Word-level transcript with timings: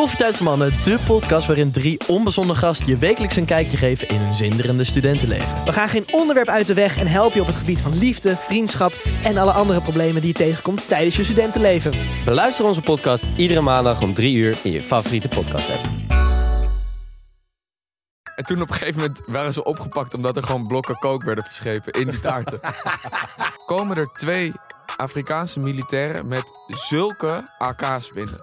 Koffietijd 0.00 0.36
voor 0.36 0.46
Mannen, 0.46 0.72
de 0.84 0.98
podcast 1.06 1.46
waarin 1.46 1.70
drie 1.70 2.00
onbezonnen 2.06 2.56
gasten 2.56 2.86
je 2.86 2.96
wekelijks 2.96 3.36
een 3.36 3.44
kijkje 3.44 3.76
geven 3.76 4.08
in 4.08 4.16
hun 4.16 4.34
zinderende 4.34 4.84
studentenleven. 4.84 5.64
We 5.64 5.72
gaan 5.72 5.88
geen 5.88 6.06
onderwerp 6.10 6.48
uit 6.48 6.66
de 6.66 6.74
weg 6.74 6.98
en 6.98 7.06
helpen 7.06 7.34
je 7.34 7.40
op 7.40 7.46
het 7.46 7.56
gebied 7.56 7.80
van 7.80 7.98
liefde, 7.98 8.36
vriendschap 8.36 8.92
en 9.24 9.36
alle 9.36 9.52
andere 9.52 9.80
problemen 9.80 10.20
die 10.20 10.30
je 10.30 10.36
tegenkomt 10.36 10.88
tijdens 10.88 11.16
je 11.16 11.24
studentenleven. 11.24 11.92
Beluister 12.24 12.64
onze 12.64 12.80
podcast 12.80 13.26
iedere 13.36 13.60
maandag 13.60 14.02
om 14.02 14.14
3 14.14 14.36
uur 14.36 14.58
in 14.62 14.70
je 14.72 14.82
favoriete 14.82 15.28
podcast 15.28 15.70
app. 15.70 15.88
En 18.36 18.44
toen 18.44 18.62
op 18.62 18.68
een 18.68 18.74
gegeven 18.74 19.00
moment 19.00 19.20
waren 19.26 19.52
ze 19.52 19.64
opgepakt 19.64 20.14
omdat 20.14 20.36
er 20.36 20.42
gewoon 20.42 20.62
blokken 20.62 20.98
kook 20.98 21.22
werden 21.22 21.44
verschepen 21.44 21.92
in 21.92 22.08
die 22.08 22.20
taarten. 22.20 22.60
Komen 23.66 23.96
er 23.96 24.08
twee 24.12 24.52
Afrikaanse 24.96 25.58
militairen 25.58 26.28
met 26.28 26.44
zulke 26.66 27.42
AK's 27.58 28.10
binnen. 28.10 28.42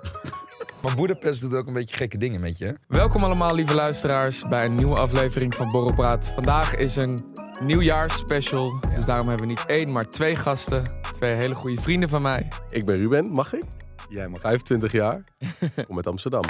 Maar 0.82 0.96
Boedapest 0.96 1.42
doet 1.42 1.54
ook 1.54 1.68
een 1.68 1.74
beetje 1.74 1.96
gekke 1.96 2.18
dingen 2.18 2.40
met 2.42 2.58
je. 2.58 2.76
Welkom 2.88 3.24
allemaal 3.24 3.56
lieve 3.56 3.76
luisteraars 3.76 4.48
bij 4.48 4.64
een 4.64 4.76
nieuwe 4.76 4.96
aflevering 4.96 5.56
van 5.56 5.68
Borrelpraat. 5.68 6.32
Vandaag 6.34 6.76
is 6.76 6.96
een 6.96 7.20
nieuwjaarsspecial, 7.62 8.80
dus 8.96 9.06
daarom 9.06 9.28
hebben 9.28 9.48
we 9.48 9.54
niet 9.54 9.66
één, 9.66 9.92
maar 9.92 10.10
twee 10.10 10.36
gasten. 10.36 10.84
Twee 11.14 11.34
hele 11.34 11.56
goede 11.56 11.82
vrienden 11.82 12.10
van 12.10 12.22
mij. 12.22 12.48
Ik 12.70 12.86
ben 12.86 12.98
Ruben, 12.98 13.32
mag 13.32 13.54
ik? 13.54 13.64
Jij 14.10 14.28
mag. 14.28 14.42
25 14.42 14.92
jaar, 14.92 15.24
kom 15.88 15.96
uit 15.96 16.08
Amsterdam. 16.08 16.44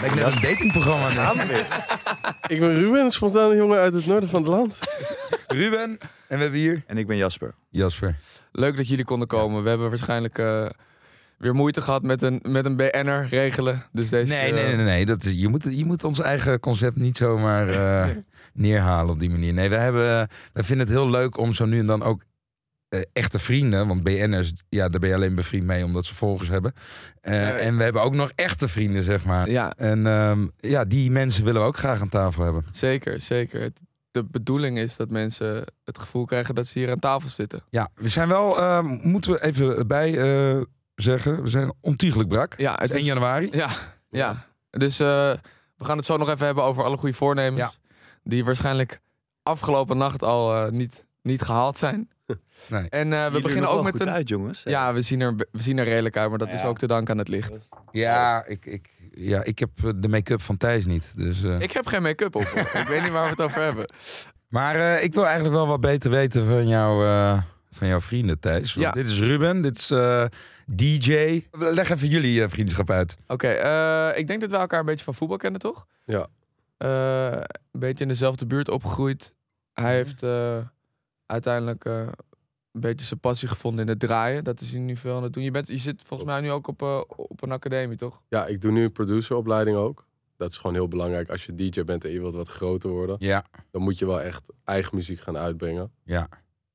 Lijkt 0.00 0.14
net 0.14 0.34
een 0.34 0.40
datingprogramma. 0.40 1.32
nu. 1.32 1.54
Ik 2.46 2.60
ben 2.60 2.74
Ruben, 2.74 3.04
een 3.04 3.10
spontane 3.10 3.56
jongen 3.56 3.78
uit 3.78 3.94
het 3.94 4.06
noorden 4.06 4.28
van 4.28 4.42
het 4.42 4.50
land. 4.50 4.78
Ruben. 5.46 5.98
En 6.28 6.36
we 6.36 6.42
hebben 6.42 6.60
hier 6.60 6.82
En 6.86 6.98
ik 6.98 7.06
ben 7.06 7.16
Jasper. 7.16 7.54
Jasper. 7.70 8.16
Leuk 8.52 8.76
dat 8.76 8.88
jullie 8.88 9.04
konden 9.04 9.28
komen. 9.28 9.62
We 9.62 9.68
hebben 9.68 9.88
waarschijnlijk 9.88 10.38
eh, 10.38 10.66
weer 11.38 11.54
moeite 11.54 11.80
gehad 11.80 12.02
met 12.02 12.22
een, 12.22 12.40
met 12.48 12.64
een 12.64 12.76
BN'er 12.76 13.26
regelen. 13.30 13.84
Dus 13.92 14.08
deze 14.10 14.32
Nee, 14.32 14.44
keer, 14.44 14.54
nee, 14.54 14.64
eh, 14.70 14.76
nee, 14.76 14.84
nee. 14.84 15.06
Dat 15.06 15.24
is, 15.24 15.32
je, 15.32 15.48
moet, 15.48 15.66
je 15.70 15.84
moet 15.84 16.04
ons 16.04 16.20
eigen 16.20 16.60
concept 16.60 16.96
niet 16.96 17.16
zomaar 17.16 17.68
eh, 17.68 18.16
neerhalen 18.52 19.10
op 19.14 19.20
die 19.20 19.30
manier. 19.30 19.52
Nee, 19.52 19.68
we, 19.68 19.76
hebben, 19.76 20.28
we 20.52 20.64
vinden 20.64 20.86
het 20.86 20.96
heel 20.96 21.10
leuk 21.10 21.38
om 21.38 21.52
zo 21.52 21.64
nu 21.64 21.78
en 21.78 21.86
dan 21.86 22.02
ook 22.02 22.22
eh, 22.88 23.00
echte 23.12 23.38
vrienden. 23.38 23.88
Want 23.88 24.02
BN'ers, 24.02 24.52
ja, 24.68 24.88
daar 24.88 25.00
ben 25.00 25.08
je 25.08 25.14
alleen 25.14 25.34
bevriend 25.34 25.64
mee 25.66 25.84
omdat 25.84 26.04
ze 26.04 26.14
volgers 26.14 26.48
hebben. 26.48 26.72
Ja. 27.22 27.52
En 27.56 27.76
we 27.76 27.82
hebben 27.82 28.02
ook 28.02 28.14
nog 28.14 28.32
echte 28.34 28.68
vrienden, 28.68 29.02
zeg 29.02 29.24
maar. 29.24 29.50
Ja, 29.50 29.72
En 29.76 30.06
ehm, 30.06 30.46
ja, 30.58 30.84
die 30.84 31.10
mensen 31.10 31.44
willen 31.44 31.60
we 31.60 31.66
ook 31.66 31.76
graag 31.76 32.00
aan 32.00 32.08
tafel 32.08 32.44
hebben. 32.44 32.64
zeker, 32.70 33.20
zeker. 33.20 33.70
De 34.10 34.24
bedoeling 34.24 34.78
is 34.78 34.96
dat 34.96 35.10
mensen 35.10 35.64
het 35.84 35.98
gevoel 35.98 36.24
krijgen 36.24 36.54
dat 36.54 36.66
ze 36.66 36.78
hier 36.78 36.90
aan 36.90 36.98
tafel 36.98 37.28
zitten. 37.28 37.62
Ja, 37.70 37.88
we 37.94 38.08
zijn 38.08 38.28
wel, 38.28 38.58
ehm, 38.58 38.86
moeten 39.02 39.32
we 39.32 39.42
even 39.44 39.86
bij 39.86 40.10
zeggen, 40.94 41.42
we 41.42 41.48
zijn 41.48 41.72
ontiegelijk 41.80 42.28
brak. 42.28 42.54
Ja, 42.56 42.72
het 42.78 42.90
1 42.90 43.00
is, 43.00 43.06
januari. 43.06 43.48
ja, 43.52 43.70
ja. 44.10 44.46
Dus 44.70 45.00
eh, 45.00 45.06
we 45.76 45.84
gaan 45.84 45.96
het 45.96 46.06
zo 46.06 46.16
nog 46.16 46.28
even 46.28 46.46
hebben 46.46 46.64
over 46.64 46.84
alle 46.84 46.96
goede 46.96 47.14
voornemens. 47.14 47.80
Die 48.22 48.44
waarschijnlijk 48.44 49.00
afgelopen 49.42 49.96
nacht 49.96 50.22
al 50.22 50.54
eh, 50.54 50.70
niet, 50.70 51.04
niet 51.22 51.42
gehaald 51.42 51.78
zijn. 51.78 52.08
Nee. 52.68 52.88
En 52.88 53.12
eh, 53.12 53.26
we 53.32 53.40
beginnen 53.40 53.70
ook 53.70 53.82
met 53.82 54.00
een... 54.00 54.10
uit, 54.10 54.28
jongens. 54.28 54.62
Ja, 54.62 54.92
we 54.92 55.02
zien, 55.02 55.20
er, 55.20 55.34
we 55.36 55.62
zien 55.62 55.78
er 55.78 55.84
redelijk 55.84 56.16
uit, 56.16 56.28
maar 56.28 56.38
dat 56.38 56.52
is 56.52 56.64
ook 56.64 56.78
te 56.78 56.86
danken 56.86 57.12
aan 57.12 57.18
het 57.18 57.28
licht. 57.28 57.68
Ja, 57.90 58.44
ik, 58.46 58.66
ik, 58.66 58.90
ja, 59.14 59.44
ik 59.44 59.58
heb 59.58 59.70
de 59.96 60.08
make-up 60.08 60.42
van 60.42 60.56
Thijs 60.56 60.86
niet. 60.86 61.16
Dus, 61.16 61.42
eh. 61.42 61.60
Ik 61.60 61.72
heb 61.72 61.86
geen 61.86 62.02
make-up 62.02 62.34
op. 62.34 62.42
ik 62.42 62.86
weet 62.88 63.02
niet 63.02 63.10
waar 63.10 63.24
we 63.24 63.30
het 63.30 63.40
over 63.40 63.62
hebben. 63.62 63.86
Maar 64.48 64.76
eh, 64.76 65.04
ik 65.04 65.14
wil 65.14 65.24
eigenlijk 65.24 65.54
wel 65.54 65.66
wat 65.66 65.80
beter 65.80 66.10
weten 66.10 66.46
van, 66.46 66.68
jou, 66.68 67.06
eh, 67.06 67.42
van 67.74 67.88
jouw 67.88 68.00
vrienden, 68.00 68.40
Thijs. 68.40 68.74
Want 68.74 68.86
Ja. 68.86 68.92
Dit 69.02 69.06
is 69.08 69.18
Ruben, 69.20 69.62
dit 69.62 69.78
is 69.78 69.90
eh, 69.90 70.24
DJ. 70.66 71.40
Leg 71.50 71.90
even 71.90 72.08
jullie 72.08 72.42
eh, 72.42 72.48
vriendschap 72.48 72.90
uit. 72.90 73.16
Oké, 73.26 73.48
eh, 73.48 74.18
ik 74.18 74.26
denk 74.26 74.40
dat 74.40 74.50
we 74.50 74.56
elkaar 74.56 74.80
een 74.80 74.86
beetje 74.86 75.04
van 75.04 75.14
voetbal 75.14 75.36
kennen, 75.36 75.60
toch? 75.60 75.86
Ja. 76.04 76.26
Eh, 76.76 77.40
een 77.72 77.80
beetje 77.80 78.02
in 78.04 78.08
dezelfde 78.08 78.46
buurt 78.46 78.68
opgegroeid. 78.70 79.34
Hij 79.72 79.94
heeft 79.94 80.22
eh, 80.22 80.56
uiteindelijk 81.26 81.84
eh, 81.84 81.98
een 82.72 82.80
beetje 82.80 83.06
zijn 83.06 83.20
passie 83.20 83.48
gevonden 83.48 83.84
in 83.84 83.90
het 83.90 83.98
draaien. 84.00 84.44
Dat 84.44 84.60
is 84.60 84.70
hij 84.70 84.80
nu 84.80 84.96
veel 84.96 85.16
aan 85.16 85.22
het 85.22 85.32
doen. 85.32 85.42
Je, 85.42 85.50
bent, 85.50 85.68
je 85.68 85.76
zit 85.76 86.02
volgens 86.06 86.28
mij 86.30 86.40
nu 86.40 86.50
ook 86.50 86.66
op, 86.66 86.82
op 87.16 87.42
een 87.42 87.52
academie, 87.52 87.96
toch? 87.96 88.22
Ja, 88.28 88.46
ik 88.46 88.60
doe 88.60 88.72
nu 88.72 88.84
een 88.84 88.92
produceropleiding 88.92 89.76
ook. 89.76 90.06
Dat 90.36 90.50
is 90.50 90.56
gewoon 90.56 90.74
heel 90.74 90.88
belangrijk. 90.88 91.30
Als 91.30 91.46
je 91.46 91.54
DJ 91.54 91.82
bent 91.84 92.04
en 92.04 92.10
je 92.10 92.20
wilt 92.20 92.34
wat 92.34 92.48
groter 92.48 92.90
worden, 92.90 93.16
Ja, 93.18 93.44
dan 93.70 93.82
moet 93.82 93.98
je 93.98 94.06
wel 94.06 94.20
echt 94.20 94.42
eigen 94.64 94.96
muziek 94.96 95.20
gaan 95.20 95.36
uitbrengen. 95.36 95.92
ja. 96.04 96.28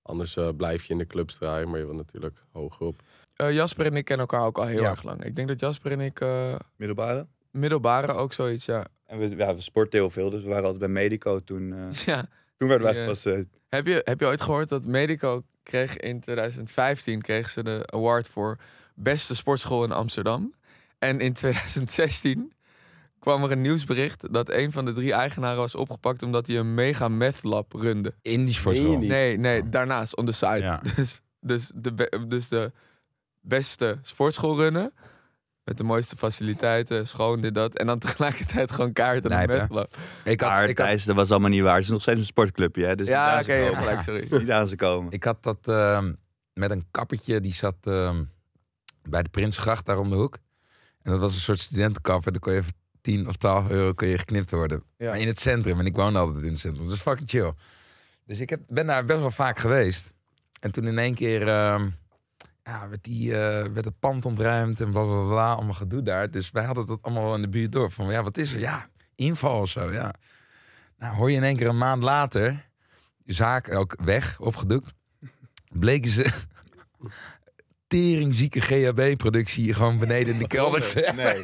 Anders 0.09 0.35
eh, 0.35 0.49
blijf 0.57 0.83
je 0.85 0.91
in 0.93 0.97
de 0.99 1.07
clubs 1.07 1.37
draaien, 1.37 1.69
maar 1.69 1.79
je 1.79 1.85
wil 1.85 1.95
natuurlijk 1.95 2.37
hoger 2.51 2.85
op. 2.87 3.01
Eh, 3.35 3.51
Jasper 3.51 3.85
en 3.85 3.95
ik 3.95 4.05
kennen 4.05 4.27
elkaar 4.27 4.45
ook 4.47 4.57
al 4.57 4.65
heel 4.65 4.81
Ja. 4.81 4.89
erg 4.89 5.03
lang. 5.03 5.23
Ik 5.23 5.35
denk 5.35 5.47
dat 5.47 5.59
Jasper 5.59 5.91
en 5.91 5.99
ik 5.99 6.19
eh, 6.21 6.55
Middelbare. 6.75 7.27
middelbare 7.51 8.13
ook 8.13 8.33
zoiets, 8.33 8.65
ja. 8.65 8.85
En 9.05 9.19
we, 9.19 9.35
ja, 9.35 9.55
we 9.55 9.61
sporten 9.61 9.99
heel 9.99 10.09
veel, 10.09 10.29
dus 10.29 10.41
we 10.43 10.47
waren 10.49 10.63
altijd 10.63 10.79
bij 10.79 10.89
Medico 11.03 11.39
toen. 11.39 11.73
eh, 11.73 11.91
ja. 12.05 12.25
toen 12.57 12.67
werden 12.67 12.87
wij 12.87 12.95
Ja. 12.95 13.01
gepasseerd. 13.01 13.47
Heb 13.69 13.87
je, 13.87 14.01
heb 14.03 14.19
je 14.19 14.25
ooit 14.25 14.41
gehoord 14.41 14.69
dat 14.69 14.87
Medico 14.87 15.43
kreeg 15.63 15.97
in 15.97 16.19
2015 16.19 17.21
kreeg 17.21 17.49
ze 17.49 17.63
de 17.63 17.83
award 17.85 18.27
voor 18.27 18.57
beste 18.95 19.35
sportschool 19.35 19.83
in 19.83 19.91
Amsterdam. 19.91 20.53
En 20.99 21.19
in 21.19 21.33
2016 21.33 22.51
kwam 23.19 23.43
er 23.43 23.51
een 23.51 23.61
nieuwsbericht 23.61 24.33
dat 24.33 24.49
een 24.49 24.71
van 24.71 24.85
de 24.85 24.91
drie 24.91 25.13
eigenaren 25.13 25.57
was 25.57 25.75
opgepakt 25.75 26.23
omdat 26.23 26.47
hij 26.47 26.57
een 26.57 26.73
mega 26.73 27.07
meth 27.07 27.43
lab 27.43 27.73
runde. 27.73 28.13
In 28.21 28.45
die 28.45 28.53
sportschool. 28.53 28.97
Nee, 28.97 29.37
nee, 29.37 29.69
daarnaast 29.69 30.15
on 30.15 30.25
the 30.25 30.31
side. 30.31 30.59
Ja. 30.59 30.81
Dus, 30.95 31.21
dus, 31.41 31.71
de, 31.75 32.25
dus 32.27 32.47
de 32.47 32.71
beste 33.41 33.97
sportschool 34.01 34.57
runnen. 34.57 34.93
Met 35.63 35.77
de 35.77 35.83
mooiste 35.83 36.15
faciliteiten, 36.15 37.07
schoon, 37.07 37.41
dit, 37.41 37.53
dat. 37.53 37.77
En 37.77 37.87
dan 37.87 37.99
tegelijkertijd 37.99 38.71
gewoon 38.71 38.93
kaart 38.93 39.25
en 39.25 39.31
een. 39.31 39.43
Ik 39.43 39.49
had, 40.39 40.49
Maar 40.49 40.69
ik 40.69 40.77
had, 40.77 41.03
dat 41.05 41.15
was 41.15 41.31
allemaal 41.31 41.49
niet 41.49 41.61
waar. 41.61 41.73
Het 41.73 41.83
is 41.83 41.89
nog 41.89 42.01
steeds 42.01 42.19
een 42.19 42.25
sportclubje, 42.25 42.85
hè? 42.85 42.95
Dus 42.95 43.07
Ja, 43.07 43.39
oké, 43.39 43.75
gelijk, 43.75 44.01
sorry. 44.01 44.27
Niet 44.39 44.51
aan 44.51 44.67
ze 44.67 44.75
komen. 44.75 45.11
ik 45.11 45.23
had 45.23 45.43
dat 45.43 45.67
ehm, 45.67 46.13
met 46.53 46.71
een 46.71 46.85
kappertje, 46.91 47.41
die 47.41 47.53
zat 47.53 47.75
ehm, 47.81 48.23
bij 49.09 49.23
de 49.23 49.29
Prinsgracht 49.29 49.85
daar 49.85 49.97
om 49.97 50.09
de 50.09 50.15
hoek. 50.15 50.37
En 51.01 51.11
dat 51.11 51.19
was 51.19 51.33
een 51.33 51.39
soort 51.39 51.59
studentenkapper. 51.59 52.31
Daar 52.31 52.41
kon 52.41 52.53
je 52.53 52.63
voor 52.63 52.73
10 53.01 53.27
of 53.27 53.35
12 53.35 53.69
euro 53.69 53.93
kon 53.93 54.07
je 54.07 54.17
geknipt 54.17 54.51
worden. 54.51 54.83
Ja. 54.97 55.09
Maar 55.09 55.19
in 55.19 55.27
het 55.27 55.39
centrum. 55.39 55.79
En 55.79 55.85
ik 55.85 55.95
woonde 55.95 56.19
altijd 56.19 56.43
in 56.43 56.51
het 56.51 56.59
centrum. 56.59 56.85
Dat 56.85 56.93
is 56.93 57.01
fucking 57.01 57.29
chill. 57.29 57.53
Dus 58.25 58.39
ik 58.39 58.49
heb, 58.49 58.61
ben 58.67 58.85
daar 58.85 59.05
best 59.05 59.19
wel 59.19 59.31
vaak 59.31 59.59
geweest. 59.59 60.13
En 60.59 60.71
toen 60.71 60.87
in 60.87 60.97
één 60.97 61.13
keer 61.13 61.47
ehm, 61.47 61.89
ja, 62.63 62.89
werd, 62.89 63.03
die, 63.03 63.33
eh, 63.33 63.71
werd 63.73 63.85
het 63.85 63.99
pand 63.99 64.25
ontruimd 64.25 64.81
en 64.81 64.91
bla 64.91 65.03
bla 65.03 65.27
bla. 65.27 65.53
Allemaal 65.53 65.73
gedoe 65.73 66.01
daar. 66.01 66.31
Dus 66.31 66.51
wij 66.51 66.63
hadden 66.63 66.85
dat 66.85 67.01
allemaal 67.01 67.23
wel 67.23 67.35
in 67.35 67.41
de 67.41 67.49
buurt 67.49 67.71
door. 67.71 67.91
Van 67.91 68.11
ja, 68.11 68.23
wat 68.23 68.37
is 68.37 68.53
er? 68.53 68.59
Ja, 68.59 68.89
inval 69.15 69.61
of 69.61 69.69
zo. 69.69 69.91
Ja. 69.91 70.13
Nou, 70.97 71.15
hoor 71.15 71.31
je 71.31 71.37
in 71.37 71.43
één 71.43 71.57
keer 71.57 71.67
een 71.67 71.77
maand 71.77 72.03
later. 72.03 72.69
Zaak 73.25 73.73
ook 73.75 73.95
weg, 74.03 74.39
opgedoekt. 74.39 74.93
Bleken 75.69 76.11
ze 76.11 76.25
teringzieke 77.87 78.61
GHB-productie 78.61 79.73
gewoon 79.73 79.99
beneden 79.99 80.33
in 80.33 80.39
de 80.39 80.47
kelder 80.47 80.87
te 80.87 80.99
hebben. 80.99 81.25
Nee. 81.33 81.43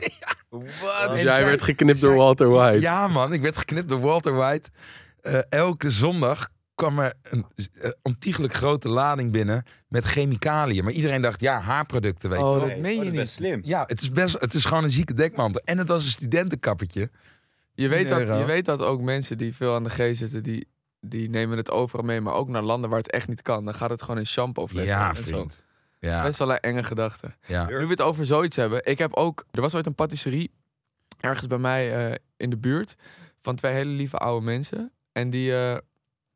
Dus 0.59 1.07
En 1.07 1.13
jij 1.23 1.23
zij- 1.35 1.45
werd 1.45 1.61
geknipt 1.61 2.01
door 2.01 2.15
Walter 2.15 2.49
White. 2.49 2.79
Ja, 2.81 3.07
man, 3.07 3.33
ik 3.33 3.41
werd 3.41 3.57
geknipt 3.57 3.89
door 3.89 3.99
Walter 3.99 4.33
White. 4.33 4.69
Eh, 5.21 5.39
elke 5.49 5.89
zondag 5.91 6.47
kwam 6.75 6.99
er 6.99 7.13
een 7.23 7.45
uh, 7.55 7.89
ontiegelijk 8.01 8.53
grote 8.53 8.89
lading 8.89 9.31
binnen 9.31 9.63
met 9.87 10.03
chemicaliën. 10.05 10.83
Maar 10.83 10.93
iedereen 10.93 11.21
dacht, 11.21 11.39
ja, 11.39 11.59
haarproducten, 11.59 12.29
weet 12.29 12.39
je 12.39 12.45
Oh, 12.45 12.57
wel. 12.57 12.67
dat 12.67 12.77
meen 12.77 12.97
je 12.97 13.03
dat 13.03 13.13
is 13.13 13.19
niet. 13.19 13.29
slim. 13.29 13.61
Ja, 13.63 13.83
het 13.87 14.01
is, 14.01 14.11
best, 14.11 14.35
het 14.39 14.53
is 14.53 14.65
gewoon 14.65 14.83
een 14.83 14.91
zieke 14.91 15.13
dekmantel. 15.13 15.61
En 15.65 15.77
het 15.77 15.87
was 15.87 16.03
een 16.03 16.09
studentenkappertje. 16.09 17.09
Je 17.73 17.87
weet, 17.87 18.07
dat, 18.07 18.19
euro. 18.19 18.37
je 18.37 18.45
weet 18.45 18.65
dat 18.65 18.81
ook 18.81 19.01
mensen 19.01 19.37
die 19.37 19.55
veel 19.55 19.75
aan 19.75 19.83
de 19.83 19.89
G 19.89 19.95
zitten, 20.15 20.43
die, 20.43 20.67
die 20.99 21.29
nemen 21.29 21.57
het 21.57 21.71
overal 21.71 22.05
mee. 22.05 22.21
Maar 22.21 22.33
ook 22.33 22.49
naar 22.49 22.61
landen 22.63 22.89
waar 22.89 22.99
het 22.99 23.11
echt 23.11 23.27
niet 23.27 23.41
kan. 23.41 23.65
Dan 23.65 23.73
gaat 23.73 23.89
het 23.89 24.01
gewoon 24.01 24.17
in 24.19 24.25
shampoo 24.27 24.67
flessen. 24.67 24.97
Ja, 24.97 25.09
en 25.15 25.27
zo. 25.27 25.47
Ja, 25.99 26.23
Best 26.23 26.39
wel 26.39 26.51
een 26.51 26.59
enge 26.59 26.83
gedachte. 26.83 27.35
ja. 27.45 27.65
Nu 27.65 27.75
we 27.77 27.87
het 27.87 28.01
over 28.01 28.25
zoiets 28.25 28.55
hebben. 28.55 28.85
Ik 28.85 28.97
heb 28.97 29.13
ook... 29.13 29.45
Er 29.51 29.61
was 29.61 29.75
ooit 29.75 29.85
een 29.85 29.95
patisserie 29.95 30.51
ergens 31.19 31.47
bij 31.47 31.57
mij 31.57 32.07
eh, 32.09 32.15
in 32.37 32.49
de 32.49 32.57
buurt. 32.57 32.95
Van 33.41 33.55
twee 33.55 33.73
hele 33.73 33.89
lieve 33.91 34.17
oude 34.17 34.45
mensen. 34.45 34.91
En 35.11 35.29
die, 35.29 35.51
eh, 35.51 35.71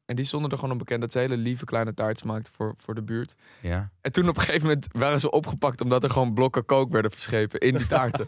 en 0.05 0.15
die 0.15 0.25
stonden 0.25 0.51
er 0.51 0.57
gewoon 0.57 0.73
op 0.73 0.79
bekend 0.79 1.01
dat 1.01 1.11
ze 1.11 1.19
hele 1.19 1.37
lieve 1.37 1.65
kleine 1.65 1.93
taartjes 1.93 2.23
maakten 2.23 2.53
voor, 2.53 2.73
voor 2.77 2.95
de 2.95 3.01
buurt. 3.03 3.35
ja. 3.61 3.89
En 4.01 4.11
toen 4.11 4.29
op 4.29 4.35
een 4.37 4.41
gegeven 4.43 4.67
moment 4.67 4.87
waren 4.91 5.19
ze 5.19 5.31
opgepakt 5.31 5.81
omdat 5.81 6.03
er 6.03 6.09
gewoon 6.09 6.33
blokken 6.33 6.65
kook 6.65 6.91
werden 6.91 7.11
verschepen 7.11 7.59
in 7.59 7.75
die 7.75 7.87
taarten. 7.87 8.27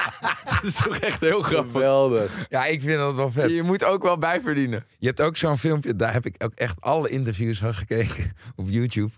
dat 0.50 0.58
is 0.62 0.74
toch 0.74 0.96
echt 0.96 1.20
heel 1.20 1.42
grappig. 1.42 1.72
Geweldig. 1.72 2.46
Ja, 2.48 2.64
ik 2.66 2.80
vind 2.80 2.98
dat 2.98 3.14
wel 3.14 3.30
vet. 3.30 3.50
Je 3.50 3.62
moet 3.62 3.84
ook 3.84 4.02
wel 4.02 4.18
bijverdienen. 4.18 4.84
Je 4.98 5.06
hebt 5.06 5.20
ook 5.20 5.36
zo'n 5.36 5.58
filmpje, 5.58 5.96
daar 5.96 6.12
heb 6.12 6.26
ik 6.26 6.44
ook 6.44 6.54
echt 6.54 6.80
alle 6.80 7.08
interviews 7.08 7.58
van 7.58 7.74
gekeken 7.74 8.32
op 8.56 8.68
YouTube. 8.68 9.10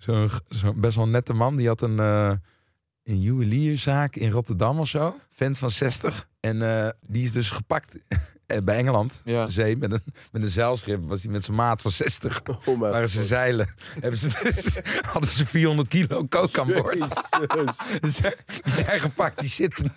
Zo'n 0.00 0.30
zo 0.48 0.72
best 0.74 0.96
wel 0.96 1.08
nette 1.08 1.32
man, 1.32 1.56
die 1.56 1.66
had 1.66 1.82
een, 1.82 1.98
eh, 1.98 2.32
een 3.04 3.20
juwelierzaak 3.20 4.16
in 4.16 4.30
Rotterdam 4.30 4.78
of 4.78 4.88
zo. 4.88 5.16
Vent 5.30 5.58
van 5.58 5.70
60. 5.70 6.28
En 6.40 6.84
eh, 6.84 6.88
die 7.06 7.24
is 7.24 7.32
dus 7.32 7.50
gepakt 7.50 7.96
eh, 8.46 8.58
bij 8.64 8.76
Engeland, 8.76 9.22
Ja. 9.24 9.44
de 9.46 9.52
zee, 9.52 9.76
met 9.76 9.92
een, 9.92 10.00
met 10.32 10.42
een 10.42 10.48
zeilschip. 10.48 11.08
Was 11.08 11.22
hij 11.22 11.32
met 11.32 11.44
zijn 11.44 11.56
maat 11.56 11.82
van 11.82 11.90
60. 11.90 12.42
Oh 12.66 12.78
Waren 12.78 13.08
ze 13.08 13.24
zeilen. 13.24 13.68
Hebben 14.00 14.18
ze 14.20 14.40
dus, 14.42 14.78
hadden 15.12 15.30
ze 15.30 15.46
400 15.46 15.88
kilo 15.88 16.26
coke 16.28 16.60
aan 16.60 16.66
boord. 16.66 16.98
Die 18.02 18.72
zijn, 18.72 19.00
gepakt, 19.00 19.40
die 19.40 19.48
zitten. 19.48 19.92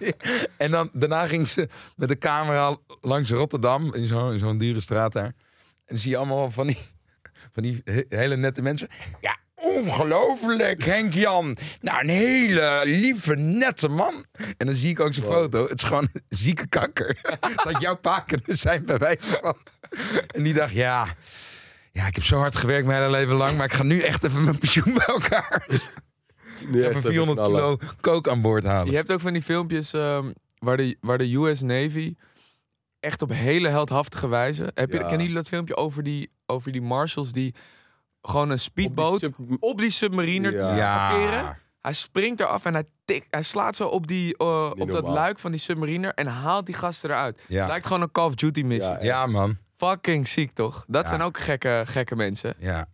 En 0.57 0.71
dan, 0.71 0.89
daarna 0.93 1.27
ging 1.27 1.47
ze 1.47 1.69
met 1.95 2.07
de 2.07 2.17
camera 2.17 2.77
langs 3.01 3.29
Rotterdam, 3.31 3.93
in 3.93 4.07
zo'n 4.07 4.39
zo'n 4.39 4.57
dure 4.57 4.79
straat 4.79 5.11
daar. 5.13 5.25
En 5.25 5.33
dan 5.85 5.97
zie 5.97 6.09
je 6.11 6.17
allemaal 6.17 6.51
van 6.51 6.67
die, 6.67 6.77
van 7.51 7.63
die 7.63 7.81
he- 7.83 8.03
hele 8.07 8.35
nette 8.35 8.61
mensen. 8.61 8.87
Ja, 9.21 9.37
ongelooflijk, 9.63 10.83
Henk 10.85 11.13
Jan. 11.13 11.57
Nou, 11.81 11.99
een 12.03 12.09
hele 12.09 12.81
lieve, 12.85 13.35
nette 13.35 13.87
man. 13.89 14.25
En 14.57 14.65
dan 14.67 14.75
zie 14.75 14.89
ik 14.89 14.99
ook 14.99 15.13
zijn 15.13 15.25
Wow. 15.25 15.35
foto. 15.35 15.63
Het 15.67 15.77
is 15.81 15.83
gewoon 15.83 16.07
zieke 16.29 16.67
kanker. 16.67 17.21
Dat 17.63 17.81
jouw 17.81 17.95
pa 17.95 18.19
kunnen 18.19 18.57
zijn, 18.57 18.85
bij 18.85 18.97
wijze 18.97 19.39
van. 19.41 19.55
En 20.35 20.43
die 20.43 20.53
dacht, 20.53 20.73
ja... 20.73 21.07
Ja, 21.91 22.07
ik 22.07 22.15
heb 22.15 22.23
zo 22.23 22.37
hard 22.37 22.55
gewerkt 22.55 22.85
mijn 22.87 22.99
hele 22.99 23.11
leven 23.11 23.35
lang, 23.35 23.57
maar 23.57 23.65
ik 23.65 23.73
ga 23.73 23.83
nu 23.83 23.99
echt 23.99 24.23
even 24.23 24.43
mijn 24.43 24.57
pensioen 24.57 24.93
bij 24.93 25.05
elkaar. 25.05 25.65
Echt 26.73 26.75
Even 26.75 27.01
400 27.01 27.39
knallen. 27.39 27.77
kilo 27.77 27.91
coke 28.01 28.29
aan 28.29 28.41
boord 28.41 28.63
halen. 28.63 28.89
Je 28.91 28.95
hebt 28.95 29.11
ook 29.11 29.19
van 29.19 29.33
die 29.33 29.41
filmpjes 29.41 29.93
ehm, 29.93 30.31
waar, 30.57 30.77
de, 30.77 30.97
waar 31.01 31.17
de 31.17 31.35
US 31.35 31.61
Navy 31.61 32.15
echt 32.99 33.21
op 33.21 33.29
hele 33.29 33.67
heldhaftige 33.67 34.27
wijze... 34.27 34.71
Heb 34.73 34.91
je, 34.91 34.95
Ja. 34.97 35.01
Kennen 35.01 35.19
jullie 35.19 35.33
dat 35.35 35.47
filmpje 35.47 35.75
over 35.75 36.03
die, 36.03 36.31
over 36.45 36.71
die 36.71 36.81
marshals 36.81 37.31
die 37.31 37.55
gewoon 38.27 38.49
een 38.49 38.59
speedboot 38.59 39.25
op 39.27 39.33
Op 39.59 39.77
die, 39.77 39.89
submariner 39.89 40.55
Ja. 40.75 41.09
parkeren? 41.09 41.57
Hij 41.81 41.93
springt 41.93 42.39
eraf 42.39 42.65
en 42.65 42.73
hij, 42.73 42.83
tik, 43.05 43.27
hij 43.29 43.43
slaat 43.43 43.75
zo 43.75 43.87
op, 43.87 44.07
die, 44.07 44.37
eh, 44.37 44.71
op 44.77 44.91
dat 44.91 45.07
luik 45.07 45.39
van 45.39 45.51
die 45.51 45.59
submariner 45.59 46.13
en 46.13 46.27
haalt 46.27 46.65
die 46.65 46.75
gasten 46.75 47.09
eruit. 47.09 47.41
Ja. 47.47 47.67
Lijkt 47.67 47.85
gewoon 47.85 48.01
een 48.01 48.11
Call 48.11 48.25
of 48.25 48.35
Duty 48.35 48.61
missie. 48.61 48.93
Ja, 48.93 49.03
Ja, 49.03 49.25
man. 49.27 49.57
Fucking 49.77 50.27
ziek 50.27 50.51
toch? 50.51 50.85
Dat 50.87 51.01
Ja. 51.03 51.07
zijn 51.09 51.21
ook 51.21 51.37
gekke, 51.39 51.83
gekke 51.85 52.15
mensen. 52.15 52.53
Ja. 52.59 52.85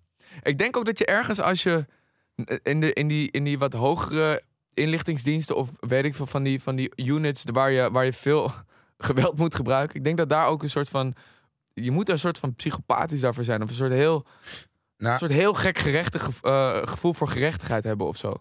Ik 0.44 0.58
denk 0.58 0.78
ook 0.78 0.86
dat 0.86 0.98
je 0.98 1.06
ergens 1.06 1.40
als 1.40 1.64
je 1.64 1.86
in, 2.64 2.80
de, 2.80 2.94
in, 2.94 3.08
die, 3.08 3.32
in 3.32 3.44
die 3.44 3.60
wat 3.60 3.74
hogere 3.74 4.42
inlichtingsdiensten 4.74 5.56
of 5.56 5.70
weet 5.80 6.06
ik 6.06 6.16
veel 6.16 6.26
van 6.26 6.44
die, 6.44 6.62
van 6.62 6.76
die 6.76 6.92
units 6.96 7.44
waar 7.52 7.72
je, 7.72 7.92
waar 7.92 8.06
je 8.06 8.14
veel 8.14 8.52
geweld 8.98 9.38
moet 9.38 9.56
gebruiken. 9.56 9.96
Ik 9.98 10.04
denk 10.04 10.18
dat 10.18 10.30
daar 10.30 10.48
ook 10.48 10.64
een 10.64 10.70
soort 10.70 10.90
van. 10.90 11.14
Je 11.74 11.92
moet 11.92 12.10
een 12.10 12.20
soort 12.20 12.38
van 12.40 12.56
psychopathisch 12.56 13.22
daarvoor 13.22 13.44
zijn. 13.44 13.64
Of 13.64 13.70
een 13.70 13.76
soort 13.76 13.92
heel, 13.92 14.26
Nou, 15.00 15.14
een 15.14 15.20
soort 15.20 15.32
heel 15.32 15.54
gek 15.54 15.78
gerechte, 15.78 16.20
gev- 16.20 16.44
eh, 16.44 16.88
gevoel 16.88 17.14
voor 17.14 17.28
gerechtigheid 17.28 17.84
hebben 17.84 18.08
of 18.08 18.18
zo. 18.18 18.34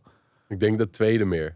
Ik 0.49 0.61
denk 0.61 0.79
dat 0.79 0.93
tweede 0.93 1.25
meer. 1.25 1.47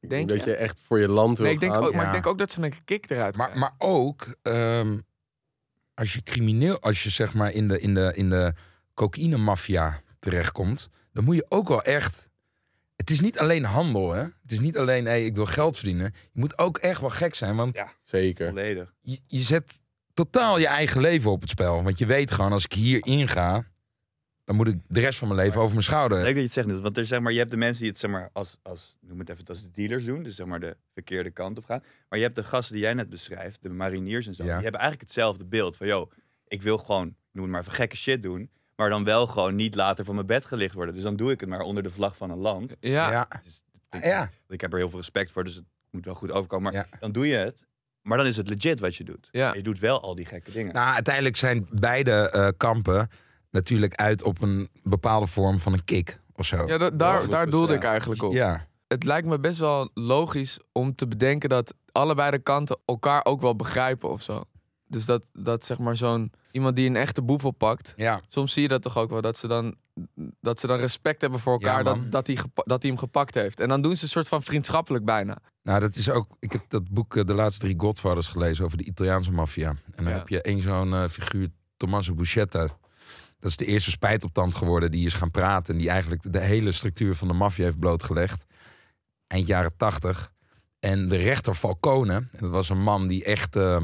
Ik 0.00 0.08
Denk 0.08 0.28
denk 0.28 0.28
dat 0.28 0.48
je? 0.48 0.50
je 0.54 0.56
echt 0.56 0.80
voor 0.84 1.00
je 1.00 1.08
land 1.08 1.36
wil 1.36 1.46
Nee, 1.46 1.54
ik 1.54 1.60
denk 1.60 1.72
gaan. 1.74 1.82
ook, 1.84 1.92
maar 1.92 2.00
Ja. 2.00 2.06
ik 2.06 2.12
denk 2.12 2.26
ook 2.26 2.38
dat 2.38 2.50
ze 2.50 2.62
een 2.62 2.84
kick 2.84 3.10
eruit 3.10 3.36
maar, 3.36 3.50
krijgen. 3.50 3.74
maar 3.78 3.88
ook 3.88 4.34
ehm, 4.42 4.98
als 5.94 6.12
je 6.12 6.22
crimineel, 6.22 6.80
als 6.80 7.02
je 7.02 7.10
zeg 7.10 7.34
maar 7.34 7.50
in 7.52 7.68
de, 7.68 7.80
in 7.80 7.94
de, 7.94 8.12
in 8.14 8.28
de 8.30 8.52
cocaïne-maffia 8.94 10.00
terechtkomt, 10.18 10.88
dan 11.12 11.24
moet 11.24 11.34
je 11.34 11.46
ook 11.48 11.68
wel 11.68 11.82
echt. 11.82 12.28
Het 12.96 13.10
is 13.10 13.20
niet 13.20 13.38
alleen 13.38 13.64
handel, 13.64 14.12
hè? 14.12 14.22
Het 14.22 14.52
is 14.52 14.60
niet 14.60 14.78
alleen, 14.78 15.04
hey, 15.04 15.24
ik 15.24 15.34
wil 15.34 15.46
geld 15.46 15.76
verdienen. 15.76 16.14
Je 16.32 16.40
moet 16.40 16.58
ook 16.58 16.78
echt 16.78 17.00
wel 17.00 17.10
gek 17.10 17.34
zijn, 17.34 17.56
want 17.56 17.76
Ja. 17.76 17.92
Zeker. 18.02 18.48
Volledig. 18.48 18.94
je, 19.00 19.20
je 19.26 19.38
zet 19.42 19.78
totaal 20.14 20.58
je 20.58 20.66
eigen 20.66 21.00
leven 21.00 21.30
op 21.30 21.40
het 21.40 21.50
spel. 21.50 21.82
Want 21.82 21.98
je 21.98 22.06
weet 22.06 22.30
gewoon, 22.32 22.52
als 22.52 22.64
ik 22.64 22.72
hier 22.72 23.06
inga, 23.06 23.64
dan 24.50 24.58
moet 24.58 24.68
ik 24.68 24.78
de 24.88 25.00
rest 25.00 25.18
van 25.18 25.28
mijn 25.28 25.40
leven 25.40 25.58
over 25.60 25.72
mijn 25.72 25.82
schouder. 25.84 26.16
Leuk 26.18 26.26
dat 26.26 26.36
je 26.36 26.42
het 26.42 26.52
zegt, 26.52 26.80
want 26.80 26.96
er, 26.96 27.06
zeg 27.06 27.20
maar, 27.20 27.32
je 27.32 27.38
hebt 27.38 27.50
de 27.50 27.56
mensen 27.56 27.78
die 27.80 27.88
het 27.90 27.98
zeg 27.98 28.10
maar, 28.10 28.30
als, 28.32 28.56
als, 28.62 28.96
noem 29.00 29.18
het 29.18 29.28
even, 29.28 29.44
als 29.46 29.62
de 29.62 29.70
dealers 29.70 30.04
doen. 30.04 30.22
Dus 30.22 30.36
zeg 30.36 30.46
maar 30.46 30.60
de 30.60 30.76
verkeerde 30.92 31.30
kant 31.30 31.58
op 31.58 31.64
gaan. 31.64 31.82
Maar 32.08 32.18
je 32.18 32.24
hebt 32.24 32.36
de 32.36 32.44
gasten 32.44 32.74
die 32.74 32.82
jij 32.84 32.94
net 32.94 33.08
beschrijft, 33.10 33.62
de 33.62 33.68
mariniers 33.68 34.26
en 34.26 34.34
zo. 34.34 34.42
Ja. 34.42 34.52
Die 34.54 34.62
hebben 34.62 34.80
eigenlijk 34.80 35.10
hetzelfde 35.10 35.44
beeld 35.44 35.76
van, 35.76 35.86
yo, 35.86 36.10
ik 36.46 36.62
wil 36.62 36.78
gewoon, 36.78 37.14
noem 37.32 37.42
het 37.44 37.52
maar 37.52 37.60
even 37.60 37.72
gekke 37.72 37.96
shit 37.96 38.22
doen. 38.22 38.50
Maar 38.76 38.88
dan 38.88 39.04
wel 39.04 39.26
gewoon 39.26 39.54
niet 39.54 39.74
later 39.74 40.04
van 40.04 40.14
mijn 40.14 40.26
bed 40.26 40.44
gelicht 40.44 40.74
worden. 40.74 40.94
Dus 40.94 41.02
dan 41.02 41.16
doe 41.16 41.30
ik 41.30 41.40
het 41.40 41.48
maar 41.48 41.60
onder 41.60 41.82
de 41.82 41.90
vlag 41.90 42.16
van 42.16 42.30
een 42.30 42.38
land. 42.38 42.76
ja, 42.80 43.10
ja. 43.10 43.28
Dus 43.44 43.62
ik, 43.90 44.04
ja. 44.04 44.30
ik 44.48 44.60
heb 44.60 44.72
er 44.72 44.78
heel 44.78 44.88
veel 44.88 44.98
respect 44.98 45.30
voor, 45.30 45.44
dus 45.44 45.54
het 45.54 45.64
moet 45.90 46.04
wel 46.04 46.14
goed 46.14 46.30
overkomen. 46.30 46.72
Maar 46.72 46.86
Ja. 46.90 46.98
dan 47.00 47.12
doe 47.12 47.26
je 47.26 47.36
het. 47.36 47.66
Maar 48.02 48.18
dan 48.18 48.26
is 48.26 48.36
het 48.36 48.48
legit 48.48 48.80
wat 48.80 48.96
je 48.96 49.04
doet. 49.04 49.28
Ja. 49.30 49.54
Je 49.54 49.62
doet 49.62 49.78
wel 49.78 50.00
al 50.02 50.14
die 50.14 50.26
gekke 50.26 50.50
dingen. 50.50 50.74
Nou, 50.74 50.94
uiteindelijk 50.94 51.36
zijn 51.36 51.66
beide 51.70 52.30
eh, 52.30 52.48
kampen 52.56 53.08
natuurlijk 53.50 53.94
uit 53.94 54.22
op 54.22 54.42
een 54.42 54.68
bepaalde 54.82 55.26
vorm 55.26 55.60
van 55.60 55.72
een 55.72 55.84
kick 55.84 56.20
of 56.34 56.46
zo. 56.46 56.56
ja 56.66 56.78
da- 56.78 56.90
daar, 56.90 57.28
daar 57.28 57.46
100%, 57.46 57.50
doelde 57.50 57.74
ik 57.74 57.84
eigenlijk 57.84 58.22
op. 58.22 58.32
Ja. 58.32 58.66
het 58.88 59.04
lijkt 59.04 59.26
me 59.26 59.38
best 59.40 59.58
wel 59.58 59.90
logisch 59.94 60.58
om 60.72 60.94
te 60.94 61.06
bedenken 61.08 61.48
dat 61.48 61.74
allebei 61.92 62.30
de 62.30 62.38
kanten 62.38 62.78
elkaar 62.84 63.24
ook 63.24 63.40
wel 63.40 63.56
begrijpen 63.56 64.10
of 64.10 64.22
zo. 64.22 64.42
Dus 64.86 65.04
dat, 65.04 65.22
dat 65.32 65.64
zeg 65.64 65.78
maar 65.78 65.96
zo'n 65.96 66.32
iemand 66.52 66.76
die 66.76 66.88
een 66.88 66.96
echte 66.96 67.22
boef 67.22 67.44
oppakt. 67.44 67.92
ja. 67.96 68.20
Soms 68.28 68.52
zie 68.52 68.62
je 68.62 68.68
dat 68.68 68.82
toch 68.82 68.96
ook 68.98 69.10
wel, 69.10 69.20
dat 69.20 69.36
ze 69.36 69.46
dan, 69.46 69.74
dat 70.40 70.60
ze 70.60 70.66
dan 70.66 70.78
respect 70.78 71.20
hebben 71.20 71.40
voor 71.40 71.52
elkaar 71.52 71.76
Ja, 71.78 71.82
dat, 71.82 72.12
dat, 72.12 72.26
hij 72.26 72.36
dat 72.54 72.82
hij 72.82 72.90
hem 72.90 72.98
gepakt 73.00 73.34
heeft. 73.34 73.60
En 73.60 73.68
dan 73.68 73.80
doen 73.82 73.96
ze 73.96 74.02
een 74.02 74.08
soort 74.08 74.28
van 74.28 74.42
vriendschappelijk 74.42 75.04
bijna. 75.04 75.38
Nou, 75.62 75.80
dat 75.80 75.96
is 75.96 76.10
ook. 76.10 76.26
Ik 76.38 76.52
heb 76.52 76.62
dat 76.68 76.88
boek 76.90 77.16
eh, 77.16 77.24
De 77.24 77.34
laatste 77.34 77.60
drie 77.64 77.74
Godfathers 77.78 78.26
gelezen 78.28 78.64
over 78.64 78.76
de 78.78 78.84
Italiaanse 78.84 79.30
maffia. 79.32 79.68
En 79.68 80.04
dan 80.04 80.12
Ja. 80.12 80.18
heb 80.18 80.28
je 80.28 80.42
één 80.42 80.62
zo'n 80.62 80.94
eh, 80.94 81.08
figuur, 81.08 81.48
Tommaso 81.76 82.14
Buscetta. 82.14 82.68
Dat 83.40 83.50
is 83.50 83.56
de 83.56 83.64
eerste 83.64 83.90
spijtoptand 83.90 84.54
geworden 84.54 84.90
die 84.90 85.06
is 85.06 85.12
gaan 85.14 85.30
praten. 85.30 85.74
En 85.74 85.80
die 85.80 85.90
eigenlijk 85.90 86.32
de 86.32 86.40
hele 86.40 86.72
structuur 86.72 87.14
van 87.14 87.28
de 87.28 87.34
maffia 87.34 87.64
heeft 87.64 87.78
blootgelegd. 87.78 88.44
Eind 89.26 89.46
jaren 89.46 89.76
tachtig. 89.76 90.32
En 90.80 91.08
de 91.08 91.16
rechter 91.16 91.54
Falcone, 91.54 92.14
en 92.14 92.28
dat 92.40 92.50
was 92.50 92.68
een 92.68 92.82
man 92.82 93.06
die 93.08 93.24
echt 93.24 93.56
eh, 93.56 93.82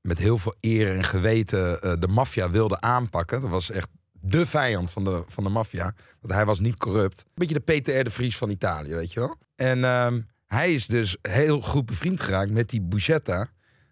met 0.00 0.18
heel 0.18 0.38
veel 0.38 0.54
eer 0.60 0.96
en 0.96 1.04
geweten 1.04 1.82
eh, 1.82 1.92
de 1.98 2.08
maffia 2.08 2.50
wilde 2.50 2.80
aanpakken. 2.80 3.40
Dat 3.40 3.50
was 3.50 3.70
echt 3.70 3.88
de 4.12 4.46
vijand 4.46 4.90
van 4.90 5.04
de, 5.04 5.22
van 5.26 5.44
de 5.44 5.50
maffia. 5.50 5.94
Want 6.20 6.32
hij 6.32 6.44
was 6.44 6.60
niet 6.60 6.76
corrupt. 6.76 7.20
Een 7.20 7.30
beetje 7.34 7.62
de 7.64 7.72
PTR 7.80 8.02
de 8.02 8.10
Vries 8.10 8.36
van 8.36 8.50
Italië, 8.50 8.94
weet 8.94 9.12
je 9.12 9.20
wel. 9.20 9.36
En 9.56 9.84
ehm, 9.84 10.20
hij 10.46 10.74
is 10.74 10.86
dus 10.86 11.16
heel 11.22 11.60
goed 11.60 11.86
bevriend 11.86 12.20
geraakt 12.20 12.50
met 12.50 12.68
die 12.70 12.80
Buscetta. 12.82 13.48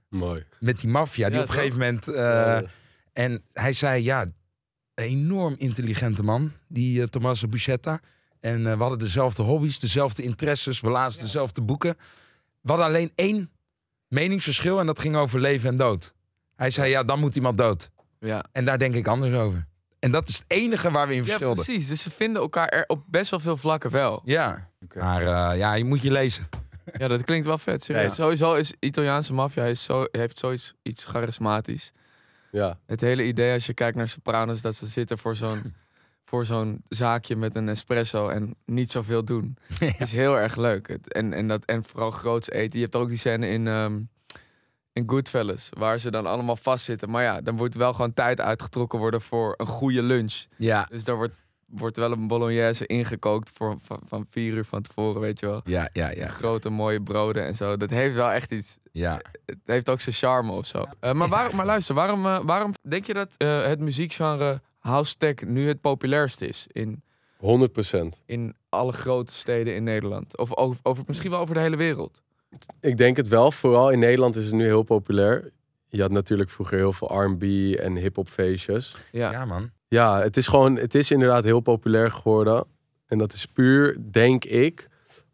Mooi. 0.08 0.44
Met 0.60 0.80
die 0.80 0.90
maffia. 0.90 1.26
Die 1.26 1.36
Ja, 1.36 1.42
op 1.42 1.48
een 1.48 1.54
gegeven 1.54 1.78
moment... 1.78 2.08
eh, 2.08 2.14
Ja. 2.14 2.62
En 3.14 3.42
hij 3.52 3.72
zei, 3.72 4.02
ja, 4.02 4.20
een 4.22 5.04
enorm 5.04 5.54
intelligente 5.58 6.22
man, 6.22 6.52
die 6.68 7.00
eh, 7.02 7.06
Tommaso 7.08 7.48
Buscetta. 7.48 8.00
En 8.40 8.66
eh, 8.66 8.72
we 8.76 8.80
hadden 8.80 8.98
dezelfde 8.98 9.42
hobby's, 9.42 9.78
dezelfde 9.78 10.22
interesses, 10.22 10.80
we 10.80 10.90
lazen 10.90 11.22
dezelfde 11.22 11.60
boeken. 11.62 11.96
We 12.60 12.68
hadden 12.68 12.86
alleen 12.86 13.12
één 13.14 13.50
meningsverschil 14.08 14.80
en 14.80 14.86
dat 14.86 14.98
ging 15.00 15.16
over 15.16 15.40
leven 15.40 15.68
en 15.68 15.76
dood. 15.76 16.14
Hij 16.56 16.70
zei, 16.70 16.90
ja, 16.90 17.02
dan 17.04 17.20
moet 17.20 17.34
iemand 17.36 17.58
dood. 17.58 17.90
Ja, 18.20 18.44
En 18.52 18.64
daar 18.64 18.78
denk 18.78 18.94
ik 18.94 19.06
anders 19.06 19.34
over. 19.34 19.66
En 19.98 20.10
dat 20.10 20.28
is 20.28 20.34
het 20.38 20.44
enige 20.48 20.90
waar 20.90 21.06
we 21.08 21.12
in 21.14 21.18
ja 21.18 21.24
verschilden. 21.24 21.64
precies. 21.64 21.88
Dus 21.88 22.02
ze 22.02 22.10
vinden 22.10 22.42
elkaar 22.42 22.68
er 22.68 22.84
op 22.86 23.02
best 23.06 23.30
wel 23.30 23.40
veel 23.40 23.56
vlakken 23.56 23.90
wel. 23.90 24.22
Ja, 24.24 24.70
Oké. 24.84 24.98
maar 24.98 25.20
eh, 25.52 25.58
ja, 25.58 25.74
je 25.74 25.84
moet 25.84 26.02
je 26.02 26.10
lezen. 26.10 26.48
Ja, 26.98 27.08
dat 27.08 27.24
klinkt 27.24 27.46
wel 27.46 27.58
vet. 27.58 27.84
serieus. 27.84 28.04
Ja. 28.08 28.14
Sowieso 28.14 28.54
is 28.54 28.74
Italiaanse 28.80 29.34
maffia 29.34 29.64
is 29.64 29.84
zo, 29.84 30.06
heeft 30.10 30.38
zoiets 30.38 30.74
iets 30.82 31.04
charismatisch. 31.04 31.92
Ja. 32.54 32.78
Het 32.86 33.00
hele 33.00 33.24
idee 33.24 33.52
als 33.52 33.66
je 33.66 33.74
kijkt 33.74 33.96
naar 33.96 34.08
Sopranos 34.08 34.62
dat 34.62 34.74
ze 34.74 34.86
zitten 34.86 35.18
voor 35.18 35.36
zo'n 35.36 35.74
voor 36.30 36.46
zo'n 36.46 36.82
zaakje 36.88 37.36
met 37.36 37.54
een 37.54 37.68
espresso 37.68 38.28
en 38.28 38.54
niet 38.64 38.90
zoveel 38.90 39.24
doen. 39.24 39.56
is 39.98 40.12
heel 40.12 40.38
erg 40.38 40.56
leuk. 40.56 40.88
Het, 40.88 41.12
en, 41.12 41.32
en, 41.32 41.48
dat, 41.48 41.64
en 41.64 41.84
vooral 41.84 42.10
groots 42.10 42.50
eten. 42.50 42.78
Je 42.78 42.84
hebt 42.84 42.96
ook 42.96 43.08
die 43.08 43.18
scène 43.18 43.48
in, 43.48 43.66
ehm 43.66 44.00
in 44.94 45.04
Goodfellas 45.06 45.68
waar 45.78 45.98
ze 45.98 46.10
dan 46.10 46.26
allemaal 46.26 46.56
vastzitten. 46.56 47.10
Maar 47.10 47.22
ja, 47.22 47.40
dan 47.40 47.56
wordt 47.56 47.74
wel 47.74 47.92
gewoon 47.92 48.14
tijd 48.14 48.40
uitgetrokken 48.40 48.98
worden 48.98 49.20
voor 49.20 49.54
een 49.56 49.66
goede 49.66 50.02
lunch. 50.02 50.44
Ja, 50.56 50.86
Dus 50.90 51.04
daar 51.04 51.16
wordt, 51.16 51.34
wordt 51.76 51.96
wel 51.96 52.12
een 52.12 52.26
bolognese 52.26 52.86
ingekookt 52.86 53.50
voor, 53.54 53.76
van, 53.80 54.00
van 54.06 54.26
vier 54.30 54.52
uur 54.52 54.64
van 54.64 54.82
tevoren, 54.82 55.20
weet 55.20 55.40
je 55.40 55.46
wel. 55.46 55.60
ja, 55.64 55.88
ja, 55.92 56.10
ja. 56.10 56.28
Grote 56.28 56.70
mooie 56.70 57.02
broden 57.02 57.46
en 57.46 57.54
zo. 57.54 57.76
Dat 57.76 57.90
heeft 57.90 58.14
wel 58.14 58.30
echt 58.30 58.50
iets 58.50 58.78
ja. 58.94 59.20
het 59.46 59.58
heeft 59.64 59.88
ook 59.88 60.00
zijn 60.00 60.14
charme 60.14 60.52
of 60.52 60.66
zo. 60.66 60.84
Eh, 61.00 61.12
maar, 61.12 61.28
waar, 61.28 61.56
maar 61.56 61.66
luister, 61.66 61.94
waarom, 61.94 62.26
eh, 62.26 62.40
waarom 62.44 62.72
denk 62.82 63.06
je 63.06 63.14
dat 63.14 63.34
eh, 63.36 63.64
het 63.64 63.80
muziekgenre 63.80 64.60
house 64.78 65.16
tech 65.16 65.34
nu 65.46 65.68
het 65.68 65.80
populairst 65.80 66.40
is 66.40 66.66
in, 66.72 67.02
100%. 67.36 67.42
in 68.26 68.54
alle 68.68 68.92
grote 68.92 69.32
steden 69.32 69.74
in 69.74 69.84
Nederland? 69.84 70.38
Of 70.38 70.56
over, 70.56 70.80
over, 70.82 71.04
misschien 71.06 71.30
wel 71.30 71.40
over 71.40 71.54
de 71.54 71.60
hele 71.60 71.76
wereld? 71.76 72.22
Ik 72.80 72.96
denk 72.96 73.16
het 73.16 73.28
wel. 73.28 73.52
Vooral 73.52 73.90
in 73.90 73.98
Nederland 73.98 74.36
is 74.36 74.44
het 74.44 74.54
nu 74.54 74.64
heel 74.64 74.82
populair. 74.82 75.52
Je 75.88 76.00
had 76.00 76.10
natuurlijk 76.10 76.50
vroeger 76.50 76.76
heel 76.76 76.92
veel 76.92 77.22
R&B 77.22 77.42
en 77.78 77.96
hip-hop 77.96 78.28
feestjes. 78.28 78.96
Ja. 79.12 79.30
Ja, 79.30 79.44
man. 79.44 79.70
Ja, 79.88 80.20
het 80.20 80.36
is 80.36 80.46
gewoon, 80.46 80.76
het 80.76 80.94
is 80.94 81.10
inderdaad 81.10 81.44
heel 81.44 81.60
populair 81.60 82.10
geworden. 82.10 82.64
En 83.06 83.18
dat 83.18 83.32
is 83.32 83.46
puur, 83.46 83.96
denk 84.10 84.44
ik, 84.44 84.88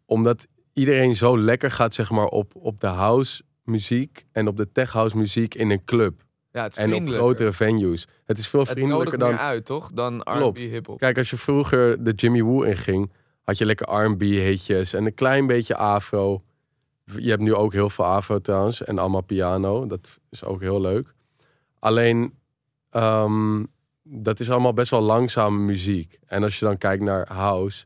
omdat 0.05 0.47
iedereen 0.73 1.15
zo 1.15 1.39
lekker 1.39 1.71
gaat, 1.71 1.93
zeg 1.93 2.11
maar, 2.11 2.25
op, 2.25 2.55
op 2.55 2.79
de 2.79 2.87
house 2.87 3.43
muziek 3.63 4.25
en 4.31 4.47
op 4.47 4.57
de 4.57 4.71
tech 4.71 4.91
house 4.91 5.17
muziek 5.17 5.55
in 5.55 5.69
een 5.69 5.85
club. 5.85 6.23
ja, 6.51 6.63
het 6.63 6.77
is 6.77 6.83
En 6.83 6.93
op 6.93 7.09
grotere 7.09 7.53
venues. 7.53 8.07
Het 8.25 8.37
is 8.37 8.47
veel 8.47 8.65
vriendelijker 8.65 9.17
dan. 9.17 9.29
meer 9.29 9.37
uit, 9.37 9.65
toch? 9.65 9.91
Dan. 9.93 10.19
R&B 10.19 10.57
hip-hop. 10.57 10.99
Kijk, 10.99 11.17
als 11.17 11.29
je 11.29 11.37
vroeger 11.37 12.03
de 12.03 12.11
Jimmy 12.11 12.41
Woo 12.41 12.61
inging, 12.61 13.11
had 13.41 13.57
je 13.57 13.65
lekker 13.65 14.05
R&B 14.05 14.21
hitjes 14.21 14.93
en 14.93 15.05
een 15.05 15.13
klein 15.13 15.47
beetje 15.47 15.75
afro. 15.75 16.43
Je 17.15 17.29
hebt 17.29 17.41
nu 17.41 17.53
ook 17.53 17.73
heel 17.73 17.89
veel 17.89 18.05
Avo 18.05 18.39
trouwens 18.39 18.83
en 18.83 18.97
allemaal 18.97 19.21
piano. 19.21 19.87
Dat 19.87 20.19
is 20.29 20.43
ook 20.43 20.61
heel 20.61 20.81
leuk. 20.81 21.13
Alleen, 21.79 22.33
ehm, 22.89 23.63
dat 24.03 24.39
is 24.39 24.49
allemaal 24.49 24.73
best 24.73 24.91
wel 24.91 25.01
langzame 25.01 25.57
muziek. 25.59 26.19
En 26.25 26.43
als 26.43 26.59
je 26.59 26.65
dan 26.65 26.77
kijkt 26.77 27.03
naar 27.03 27.33
house, 27.33 27.85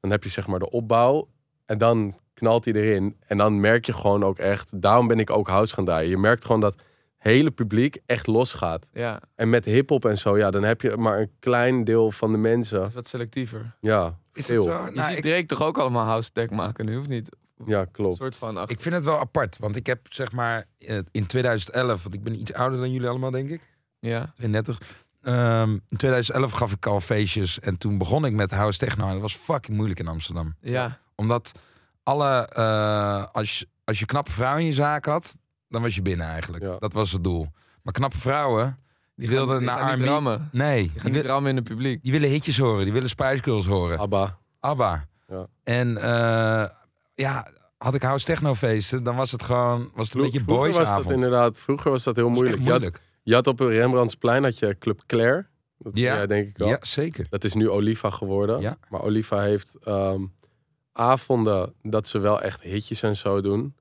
dan 0.00 0.10
heb 0.10 0.22
je 0.24 0.30
zeg 0.30 0.46
maar 0.46 0.58
de 0.58 0.70
opbouw. 0.70 1.28
En 1.66 1.78
dan 1.78 2.14
knalt 2.34 2.64
hij 2.64 2.74
erin. 2.74 3.16
En 3.26 3.38
dan 3.38 3.60
merk 3.60 3.86
je 3.86 3.92
gewoon 3.92 4.24
ook 4.24 4.38
echt, 4.38 4.80
daarom 4.82 5.06
ben 5.06 5.18
ik 5.18 5.30
ook 5.30 5.48
house 5.48 5.74
gaan 5.74 5.84
draaien. 5.84 6.10
Je 6.10 6.18
merkt 6.18 6.44
gewoon 6.44 6.60
dat 6.60 6.74
hele 7.16 7.50
publiek 7.50 7.98
echt 8.06 8.26
losgaat. 8.26 8.86
Ja, 8.92 9.20
En 9.34 9.50
met 9.50 9.64
hip-hop 9.64 10.04
en 10.04 10.18
zo, 10.18 10.38
ja, 10.38 10.50
dan 10.50 10.62
heb 10.62 10.80
je 10.80 10.96
maar 10.96 11.20
een 11.20 11.30
klein 11.38 11.84
deel 11.84 12.10
van 12.10 12.28
de 12.32 12.38
dat 12.38 12.42
mensen. 12.42 12.84
is 12.86 12.94
wat 12.94 13.08
selectiever. 13.08 13.76
Ja, 13.80 14.18
Is 14.32 14.46
veel. 14.46 14.64
het 14.66 14.72
zo? 14.74 14.84
Je 14.86 14.90
Nou, 14.94 15.08
ziet 15.08 15.16
ik, 15.16 15.22
Drake 15.22 15.46
toch 15.46 15.62
ook 15.62 15.78
allemaal 15.78 16.04
house 16.06 16.32
tech 16.32 16.50
maken 16.50 16.86
nu, 16.86 16.96
of 16.96 17.06
niet? 17.08 17.28
Ja, 17.66 17.80
Een 17.80 17.90
klopt. 17.90 18.16
soort 18.16 18.36
van... 18.36 18.68
ik 18.68 18.80
vind 18.80 18.94
het 18.94 19.04
wel 19.04 19.18
apart, 19.18 19.58
want 19.58 19.76
ik 19.76 19.86
heb 19.86 20.06
zeg 20.08 20.32
maar 20.32 20.66
eh, 20.78 20.98
in 21.10 21.26
2011, 21.26 22.02
want 22.02 22.14
ik 22.14 22.22
ben 22.22 22.40
iets 22.40 22.52
ouder 22.52 22.78
dan 22.78 22.92
jullie 22.92 23.08
allemaal, 23.08 23.30
denk 23.30 23.50
ik. 23.50 23.68
ja. 23.98 24.32
32. 24.36 24.78
Ehm, 25.22 25.70
in 25.88 25.96
2011 25.96 26.52
gaf 26.52 26.72
ik 26.72 26.86
al 26.86 27.00
feestjes 27.00 27.60
en 27.60 27.78
toen 27.78 27.98
begon 27.98 28.24
ik 28.24 28.32
met 28.32 28.50
house 28.50 28.78
techno. 28.78 29.06
En 29.06 29.12
dat 29.12 29.20
was 29.20 29.34
fucking 29.34 29.76
moeilijk 29.76 30.00
in 30.00 30.08
Amsterdam. 30.08 30.54
Ja, 30.60 30.98
Omdat 31.14 31.52
alle, 32.02 32.48
eh, 32.48 33.24
als, 33.32 33.58
je, 33.58 33.66
als 33.84 33.98
je 33.98 34.04
knappe 34.06 34.30
vrouw 34.32 34.56
in 34.56 34.64
je 34.64 34.72
zaak 34.72 35.04
had, 35.06 35.36
dan 35.68 35.82
was 35.82 35.94
je 35.94 36.02
binnen 36.02 36.26
eigenlijk. 36.26 36.62
Ja. 36.64 36.76
Dat 36.78 36.92
was 36.92 37.12
het 37.12 37.24
doel. 37.24 37.46
Maar 37.82 37.92
knappe 37.92 38.18
vrouwen, 38.18 38.78
die, 39.16 39.28
wilden 39.28 39.64
naar 39.64 39.94
R&B. 39.94 40.04
rammen. 40.04 40.48
Nee, 40.52 40.90
Die 40.92 41.00
gaan 41.00 41.12
wil- 41.12 41.22
rammen 41.22 41.50
in 41.50 41.56
het 41.56 41.64
publiek. 41.64 42.02
die 42.02 42.12
willen 42.12 42.28
hitjes 42.28 42.58
horen, 42.58 42.84
die 42.84 42.92
willen 42.92 43.08
Spice 43.08 43.42
Girls 43.42 43.66
horen. 43.66 43.98
Abba. 43.98 44.38
ABBA. 44.60 45.06
Ja. 45.28 45.46
En 45.64 45.96
eh, 45.96 46.68
ja, 47.14 47.50
had 47.78 47.94
ik 47.94 48.02
house 48.02 48.24
techno 48.26 48.54
feesten, 48.54 49.02
dan 49.02 49.16
was 49.16 49.30
het 49.30 49.42
gewoon 49.42 49.90
was 49.94 50.06
het 50.06 50.14
een 50.16 50.22
beetje 50.22 50.40
Vroeger 50.40 50.66
was 50.66 50.76
dat 50.76 50.84
boysavond. 50.84 51.14
inderdaad, 51.14 51.60
vroeger 51.60 51.90
was 51.90 52.02
dat 52.04 52.16
heel 52.16 52.28
moeilijk. 52.30 52.58
Moeilijk. 52.58 53.00
Je 53.22 53.34
had 53.34 53.46
op 53.46 53.58
Rembrandtsplein 53.60 54.42
had 54.42 54.58
je 54.58 54.76
Club 54.78 55.00
Claire. 55.06 55.46
Dat 55.78 55.96
Ja. 55.96 56.26
denk 56.26 56.48
ik 56.48 56.56
wel. 56.58 56.68
Ja, 56.68 56.78
zeker. 56.80 57.26
Dat 57.30 57.44
is 57.44 57.54
nu 57.54 57.68
Oliva 57.70 58.10
geworden. 58.10 58.60
Ja. 58.60 58.78
Maar 58.88 59.02
Oliva 59.02 59.40
heeft 59.40 59.76
ehm, 59.84 60.24
avonden 60.92 61.74
dat 61.82 62.08
ze 62.08 62.18
wel 62.18 62.40
echt 62.40 62.62
hitjes 62.62 63.02
en 63.02 63.16
zo 63.16 63.40
doen. 63.40 63.74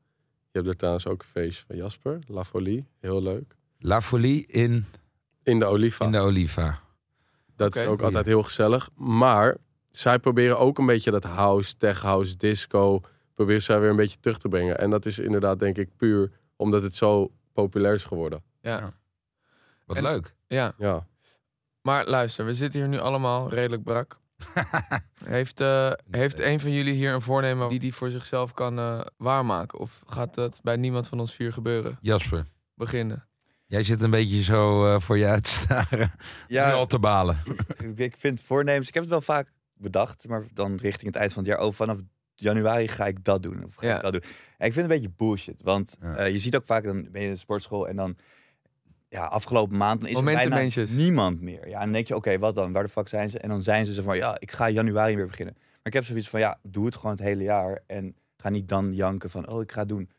Je 0.51 0.57
hebt 0.57 0.67
er 0.67 0.75
trouwens 0.75 1.07
ook 1.07 1.21
een 1.21 1.27
feestje 1.27 1.63
van 1.67 1.75
Jasper, 1.75 2.19
La 2.27 2.43
Folie. 2.43 2.85
Heel 2.99 3.21
leuk. 3.21 3.55
La 3.79 4.01
Folie 4.01 4.45
in, 4.47 4.85
In 5.43 5.59
de 5.59 5.65
Oliva. 5.65 6.05
in 6.05 6.11
de 6.11 6.19
Oliva. 6.19 6.79
Dat 7.55 7.75
is 7.75 7.85
ook 7.85 8.01
altijd 8.01 8.25
heel 8.25 8.43
gezellig. 8.43 8.89
Maar 8.95 9.57
zij 9.89 10.19
proberen 10.19 10.59
ook 10.59 10.77
een 10.77 10.85
beetje 10.85 11.11
dat 11.11 11.23
house, 11.23 11.77
tech 11.77 12.01
house, 12.01 12.37
disco... 12.37 13.01
proberen 13.33 13.61
zij 13.61 13.79
weer 13.79 13.89
een 13.89 13.95
beetje 13.95 14.19
terug 14.19 14.37
te 14.37 14.47
brengen. 14.47 14.77
En 14.79 14.89
dat 14.89 15.05
is 15.05 15.19
inderdaad 15.19 15.59
denk 15.59 15.77
ik 15.77 15.89
puur 15.97 16.31
omdat 16.55 16.83
het 16.83 16.95
zo 16.95 17.31
populair 17.53 17.93
is 17.93 18.03
geworden. 18.03 18.43
Ja. 18.61 18.93
Wat 19.93 20.03
En- 20.05 20.11
leuk. 20.11 20.35
ja, 20.47 20.73
Ja. 20.77 21.07
maar 21.81 22.05
luister, 22.05 22.45
we 22.45 22.53
zitten 22.53 22.79
hier 22.79 22.89
nu 22.89 22.99
allemaal 22.99 23.49
redelijk 23.49 23.83
brak. 23.83 24.19
Heeft, 25.25 25.59
eh, 25.59 25.91
heeft 26.11 26.39
een 26.39 26.59
van 26.59 26.71
jullie 26.71 26.93
hier 26.93 27.13
een 27.13 27.21
voornemen 27.21 27.69
die 27.69 27.79
die 27.79 27.93
voor 27.93 28.09
zichzelf 28.09 28.53
kan 28.53 28.79
eh, 28.79 29.01
waarmaken? 29.17 29.79
Of 29.79 30.01
gaat 30.07 30.33
dat 30.35 30.59
bij 30.63 30.75
niemand 30.75 31.07
van 31.07 31.19
ons 31.19 31.33
vier 31.35 31.53
gebeuren? 31.53 31.97
Jasper, 32.01 32.45
Beginnen. 32.75 33.27
jij 33.67 33.83
zit 33.83 34.01
een 34.01 34.09
beetje 34.09 34.43
zo 34.43 34.85
eh, 34.93 34.99
voor 35.01 35.17
je 35.17 35.25
uit 35.25 35.43
te 35.43 35.49
staren. 35.49 36.11
Ja. 36.47 36.71
Al 36.71 36.85
te 36.85 36.99
balen. 36.99 37.37
ik- 37.77 37.99
ik 37.99 38.17
vind 38.17 38.41
voornemens, 38.41 38.87
ik 38.87 38.93
heb 38.93 39.03
het 39.03 39.11
wel 39.11 39.21
vaak 39.21 39.51
bedacht, 39.73 40.27
maar 40.27 40.43
dan 40.53 40.75
richting 40.75 41.05
het 41.11 41.15
eind 41.15 41.33
van 41.33 41.43
het 41.43 41.51
jaar, 41.51 41.61
oh, 41.61 41.73
vanaf 41.73 41.97
januari 42.35 42.87
ga 42.87 43.05
ik 43.07 43.23
dat 43.23 43.43
doen. 43.43 43.63
Of 43.65 43.75
ga 43.75 43.87
Ja. 43.87 43.95
ik 43.95 44.01
dat 44.01 44.11
doen. 44.11 44.21
En 44.57 44.67
ik 44.67 44.73
vind 44.73 44.75
het 44.75 44.83
een 44.83 44.87
beetje 45.01 45.13
bullshit, 45.17 45.61
want 45.63 45.97
Ja. 46.01 46.15
eh, 46.15 46.31
je 46.31 46.39
ziet 46.39 46.55
ook 46.55 46.65
vaak, 46.65 46.83
dan 46.83 47.07
ben 47.11 47.21
je 47.21 47.27
in 47.27 47.33
de 47.33 47.39
sportschool 47.39 47.87
en 47.87 47.95
dan, 47.95 48.15
ja, 49.11 49.25
afgelopen 49.25 49.77
maand 49.77 50.01
dan 50.01 50.09
is 50.09 50.15
er 50.15 50.23
bijna 50.23 50.67
niemand 50.95 51.41
meer. 51.41 51.67
Ja, 51.67 51.77
en 51.77 51.83
dan 51.83 51.91
denk 51.91 52.07
je, 52.07 52.15
oké, 52.15 52.39
wat 52.39 52.55
dan? 52.55 52.71
Waar 52.71 52.83
de 52.83 52.89
fuck 52.89 53.07
zijn 53.07 53.29
ze? 53.29 53.39
En 53.39 53.49
dan 53.49 53.63
zijn 53.63 53.85
ze 53.85 53.93
zo 53.93 54.01
van, 54.01 54.17
ja, 54.17 54.35
ik 54.39 54.51
ga 54.51 54.69
januari 54.69 55.15
weer 55.15 55.25
beginnen. 55.25 55.53
Maar 55.53 55.79
ik 55.83 55.93
heb 55.93 56.05
zoiets 56.05 56.29
van, 56.29 56.39
ja, 56.39 56.59
doe 56.63 56.85
het 56.85 56.95
gewoon 56.95 57.11
het 57.11 57.21
hele 57.21 57.43
jaar 57.43 57.83
en 57.87 58.15
ga 58.37 58.49
niet 58.49 58.69
dan 58.69 58.93
janken 58.93 59.29
van, 59.29 59.49
oh, 59.49 59.61
ik 59.61 59.71
ga 59.71 59.79
het 59.79 59.89
doen. 59.89 60.09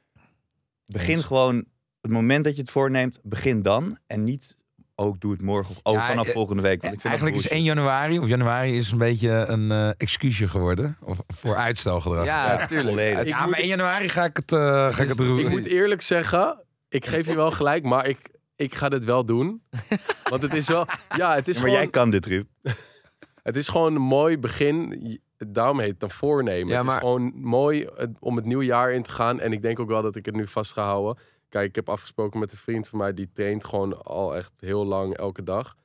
Begin 0.86 1.16
Eens. 1.16 1.24
gewoon, 1.24 1.64
het 2.00 2.10
moment 2.10 2.44
dat 2.44 2.54
je 2.54 2.60
het 2.60 2.70
voorneemt, 2.70 3.18
begin 3.22 3.62
dan 3.62 3.98
en 4.06 4.24
niet, 4.24 4.56
ook 4.94 5.20
doe 5.20 5.32
het 5.32 5.42
morgen 5.42 5.70
of 5.70 5.80
oh, 5.82 5.92
Ja, 5.92 6.06
vanaf 6.06 6.26
eh, 6.26 6.32
volgende 6.32 6.62
week. 6.62 6.82
Want 6.82 6.94
ik 6.94 7.00
vind 7.00 7.14
Eigenlijk 7.14 7.36
is 7.36 7.48
bullshit. 7.48 7.66
1 7.66 7.76
januari, 7.76 8.18
of 8.18 8.28
januari 8.28 8.76
is 8.76 8.90
een 8.90 8.98
beetje 8.98 9.30
een 9.30 9.70
eh, 9.70 9.90
excuusje 9.96 10.48
geworden. 10.48 10.96
Of 11.00 11.18
voor 11.26 11.56
uitstelgedrag. 11.56 12.24
Ja, 12.24 12.66
tuurlijk. 12.66 12.88
volledig. 12.88 13.26
ja 13.26 13.46
maar 13.46 13.58
1 13.58 13.68
januari 13.68 14.08
ga 14.08 14.24
ik 14.24 14.36
het, 14.36 14.52
eh, 14.52 14.58
ga 14.92 15.02
ik 15.02 15.08
het 15.08 15.16
doen. 15.16 15.38
Ik 15.38 15.48
moet 15.48 15.66
eerlijk 15.66 16.02
zeggen, 16.02 16.58
ik 16.88 17.06
geef 17.06 17.26
je 17.26 17.34
wel 17.34 17.50
gelijk, 17.50 17.84
maar 17.84 18.06
ik, 18.06 18.31
ik 18.62 18.74
ga 18.74 18.88
dit 18.88 19.04
wel 19.04 19.24
doen. 19.24 19.62
Want 20.30 20.42
het 20.42 20.54
is 20.54 20.68
wel, 20.68 20.86
ja, 21.16 21.34
het 21.34 21.48
is 21.48 21.56
Ja, 21.56 21.62
maar 21.62 21.70
gewoon, 21.70 21.82
jij 21.84 21.90
kan 21.90 22.10
dit, 22.10 22.26
Ruud. 22.26 22.46
het 23.42 23.56
is 23.56 23.68
gewoon 23.68 23.94
een 23.94 24.02
mooi 24.02 24.38
begin. 24.38 25.20
Daarom 25.36 25.78
heet 25.80 25.90
het 25.90 26.00
dan 26.00 26.10
voornemen. 26.10 26.68
Ja, 26.68 26.76
Het 26.76 26.86
maar- 26.86 26.94
is 26.94 27.00
gewoon 27.00 27.32
mooi 27.34 27.88
om 28.20 28.36
het 28.36 28.44
nieuwe 28.44 28.64
jaar 28.64 28.92
in 28.92 29.02
te 29.02 29.10
gaan. 29.10 29.40
En 29.40 29.52
ik 29.52 29.62
denk 29.62 29.78
ook 29.80 29.88
wel 29.88 30.02
dat 30.02 30.16
ik 30.16 30.26
het 30.26 30.34
nu 30.36 30.48
vast 30.48 30.72
ga 30.72 30.84
houden. 30.84 31.22
Kijk, 31.48 31.68
ik 31.68 31.74
heb 31.74 31.88
afgesproken 31.88 32.40
met 32.40 32.52
een 32.52 32.58
vriend 32.58 32.88
van 32.88 32.98
mij, 32.98 33.14
die 33.14 33.30
traint 33.32 33.64
gewoon 33.64 34.02
al 34.02 34.36
echt 34.36 34.52
heel 34.58 34.84
lang 34.86 35.16
elke 35.16 35.42
dag. 35.42 35.76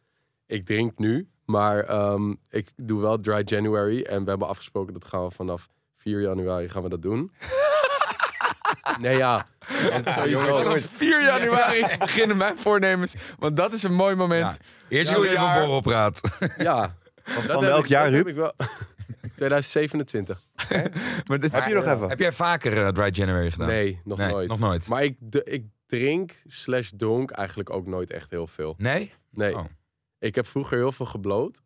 Ik 0.46 0.66
drink 0.66 0.98
nu, 0.98 1.30
maar 1.46 1.80
ehm, 1.84 2.34
ik 2.50 2.72
doe 2.76 3.02
wel 3.02 3.20
dry 3.20 3.42
January. 3.46 4.02
En 4.02 4.24
we 4.24 4.30
hebben 4.30 4.48
afgesproken 4.48 4.94
dat 4.94 5.06
gaan 5.06 5.24
we 5.24 5.32
vanaf 5.32 5.68
4 5.98 6.22
januari 6.22 6.70
gaan 6.70 6.84
we 6.84 6.90
dat 6.90 7.02
doen. 7.02 7.32
nee, 9.00 9.17
ja. 9.17 9.48
Want 9.91 10.10
sowieso. 10.10 10.58
Vanaf 10.63 10.88
4 10.91 11.24
januari 11.24 11.86
beginnen 12.00 12.38
mijn 12.38 12.58
voornemens. 12.58 13.15
Want 13.39 13.58
dat 13.58 13.74
is 13.74 13.84
een 13.84 13.94
mooi 13.94 14.15
moment. 14.15 14.58
Ja. 14.89 14.98
Eerst 14.98 15.10
Ja, 15.10 15.15
wil 15.15 15.24
je 15.24 15.32
ja. 15.32 15.51
even 15.56 15.65
borrelpraat. 15.65 16.22
Ja. 16.58 16.96
Van 17.24 17.60
welk 17.60 17.86
jaar, 17.86 18.10
Ruud? 18.10 18.36
wel. 18.36 18.53
2027. 19.36 20.41
Maar 21.27 21.39
dit 21.39 21.51
Heb 21.51 21.67
je 21.67 21.74
nog 21.74 21.86
even? 21.86 22.10
Heb 22.10 22.20
jij 22.20 22.32
vaker 22.32 22.86
eh, 22.86 22.88
Dry 22.88 23.10
January 23.12 23.51
gedaan? 23.51 23.67
Nee, 23.67 24.01
nog 24.03 24.17
Nee, 24.17 24.32
nooit. 24.32 24.48
nog 24.50 24.60
nooit. 24.60 24.88
Maar 24.88 25.03
ik, 25.03 25.17
ik 25.44 25.65
drink 25.86 26.32
slash 26.48 26.89
dronk 26.98 27.32
eigenlijk 27.32 27.70
ook 27.70 27.88
nooit 27.88 28.12
echt 28.12 28.29
heel 28.29 28.48
veel. 28.48 28.75
Nee? 28.77 29.13
Nee. 29.32 29.56
Oh. 29.56 29.65
Ik 30.20 30.36
heb 30.36 30.48
vroeger 30.48 30.77
heel 30.77 30.91
veel 30.91 31.06
gebloot. 31.06 31.62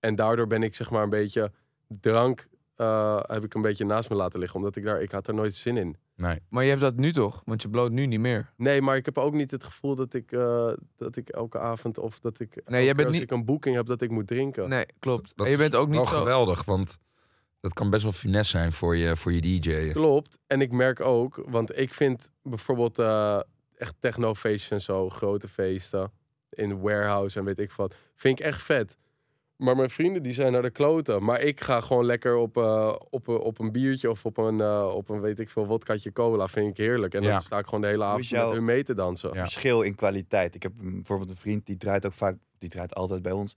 En 0.00 0.14
daardoor 0.14 0.46
ben 0.46 0.62
ik 0.62 0.74
zeg 0.74 0.90
maar 0.90 1.02
een 1.02 1.10
beetje... 1.10 1.52
Drank 1.88 2.46
eh, 2.76 3.20
heb 3.26 3.44
ik 3.44 3.54
een 3.54 3.62
beetje 3.62 3.84
naast 3.84 4.08
me 4.10 4.16
laten 4.16 4.38
liggen. 4.40 4.58
Omdat 4.58 4.76
ik 4.76 4.84
daar... 4.84 5.02
Ik 5.02 5.10
had 5.10 5.28
er 5.28 5.34
nooit 5.34 5.54
zin 5.54 5.76
in. 5.76 5.96
Nee. 6.18 6.38
Maar 6.48 6.62
je 6.64 6.68
hebt 6.68 6.80
dat 6.80 6.96
nu 6.96 7.12
toch? 7.12 7.42
Want 7.44 7.62
je 7.62 7.68
bloot 7.68 7.90
nu 7.90 8.06
niet 8.06 8.20
meer. 8.20 8.52
Nee, 8.56 8.82
maar 8.82 8.96
ik 8.96 9.04
heb 9.04 9.18
ook 9.18 9.32
niet 9.34 9.50
het 9.50 9.64
gevoel 9.64 9.94
dat 9.94 10.14
ik, 10.14 10.32
eh, 10.32 10.72
dat 10.96 11.16
ik 11.16 11.28
elke 11.28 11.58
avond... 11.58 11.98
Of 11.98 12.20
dat 12.20 12.40
ik... 12.40 12.62
jij 12.66 12.94
bent 12.94 13.06
als 13.06 13.12
niet- 13.12 13.22
ik 13.22 13.30
een 13.30 13.44
boeking 13.44 13.76
heb 13.76 13.86
dat 13.86 14.02
ik 14.02 14.10
moet 14.10 14.26
drinken. 14.26 14.68
Nee, 14.68 14.86
klopt. 14.98 15.32
Dat 15.36 15.46
en 15.46 15.52
je 15.52 15.58
bent 15.58 15.74
ook 15.74 15.88
Wel 15.88 15.98
niet 15.98 16.08
zo... 16.08 16.18
geweldig, 16.18 16.64
want 16.64 16.98
dat 17.60 17.72
kan 17.72 17.90
best 17.90 18.02
wel 18.02 18.12
finesse 18.12 18.50
zijn 18.50 18.72
voor 18.72 18.96
je, 18.96 19.16
voor 19.16 19.32
je 19.32 19.40
DJ'en. 19.40 19.92
Klopt. 19.92 20.38
En 20.46 20.60
ik 20.60 20.72
merk 20.72 21.00
ook, 21.00 21.42
want 21.48 21.78
ik 21.78 21.94
vind 21.94 22.30
bijvoorbeeld 22.42 22.98
eh, 22.98 23.40
echt 23.76 23.94
technofeestjes 23.98 24.70
en 24.70 24.80
zo, 24.80 25.08
grote 25.08 25.48
feesten 25.48 26.12
in 26.50 26.80
warehouse 26.80 27.38
en 27.38 27.44
weet 27.44 27.58
ik 27.58 27.72
wat, 27.72 27.94
vind 28.14 28.38
ik 28.40 28.44
echt 28.44 28.62
vet. 28.62 28.96
Maar 29.58 29.76
mijn 29.76 29.90
vrienden 29.90 30.22
die 30.22 30.32
zijn 30.32 30.52
naar 30.52 30.62
de 30.62 30.70
kloten. 30.70 31.24
Maar 31.24 31.40
ik 31.40 31.60
ga 31.60 31.80
gewoon 31.80 32.04
lekker 32.04 32.36
op, 32.36 32.56
eh, 32.56 32.94
op, 33.10 33.28
een- 33.28 33.38
op 33.38 33.58
een 33.58 33.72
biertje 33.72 34.10
of 34.10 34.24
op 34.24 34.36
een, 34.38 34.60
eh, 34.60 34.90
op 34.94 35.08
een 35.08 35.20
weet 35.20 35.38
ik 35.38 35.50
veel 35.50 35.66
wodkaatje 35.66 36.12
cola. 36.12 36.46
Vind 36.48 36.68
ik 36.70 36.76
heerlijk. 36.76 37.14
En 37.14 37.22
Ja. 37.22 37.30
dan 37.30 37.40
sta 37.40 37.58
ik 37.58 37.64
gewoon 37.64 37.80
de 37.80 37.86
hele 37.86 38.04
avond 38.04 38.30
met 38.30 38.40
hun 38.50 38.64
mee 38.64 38.84
te 38.84 38.94
dansen. 38.94 39.34
Ja. 39.34 39.42
Verschil 39.42 39.82
in 39.82 39.94
kwaliteit. 39.94 40.54
Ik 40.54 40.62
heb 40.62 40.72
bijvoorbeeld 40.76 41.30
een 41.30 41.36
vriend 41.36 41.66
die 41.66 41.76
draait 41.76 42.06
ook 42.06 42.12
vaak, 42.12 42.36
die 42.58 42.68
draait 42.68 42.94
altijd 42.94 43.22
bij 43.22 43.32
ons. 43.32 43.56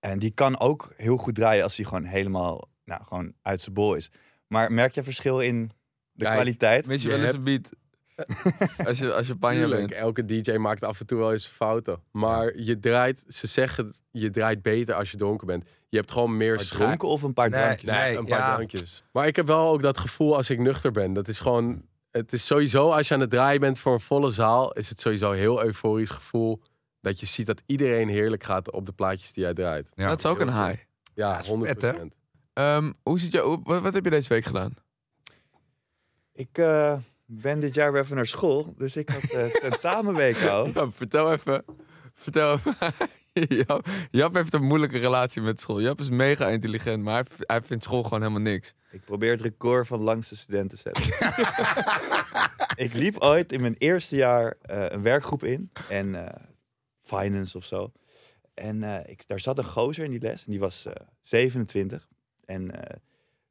En 0.00 0.18
die 0.18 0.30
kan 0.30 0.58
ook 0.58 0.92
heel 0.96 1.16
goed 1.16 1.34
draaien 1.34 1.62
als 1.62 1.76
hij 1.76 1.84
gewoon 1.86 2.04
helemaal, 2.04 2.68
nou, 2.84 3.04
gewoon 3.04 3.32
uit 3.42 3.60
zijn 3.60 3.74
bol 3.74 3.94
is. 3.94 4.10
Maar 4.46 4.72
merk 4.72 4.92
je 4.94 5.02
verschil 5.02 5.40
in 5.40 5.70
de 6.12 6.24
Kijk, 6.24 6.34
kwaliteit? 6.34 6.86
Mis 6.86 7.02
je 7.02 7.08
wel 7.08 7.20
eens 7.20 7.32
een 7.32 7.44
beat? 7.44 7.68
als 8.86 8.98
je, 8.98 9.12
als 9.14 9.26
je 9.26 9.36
panja 9.36 9.68
bent. 9.68 9.92
elke 9.92 10.24
DJ 10.24 10.52
maakt 10.56 10.84
af 10.84 11.00
en 11.00 11.06
toe 11.06 11.18
wel 11.18 11.32
eens 11.32 11.46
fouten. 11.46 12.02
Maar 12.10 12.56
je 12.56 12.78
draait, 12.78 13.24
ze 13.28 13.46
zeggen, 13.46 13.94
je 14.10 14.30
draait 14.30 14.62
beter 14.62 14.94
als 14.94 15.10
je 15.10 15.16
dronken 15.16 15.46
bent. 15.46 15.64
Je 15.88 15.96
hebt 15.96 16.10
gewoon 16.10 16.36
meer 16.36 16.54
Maar 16.54 16.64
schaak. 16.64 16.78
dronken 16.86 17.08
of 17.08 17.22
een 17.22 17.32
paar 17.32 17.50
Nee, 17.50 17.60
drankjes? 17.60 17.90
Nee, 17.90 18.00
Nee, 18.00 18.16
een 18.18 18.24
paar 18.26 18.38
ja. 18.38 18.54
drankjes. 18.54 19.04
Maar 19.12 19.26
ik 19.26 19.36
heb 19.36 19.46
wel 19.46 19.68
ook 19.72 19.82
dat 19.82 19.98
gevoel 19.98 20.36
als 20.36 20.50
ik 20.50 20.58
nuchter 20.58 20.90
ben. 20.90 21.12
Dat 21.12 21.28
is 21.28 21.38
gewoon... 21.38 21.82
Het 22.10 22.32
is 22.32 22.46
sowieso, 22.46 22.90
als 22.90 23.08
je 23.08 23.14
aan 23.14 23.20
het 23.20 23.30
draaien 23.30 23.60
bent 23.60 23.78
voor 23.78 23.92
een 23.92 24.00
volle 24.00 24.30
zaal... 24.30 24.72
is 24.72 24.88
het 24.88 25.00
sowieso 25.00 25.30
een 25.32 25.38
heel 25.38 25.64
euforisch 25.64 26.10
gevoel... 26.10 26.62
dat 27.00 27.20
je 27.20 27.26
ziet 27.26 27.46
dat 27.46 27.62
iedereen 27.66 28.08
heerlijk 28.08 28.44
gaat 28.44 28.70
op 28.70 28.86
de 28.86 28.92
plaatjes 28.92 29.32
die 29.32 29.42
jij 29.42 29.54
draait. 29.54 29.88
Ja. 29.94 30.08
dat 30.08 30.18
is 30.18 30.26
ook 30.26 30.40
een 30.40 30.66
high. 30.66 30.82
Ja, 31.14 31.36
dat 31.36 31.44
is 31.44 31.50
100%. 31.50 31.54
vet, 31.60 31.82
hè? 31.82 31.92
Ehm, 32.52 32.92
hoe 33.02 33.18
zit 33.18 33.32
je, 33.32 33.58
wat, 33.64 33.82
wat 33.82 33.94
heb 33.94 34.04
je 34.04 34.10
deze 34.10 34.28
week 34.28 34.44
gedaan? 34.44 34.74
Ik 36.32 36.58
eh, 36.58 36.98
ben 37.40 37.60
dit 37.60 37.74
jaar 37.74 37.92
weer 37.92 38.02
even 38.02 38.16
naar 38.16 38.26
school, 38.26 38.74
dus 38.78 38.96
ik 38.96 39.08
had 39.08 39.32
uh, 39.32 39.44
tentamenweek 39.44 40.42
al. 40.42 40.66
Ja, 40.74 40.90
vertel 40.90 41.32
even. 41.32 41.64
Vertel 42.12 42.52
even. 42.52 42.76
Jap, 43.66 43.86
Jap 44.10 44.34
heeft 44.34 44.54
een 44.54 44.64
moeilijke 44.64 44.98
relatie 44.98 45.42
met 45.42 45.60
school. 45.60 45.80
Jap 45.80 46.00
is 46.00 46.10
mega 46.10 46.48
intelligent, 46.48 47.02
maar 47.02 47.26
hij, 47.38 47.62
vindt 47.62 47.84
school 47.84 48.02
gewoon 48.02 48.20
helemaal 48.20 48.40
niks. 48.40 48.74
Ik 48.90 49.04
probeer 49.04 49.30
het 49.30 49.40
record 49.40 49.86
van 49.86 50.00
langste 50.00 50.36
studenten 50.36 50.78
te 50.78 50.82
zetten. 50.82 51.04
ik 52.84 52.92
liep 52.92 53.18
ooit 53.18 53.52
in 53.52 53.60
mijn 53.60 53.74
eerste 53.78 54.16
jaar 54.16 54.56
eh, 54.62 54.84
een 54.88 55.02
werkgroep 55.02 55.44
in. 55.44 55.70
En 55.88 56.26
eh, 56.26 56.42
finance 57.00 57.56
of 57.56 57.64
zo. 57.64 57.92
En 58.54 59.06
ik, 59.06 59.26
daar 59.26 59.40
zat 59.40 59.58
een 59.58 59.64
gozer 59.64 60.04
in 60.04 60.10
die 60.10 60.20
les. 60.20 60.44
En 60.44 60.50
die 60.50 60.60
was 60.60 60.86
eh 60.86 60.92
27. 61.22 62.08
En 62.44 62.70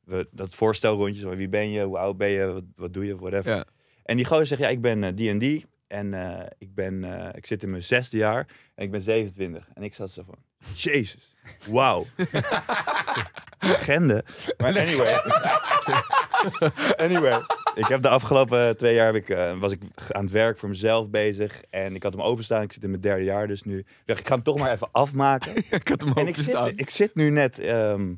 we, 0.05 0.27
dat 0.31 0.55
voorstelrondje, 0.55 1.35
wie 1.35 1.49
ben 1.49 1.69
je, 1.69 1.83
hoe 1.83 1.97
oud 1.97 2.17
ben 2.17 2.29
je, 2.29 2.45
wat, 2.45 2.63
wat 2.75 2.93
doe 2.93 3.05
je, 3.05 3.15
whatever. 3.15 3.51
Ja. 3.51 3.65
En 4.03 4.15
die 4.15 4.25
gozer 4.25 4.47
zegt, 4.47 4.61
ja, 4.61 4.69
ik 4.69 4.81
ben 4.81 5.03
eh, 5.03 5.11
die 5.15 5.29
en 5.29 5.37
die. 5.37 5.65
En 5.87 6.13
eh, 6.13 6.45
ik, 6.57 6.75
ben, 6.75 7.03
eh, 7.03 7.29
ik 7.35 7.45
zit 7.45 7.63
in 7.63 7.69
mijn 7.69 7.83
zesde 7.83 8.17
jaar 8.17 8.47
en 8.75 8.83
ik 8.83 8.91
ben 8.91 9.01
27. 9.01 9.69
En 9.73 9.83
ik 9.83 9.93
zat 9.93 10.11
zo 10.11 10.23
van, 10.25 10.37
jezus, 10.75 11.35
wauw. 11.67 12.05
Legende. 13.59 14.23
Maar 14.57 14.79
anyway. 14.79 15.13
anyway. 17.05 17.39
Ik 17.75 17.87
heb 17.87 18.01
de 18.01 18.09
afgelopen 18.09 18.77
twee 18.77 18.95
jaar 18.95 19.05
heb 19.05 19.15
ik, 19.15 19.29
eh, 19.29 19.59
was 19.59 19.71
ik 19.71 19.81
aan 20.09 20.23
het 20.23 20.31
werk 20.31 20.59
voor 20.59 20.69
mezelf 20.69 21.09
bezig. 21.09 21.63
En 21.69 21.95
ik 21.95 22.03
had 22.03 22.13
hem 22.13 22.21
openstaan. 22.21 22.61
Ik 22.61 22.73
zit 22.73 22.83
in 22.83 22.89
mijn 22.89 23.01
derde 23.01 23.23
jaar 23.23 23.47
dus 23.47 23.63
nu. 23.63 23.77
Ik 23.77 24.01
dacht, 24.05 24.19
ik 24.19 24.27
ga 24.27 24.33
hem 24.33 24.43
toch 24.43 24.57
maar 24.57 24.71
even 24.71 24.91
afmaken. 24.91 25.55
ik 25.69 25.87
had 25.87 26.01
hem 26.01 26.13
En 26.13 26.27
ik 26.27 26.35
zit, 26.35 26.71
ik 26.75 26.89
zit 26.89 27.15
nu 27.15 27.29
net, 27.29 27.59
ehm, 27.59 28.13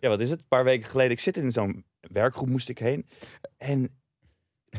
ja, 0.00 0.08
wat 0.08 0.20
is 0.20 0.30
het? 0.30 0.38
Een 0.38 0.48
paar 0.48 0.64
weken 0.64 0.90
geleden. 0.90 1.12
Ik 1.12 1.20
zit 1.20 1.36
in 1.36 1.52
zo'n 1.52 1.84
werkgroep, 2.00 2.48
moest 2.48 2.68
ik 2.68 2.78
heen. 2.78 3.06
En 3.56 3.97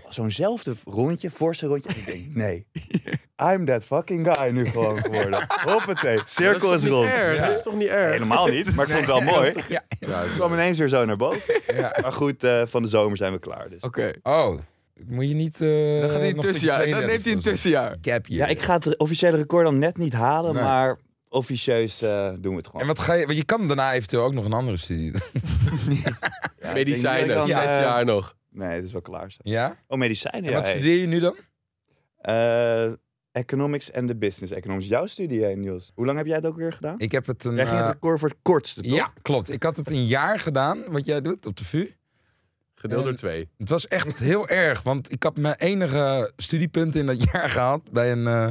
zo'nzelfde 0.10 0.74
rondje, 0.86 1.29
voorstelrondje. 1.29 1.89
En 1.89 1.96
ik 1.98 2.05
denk, 2.05 2.36
nee, 2.36 2.65
I'm 3.53 3.65
that 3.65 3.84
fucking 3.86 4.27
guy 4.34 4.50
nu 4.50 4.65
gewoon 4.65 5.00
geworden. 5.00 5.46
Hoppatee, 5.65 6.19
cirkel 6.39 6.74
is 6.74 6.86
rond. 6.86 7.10
Dat 7.38 7.50
is 7.50 7.62
toch 7.62 7.75
niet 7.75 7.88
erg? 7.88 8.12
Helemaal 8.12 8.48
niet, 8.48 8.75
maar 8.75 8.86
ik 8.89 8.91
vond 8.91 9.05
het 9.05 9.25
wel 9.25 9.31
mooi. 9.36 9.53
Ja. 9.67 9.81
Ja, 10.00 10.22
Ik 10.22 10.31
kwam 10.31 10.53
ineens 10.53 10.77
weer 10.77 10.88
zo 10.89 11.05
naar 11.05 11.17
boven. 11.17 11.62
Ja. 11.75 11.98
Maar 12.01 12.12
goed, 12.12 12.43
eh, 12.43 12.62
van 12.65 12.81
de 12.81 12.88
zomer 12.89 13.17
zijn 13.17 13.34
we 13.34 13.39
klaar. 13.39 13.69
Dus. 13.69 13.81
Oké, 13.81 14.12
Oh, 14.24 14.60
moet 15.05 15.27
je 15.27 15.34
niet... 15.34 15.62
eh, 15.62 16.00
dan 16.00 16.10
gaat 16.10 16.19
hij 16.19 16.29
een 16.29 16.36
nog 16.36 16.46
tussenjaar. 16.46 16.77
Dan 16.88 16.88
neemt 17.05 17.24
hij 17.24 17.34
een 17.34 17.41
32 17.41 17.41
tussenjaar. 17.51 17.96
Ja, 18.24 18.46
ik 18.46 18.62
ga 18.62 18.74
het 18.74 18.98
officiële 18.98 19.38
record 19.38 19.65
dan 19.65 19.79
net 19.79 19.98
niet 19.98 20.13
halen, 20.13 20.53
Nee. 20.53 20.63
maar 20.63 20.98
officieus 21.29 22.01
eh, 22.01 22.29
doen 22.39 22.51
we 22.51 22.58
het 22.58 22.65
gewoon. 22.65 22.81
En 22.81 22.88
wat 22.88 23.00
ga 23.00 23.13
je... 23.13 23.25
Want 23.25 23.38
je 23.38 23.43
kan 23.46 23.67
daarna 23.67 23.93
eventueel 23.93 24.24
ook 24.24 24.34
nog 24.34 24.46
een 24.46 24.53
andere 24.53 24.77
studie 24.77 25.12
doen. 25.12 25.22
Ja, 26.03 26.67
ik 26.67 26.74
Medicijnen, 26.74 27.43
zes 27.43 27.55
jaar 27.55 28.05
nog. 28.05 28.36
Nee, 28.60 28.70
het 28.75 28.86
is 28.86 28.92
wel 28.92 29.01
klaar. 29.01 29.32
Zo. 29.32 29.38
Ja? 29.44 29.78
Oh, 29.88 29.98
medicijnen, 29.98 30.44
En 30.44 30.50
ja. 30.50 30.56
wat 30.56 30.66
hey. 30.66 30.74
studeer 30.74 31.00
je 31.00 31.08
nu 31.08 31.20
dan? 31.20 31.36
Eh, 32.22 32.92
economics 33.32 33.92
en 33.92 34.08
de 34.08 34.16
business 34.16 34.54
economics. 34.54 34.88
Jouw 34.88 35.06
studie, 35.06 35.44
hè, 35.44 35.56
Niels. 35.56 35.92
Hoe 35.96 36.06
lang 36.06 36.18
heb 36.18 36.28
jij 36.28 36.36
het 36.36 36.46
ook 36.46 36.56
weer 36.56 36.72
gedaan? 36.74 37.00
Ik 37.00 37.12
heb 37.12 37.25
het 37.25 37.44
een... 37.44 37.56
Jij 37.56 37.66
ging 37.66 37.78
het 37.78 37.86
eh, 37.88 37.92
record 37.94 38.20
voor 38.20 38.30
het 38.30 38.38
kortste, 38.42 38.82
toch? 38.82 38.96
ja, 38.96 39.13
klopt. 39.22 39.51
Ik 39.51 39.63
had 39.63 39.75
het 39.75 39.89
een 39.89 40.06
jaar 40.06 40.39
gedaan, 40.39 40.84
wat 40.92 41.06
jij 41.06 41.22
doet, 41.22 41.46
op 41.46 41.56
de 41.58 41.66
VU. 41.66 41.92
Gedeeld 42.75 43.04
door 43.04 43.16
twee. 43.16 43.50
Het 43.58 43.70
was 43.70 43.88
echt 43.88 44.20
heel 44.20 44.48
erg, 44.48 44.82
want 44.82 45.12
ik 45.12 45.24
had 45.24 45.38
mijn 45.38 45.56
enige 45.56 46.32
studiepunt 46.38 46.96
in 46.96 47.06
dat 47.06 47.24
jaar 47.32 47.50
gehad 47.50 47.92
bij 47.92 48.12
een... 48.12 48.28
eh, 48.28 48.50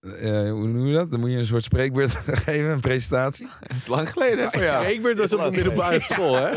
eh, 0.00 0.50
hoe 0.50 0.66
noem 0.66 0.86
je 0.86 0.94
dat? 0.94 1.10
Dan 1.10 1.20
moet 1.20 1.30
je 1.30 1.36
een 1.36 1.46
soort 1.46 1.64
spreekbeurt 1.64 2.10
geven, 2.44 2.70
een 2.70 2.80
presentatie. 2.80 3.48
Het 3.66 3.76
is 3.76 3.86
lang 3.86 4.10
geleden 4.10 4.44
hè, 4.44 4.50
voor 4.52 4.62
jou. 4.62 4.86
Ik 4.86 5.02
ben 5.02 5.16
dus 5.16 5.34
op 5.34 5.44
de 5.44 5.50
middelbare 5.50 6.00
school, 6.00 6.34
hè? 6.34 6.50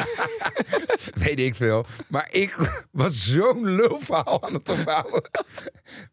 Weet 1.26 1.40
ik 1.40 1.56
veel. 1.56 1.86
Maar 2.08 2.28
ik 2.32 2.56
was 2.92 3.26
zo'n 3.26 3.66
lulverhaal 3.66 4.44
aan 4.44 4.54
het 4.54 4.70
opbouwen. 4.70 5.22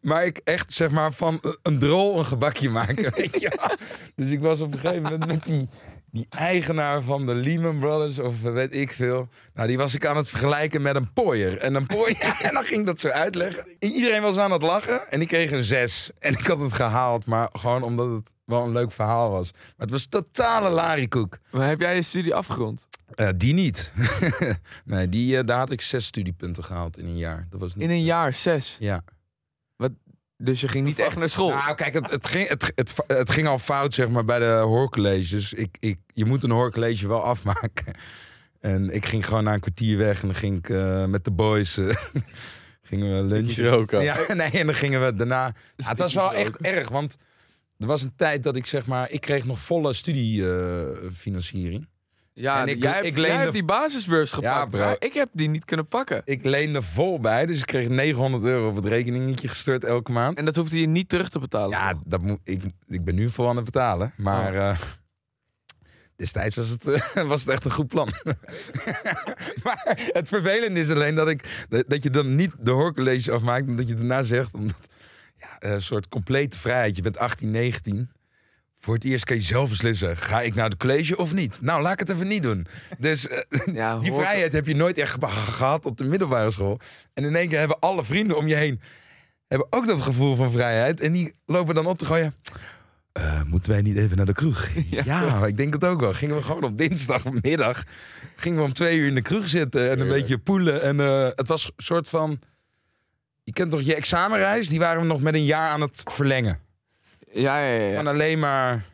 Maar 0.01 0.25
ik 0.25 0.41
echt, 0.43 0.73
zeg 0.73 0.91
maar, 0.91 1.13
van 1.13 1.41
een 1.63 1.79
drol 1.79 2.17
een 2.17 2.25
gebakje 2.25 2.69
maken. 2.69 3.13
Weet 3.15 3.41
je? 3.41 3.79
Dus 4.15 4.31
ik 4.31 4.39
was 4.39 4.61
op 4.61 4.71
een 4.71 4.79
gegeven 4.79 5.01
moment 5.01 5.25
met 5.25 5.43
die, 5.43 5.69
die 6.11 6.27
eigenaar 6.29 7.01
van 7.01 7.25
de 7.25 7.35
Lehman 7.35 7.79
Brothers, 7.79 8.19
of 8.19 8.41
weet 8.41 8.75
ik 8.75 8.91
veel. 8.91 9.29
Nou, 9.53 9.67
die 9.67 9.77
was 9.77 9.95
ik 9.95 10.05
aan 10.05 10.17
het 10.17 10.29
vergelijken 10.29 10.81
met 10.81 10.95
een 10.95 11.13
pooier. 11.13 11.57
En 11.57 11.75
een 11.75 11.85
pooier, 11.85 12.17
en 12.47 12.53
dan 12.53 12.63
ging 12.63 12.85
dat 12.85 12.99
zo 12.99 13.07
uitleggen. 13.07 13.67
En 13.79 13.91
iedereen 13.91 14.21
was 14.21 14.37
aan 14.37 14.51
het 14.51 14.61
lachen 14.61 15.11
en 15.11 15.21
ik 15.21 15.27
kreeg 15.27 15.51
een 15.51 15.63
zes. 15.63 16.09
En 16.19 16.33
ik 16.33 16.47
had 16.47 16.59
het 16.59 16.73
gehaald, 16.73 17.25
maar 17.25 17.49
gewoon 17.51 17.83
omdat 17.83 18.09
het 18.09 18.29
wel 18.45 18.63
een 18.63 18.71
leuk 18.71 18.91
verhaal 18.91 19.29
was. 19.29 19.51
Maar 19.51 19.73
het 19.77 19.91
was 19.91 20.05
totale 20.05 20.69
larikoek. 20.69 21.37
Maar 21.51 21.67
heb 21.67 21.79
jij 21.79 21.95
je 21.95 22.01
studie 22.01 22.35
afgerond? 22.35 22.87
Eh, 23.15 23.29
die 23.35 23.53
niet. 23.53 23.93
nee, 24.85 25.09
die, 25.09 25.37
eh, 25.37 25.45
daar 25.45 25.57
had 25.57 25.71
ik 25.71 25.81
zes 25.81 26.05
studiepunten 26.05 26.63
gehaald 26.63 26.97
in 26.97 27.05
een 27.05 27.17
jaar. 27.17 27.47
Dat 27.49 27.59
was 27.59 27.75
niet... 27.75 27.83
In 27.83 27.89
een 27.89 28.03
jaar, 28.03 28.33
zes. 28.33 28.77
Ja. 28.79 29.01
Dus 30.41 30.61
je 30.61 30.67
ging 30.67 30.85
niet 30.85 30.99
echt 30.99 31.15
naar 31.15 31.29
school. 31.29 31.49
Nou, 31.49 31.75
kijk, 31.75 31.93
het, 31.93 32.09
het, 32.09 32.27
ging, 32.27 32.47
het, 32.47 32.71
het, 32.75 32.93
het 33.07 33.31
ging 33.31 33.47
al 33.47 33.59
fout, 33.59 33.93
zeg 33.93 34.09
maar, 34.09 34.25
bij 34.25 34.39
de 34.39 34.45
hoorcolleges. 34.45 35.53
Ik, 35.53 35.77
ik, 35.79 35.97
je 36.13 36.25
moet 36.25 36.43
een 36.43 36.51
hoorcollege 36.51 37.07
wel 37.07 37.23
afmaken. 37.23 37.95
En 38.59 38.89
ik 38.89 39.05
ging 39.05 39.25
gewoon 39.25 39.43
na 39.43 39.53
een 39.53 39.59
kwartier 39.59 39.97
weg 39.97 40.21
en 40.21 40.27
dan 40.27 40.35
ging 40.35 40.57
ik 40.57 40.69
eh, 40.69 41.05
met 41.05 41.23
de 41.23 41.31
boys... 41.31 41.77
eh, 41.77 41.95
gingen 42.89 43.17
we 43.17 43.23
lunchen. 43.23 43.69
roken. 43.69 44.01
Ja, 44.03 44.17
nee, 44.33 44.49
en 44.49 44.65
dan 44.65 44.75
gingen 44.75 45.05
we 45.05 45.13
daarna... 45.13 45.53
Ja, 45.75 45.87
het 45.89 45.97
was 45.97 46.13
wel 46.13 46.33
echt 46.33 46.57
erg, 46.57 46.89
want 46.89 47.17
er 47.77 47.87
was 47.87 48.01
een 48.01 48.15
tijd 48.15 48.43
dat 48.43 48.55
ik, 48.55 48.65
zeg 48.65 48.85
maar... 48.85 49.11
Ik 49.11 49.21
kreeg 49.21 49.45
nog 49.45 49.59
volle 49.59 49.93
studiefinanciering. 49.93 51.87
Ja, 52.39 52.61
en 52.61 52.67
ik- 52.67 52.81
jij, 52.83 52.93
hebt, 52.93 53.05
ik 53.05 53.13
jij 53.13 53.21
leende- 53.21 53.39
hebt 53.41 53.53
die 53.53 53.65
basisbeurs 53.65 54.31
gepakt. 54.31 54.69
bro. 54.69 54.79
maar 54.79 54.95
ik 54.99 55.13
heb 55.13 55.29
die 55.31 55.49
niet 55.49 55.65
kunnen 55.65 55.87
pakken. 55.87 56.21
Ik 56.25 56.45
leende 56.45 56.81
vol 56.81 57.19
bij, 57.19 57.45
dus 57.45 57.59
ik 57.59 57.65
kreeg 57.65 57.87
900 57.89 58.43
euro 58.43 58.67
op 58.69 58.75
het 58.75 58.85
rekeningetje 58.85 59.47
gestort 59.47 59.83
elke 59.83 60.11
maand. 60.11 60.37
En 60.37 60.45
dat 60.45 60.55
hoefde 60.55 60.79
je 60.79 60.87
niet 60.87 61.09
terug 61.09 61.29
te 61.29 61.39
betalen. 61.39 61.69
Ja, 61.77 61.93
dat 62.05 62.21
moet, 62.21 62.39
ik, 62.43 62.61
ik 62.87 63.03
ben 63.03 63.15
nu 63.15 63.29
vol 63.29 63.47
aan 63.49 63.55
het 63.55 63.65
betalen. 63.65 64.13
Maar 64.17 64.51
Oh. 64.53 64.69
eh, 64.69 64.77
destijds 66.15 66.55
was 66.55 66.69
het, 66.69 66.87
eh, 66.87 67.23
was 67.33 67.41
het 67.41 67.49
echt 67.49 67.65
een 67.65 67.71
goed 67.71 67.87
plan. 67.87 68.09
maar 69.63 70.09
het 70.13 70.27
vervelende 70.27 70.79
is 70.79 70.89
alleen 70.89 71.15
dat, 71.15 71.29
ik, 71.29 71.65
dat, 71.69 71.83
dat 71.87 72.03
je 72.03 72.09
dan 72.09 72.35
niet 72.35 72.55
de 72.59 72.71
hoorcollege 72.71 73.31
afmaakt. 73.31 73.67
En 73.67 73.75
dat 73.75 73.87
je 73.87 73.93
daarna 73.95 74.23
zegt, 74.23 74.53
omdat 74.53 74.79
ja, 75.37 75.55
een 75.71 75.81
soort 75.81 76.07
complete 76.07 76.57
vrijheid. 76.57 76.95
Je 76.95 77.01
bent 77.01 77.17
18, 77.17 77.51
19. 77.51 78.09
Voor 78.79 78.93
het 78.93 79.03
eerst 79.03 79.25
kan 79.25 79.35
je 79.37 79.41
zelf 79.43 79.69
beslissen. 79.69 80.17
Ga 80.17 80.41
ik 80.41 80.55
naar 80.55 80.69
de 80.69 80.77
college 80.77 81.17
of 81.17 81.33
niet? 81.33 81.59
Nou, 81.61 81.81
laat 81.81 81.93
ik 81.93 81.99
het 81.99 82.09
even 82.09 82.27
niet 82.27 82.43
doen. 82.43 82.65
Dus 82.97 83.27
eh, 83.27 83.39
Ja, 83.73 83.99
die 83.99 84.13
vrijheid 84.13 84.53
heb 84.53 84.65
je 84.67 84.75
nooit 84.75 84.97
echt 84.97 85.11
ge- 85.23 85.27
gehad 85.51 85.85
op 85.85 85.97
de 85.97 86.03
middelbare 86.03 86.51
school. 86.51 86.79
En 87.13 87.23
in 87.23 87.35
één 87.35 87.47
keer 87.49 87.59
hebben 87.59 87.79
alle 87.79 88.03
vrienden 88.03 88.37
om 88.37 88.47
je 88.47 88.55
heen 88.55 88.81
hebben 89.47 89.67
ook 89.69 89.87
dat 89.87 90.01
gevoel 90.01 90.35
van 90.35 90.51
vrijheid. 90.51 90.99
En 91.01 91.11
die 91.11 91.33
lopen 91.45 91.75
dan 91.75 91.85
op 91.85 91.97
te 91.97 92.05
gooien. 92.05 92.35
"Eh, 93.11 93.43
moeten 93.43 93.71
wij 93.71 93.81
niet 93.81 93.97
even 93.97 94.17
naar 94.17 94.25
de 94.25 94.33
kroeg? 94.33 94.67
Ja, 95.05 95.45
ik 95.45 95.57
denk 95.57 95.73
het 95.73 95.83
ook 95.85 95.99
wel. 95.99 96.13
Gingen 96.13 96.35
we 96.35 96.41
gewoon 96.41 96.63
op 96.63 96.77
dinsdagmiddag. 96.77 97.83
Gingen 98.35 98.57
we 98.59 98.63
om 98.63 98.73
twee 98.73 98.97
uur 98.97 99.07
in 99.07 99.15
de 99.15 99.21
kroeg 99.21 99.47
zitten 99.47 99.89
en 99.91 99.99
een 99.99 100.07
beetje 100.07 100.37
poelen. 100.37 100.81
En 100.81 100.99
eh, 100.99 101.27
het 101.35 101.47
was 101.47 101.65
een 101.65 101.83
soort 101.83 102.09
van. 102.09 102.39
Je 103.43 103.53
kent 103.53 103.71
toch 103.71 103.81
je 103.81 103.95
examenreis? 103.95 104.69
Die 104.69 104.79
waren 104.79 105.01
we 105.01 105.07
nog 105.07 105.21
met 105.21 105.33
een 105.33 105.45
jaar 105.45 105.69
aan 105.69 105.81
het 105.81 106.01
verlengen. 106.11 106.59
Ja, 107.31 107.59
ja, 107.59 107.85
ja. 107.85 107.95
Van 107.95 108.07
alleen 108.07 108.39
maar 108.39 108.85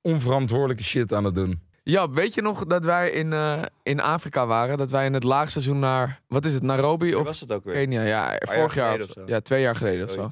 onverantwoordelijke 0.00 0.82
shit 0.82 1.12
aan 1.12 1.24
het 1.24 1.34
doen. 1.34 1.60
Ja, 1.82 2.10
weet 2.10 2.34
je 2.34 2.42
nog 2.42 2.64
dat 2.64 2.84
wij 2.84 3.10
in, 3.10 3.32
eh, 3.32 3.62
in 3.82 4.00
Afrika 4.00 4.46
waren? 4.46 4.78
Dat 4.78 4.90
wij 4.90 5.06
in 5.06 5.14
het 5.14 5.22
laagseizoen 5.22 5.78
naar, 5.78 6.20
wat 6.28 6.44
is 6.44 6.54
het, 6.54 6.62
Nairobi 6.62 7.14
of 7.14 7.26
was 7.26 7.40
het 7.40 7.52
ook 7.52 7.64
weer? 7.64 7.74
Kenia? 7.74 8.02
Ja, 8.02 8.38
vorig 8.38 8.74
jaar. 8.74 8.86
geleden 8.86 9.02
of 9.02 9.08
of 9.08 9.14
zo. 9.14 9.20
zo. 9.20 9.32
Ja, 9.32 9.40
twee 9.40 9.62
jaar 9.62 9.76
geleden 9.76 10.04
of 10.04 10.12
zo. 10.12 10.30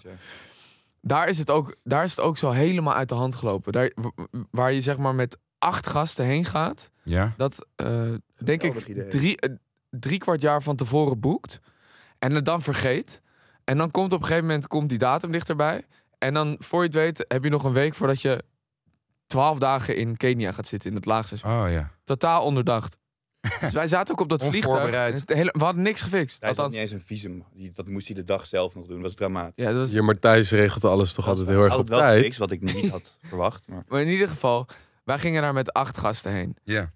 Daar 1.01 1.29
is, 1.29 1.39
het 1.39 1.51
ook, 1.51 1.77
daar 1.83 2.05
is 2.05 2.11
het 2.11 2.21
ook 2.21 2.39
zo 2.39 2.51
helemaal 2.51 2.95
uit 2.95 3.09
de 3.09 3.15
hand 3.15 3.35
gelopen. 3.35 3.73
Daar, 3.73 3.93
waar 4.51 4.73
je 4.73 4.81
zeg 4.81 4.97
maar 4.97 5.15
met 5.15 5.39
acht 5.59 5.87
gasten 5.87 6.25
heen 6.25 6.45
gaat. 6.45 6.91
Ja. 7.03 7.35
Dat 7.37 7.67
eh, 7.77 8.03
denk 8.45 8.63
ik 8.63 8.87
idee. 8.87 9.09
drie, 9.09 9.41
eh, 9.41 9.51
drie 9.91 10.19
kwart 10.19 10.41
jaar 10.41 10.63
van 10.63 10.77
tevoren 10.77 11.21
boekt. 11.21 11.61
En 12.19 12.35
het 12.35 12.45
dan 12.45 12.63
vergeet. 12.63 13.23
En 13.65 13.79
dan 13.79 13.91
komt 13.91 14.13
op 14.13 14.21
een 14.21 14.27
gegeven 14.27 14.47
moment 14.47 14.67
komt 14.67 14.89
die 14.89 14.99
datum 14.99 15.33
dichterbij. 15.33 15.85
En 16.19 16.35
dan 16.35 16.57
voor 16.59 16.79
je 16.81 16.87
het 16.87 16.95
weet 16.95 17.25
heb 17.29 17.45
je 17.45 17.51
nog 17.51 17.65
een 17.65 17.73
week 17.73 17.95
voordat 17.95 18.23
je 18.23 18.43
twaalf 19.27 19.59
dagen 19.59 19.97
in 19.97 20.17
Kenia 20.17 20.53
gaat 20.53 20.67
zitten 20.67 20.91
in 20.91 20.97
het 20.97 21.05
laagseizoen. 21.07 21.51
Oh 21.51 21.71
ja. 21.71 21.91
Totaal 22.05 22.45
onderdacht. 22.45 22.97
dus 23.61 23.73
wij 23.73 23.89
zaten 23.89 24.15
ook 24.15 24.21
op 24.21 24.29
dat 24.29 24.43
vliegtuig. 24.45 24.75
Onvoorbereid. 24.75 25.21
Het 25.21 25.29
hele- 25.33 25.53
we 25.53 25.65
hadden 25.65 25.83
niks 25.83 26.01
gefixt. 26.03 26.41
Hij 26.41 26.49
had 26.49 26.59
Althans, 26.59 26.75
niet 26.75 26.85
eens 26.85 26.93
een 27.01 27.07
visum. 27.07 27.45
Die, 27.53 27.73
dat 27.73 27.89
moest 27.89 28.07
hij 28.07 28.17
de 28.17 28.25
dag 28.25 28.47
zelf 28.47 28.75
nog 28.75 28.87
doen. 28.87 28.95
Dat 28.97 29.05
was 29.05 29.15
dramatisch. 29.15 29.65
ja, 29.65 29.71
dat 29.71 29.77
was, 29.81 29.93
Je 29.93 30.03
Martijs 30.03 30.51
regelt 30.51 30.85
alles 30.85 31.13
toch 31.13 31.29
altijd 31.29 31.49
heel 31.49 31.63
erg 31.63 31.79
op 31.79 31.87
tijd. 31.87 32.17
gefixt, 32.19 32.39
wat 32.39 32.51
ik 32.51 32.61
niet 32.61 32.89
had 32.91 33.19
verwacht. 33.29 33.63
Maar 33.69 33.85
maar 33.89 34.01
in 34.01 34.09
ieder 34.09 34.29
geval, 34.29 34.67
wij 35.05 35.19
gingen 35.19 35.43
daar 35.43 35.53
met 35.53 35.73
acht 35.73 35.99
gasten 35.99 36.33
heen. 36.33 36.57
Ja. 36.63 36.93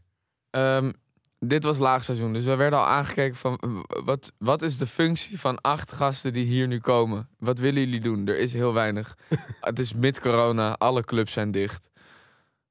Ehm, 0.50 0.92
dit 1.38 1.62
was 1.62 1.78
laagseizoen, 1.78 2.32
dus 2.32 2.44
we 2.44 2.54
werden 2.54 2.78
al 2.78 2.84
aangekeken 2.84 3.36
van 3.36 3.84
wat, 4.04 4.32
wat 4.38 4.62
is 4.62 4.78
de 4.78 4.86
functie 4.86 5.38
van 5.40 5.60
acht 5.60 5.92
gasten 5.92 6.32
die 6.32 6.44
hier 6.46 6.66
nu 6.66 6.80
komen? 6.80 7.28
Wat 7.38 7.58
willen 7.58 7.80
jullie 7.80 8.00
doen? 8.00 8.26
Er 8.26 8.38
is 8.38 8.52
heel 8.52 8.72
weinig. 8.74 9.16
het 9.60 9.78
is 9.78 9.92
mid-corona, 9.92 10.76
alle 10.76 11.04
clubs 11.04 11.32
zijn 11.32 11.50
dicht. 11.50 11.88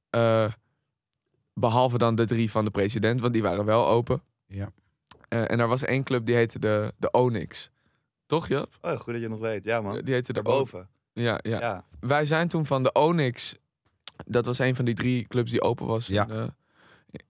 Eh, 0.09 0.51
behalve 1.53 1.97
dan 1.97 2.15
de 2.15 2.25
drie 2.25 2.51
van 2.51 2.65
de 2.65 2.71
president, 2.71 3.21
want 3.21 3.33
die 3.33 3.41
waren 3.41 3.65
wel 3.65 3.87
open. 3.87 4.21
Ja. 4.47 4.71
Eh, 5.29 5.51
en 5.51 5.59
er 5.59 5.67
was 5.67 5.83
één 5.83 6.03
club 6.03 6.25
die 6.25 6.35
heette 6.35 6.59
de, 6.59 6.93
de 6.97 7.11
Onyx. 7.11 7.69
Toch, 8.25 8.47
Jap? 8.47 8.77
oh, 8.81 8.91
goed 8.99 9.13
dat 9.13 9.21
je 9.21 9.29
nog 9.29 9.39
weet. 9.39 9.63
Ja, 9.63 9.81
man. 9.81 10.01
Die 10.01 10.13
heette 10.13 10.33
de 10.33 10.39
O- 10.39 10.43
Daarboven. 10.43 10.89
Ja, 11.13 11.39
ja. 11.41 11.59
Ja. 11.59 11.83
Wij 11.99 12.25
zijn 12.25 12.47
toen 12.47 12.65
van 12.65 12.83
de 12.83 12.91
Onyx 12.91 13.55
Dat 14.25 14.45
was 14.45 14.59
een 14.59 14.75
van 14.75 14.85
die 14.85 14.93
drie 14.95 15.27
clubs 15.27 15.51
die 15.51 15.61
open 15.61 15.85
was 15.85 16.07
Ja. 16.07 16.27
in, 16.27 16.31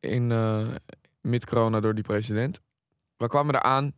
eh, 0.01 0.11
in 0.13 0.31
eh, 0.31 0.67
mid-corona 1.21 1.79
door 1.79 1.95
die 1.95 2.03
president. 2.03 2.59
We 3.17 3.27
kwamen 3.27 3.55
eraan. 3.55 3.91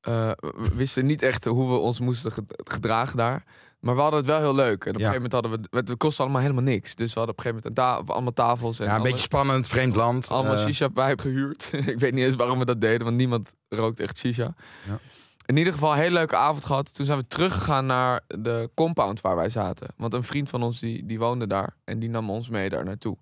eh 0.00 0.30
we 0.40 0.68
wisten 0.74 1.06
niet 1.06 1.22
echt 1.22 1.44
hoe 1.44 1.68
we 1.72 1.76
ons 1.78 2.00
moesten 2.00 2.32
ged- 2.32 2.62
gedragen 2.64 3.16
daar. 3.16 3.44
Maar 3.80 3.94
we 3.94 4.00
hadden 4.00 4.20
het 4.20 4.28
wel 4.28 4.38
heel 4.40 4.54
leuk. 4.54 4.84
En 4.84 4.94
op 4.94 5.00
Ja. 5.00 5.06
een 5.06 5.12
gegeven 5.12 5.30
moment 5.30 5.32
hadden 5.32 5.60
we... 5.70 5.76
Het 5.76 5.96
kostte 5.96 6.22
allemaal 6.22 6.40
helemaal 6.40 6.62
niks. 6.62 6.94
Dus 6.94 7.12
we 7.12 7.18
hadden 7.18 7.38
op 7.38 7.44
een 7.44 7.50
gegeven 7.52 7.70
moment 7.74 7.96
een 7.96 8.04
ta- 8.06 8.12
allemaal 8.14 8.32
tafels. 8.32 8.78
En 8.78 8.84
Ja, 8.84 8.90
een 8.90 8.96
alle- 9.00 9.08
beetje 9.08 9.22
spannend, 9.24 9.66
vreemd 9.66 9.94
land. 9.96 10.30
allemaal 10.30 10.54
eh, 10.54 10.60
shisha 10.60 10.88
bij 10.88 11.16
gehuurd. 11.16 11.68
ik 11.94 11.98
weet 11.98 12.12
niet 12.14 12.24
eens 12.24 12.34
waarom 12.34 12.58
we 12.58 12.64
dat 12.64 12.80
deden, 12.80 13.04
want 13.04 13.16
niemand 13.16 13.54
rookt 13.68 14.00
echt 14.00 14.18
shisha. 14.18 14.54
Ja. 14.88 14.98
In 15.46 15.56
ieder 15.56 15.72
geval 15.72 15.92
een 15.92 15.98
hele 15.98 16.14
leuke 16.14 16.36
avond 16.36 16.64
gehad. 16.64 16.94
Toen 16.94 17.06
zijn 17.06 17.18
we 17.18 17.26
teruggegaan 17.26 17.86
naar 17.86 18.20
de 18.26 18.70
compound 18.74 19.20
waar 19.20 19.36
wij 19.36 19.48
zaten. 19.48 19.88
Want 19.96 20.14
een 20.14 20.22
vriend 20.24 20.50
van 20.50 20.62
ons 20.62 20.80
die, 20.80 21.06
die 21.06 21.18
woonde 21.18 21.46
daar 21.46 21.76
en 21.84 21.98
die 21.98 22.08
nam 22.08 22.30
ons 22.30 22.48
mee 22.48 22.68
daar 22.68 22.84
naartoe. 22.84 23.16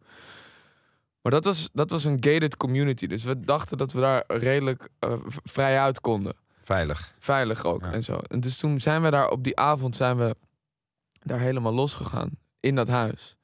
Maar 1.23 1.33
dat 1.33 1.45
was, 1.45 1.69
dat 1.73 1.91
was 1.91 2.05
een 2.05 2.17
gated 2.21 2.57
community. 2.57 3.07
Dus 3.07 3.25
we 3.25 3.41
dachten 3.41 3.79
dat 3.79 3.93
we 3.93 4.01
daar 4.01 4.25
redelijk 4.27 4.89
eh, 4.99 5.13
vrij 5.27 5.79
uit 5.81 6.01
konden. 6.01 6.35
Veilig. 6.57 7.15
Veilig 7.19 7.65
ook 7.65 7.83
Ja. 7.85 7.93
en 7.93 8.03
zo. 8.03 8.17
En 8.17 8.41
dus 8.41 8.59
toen 8.59 8.81
zijn 8.81 9.03
we 9.03 9.11
daar 9.11 9.29
op 9.31 9.45
die 9.45 9.57
avond 9.59 9.97
zijn 9.97 10.17
we 10.17 10.37
daar 11.23 11.41
helemaal 11.41 11.73
losgegaan. 11.73 12.31
In 12.61 12.75
dat 12.75 12.89
huis. 12.89 13.37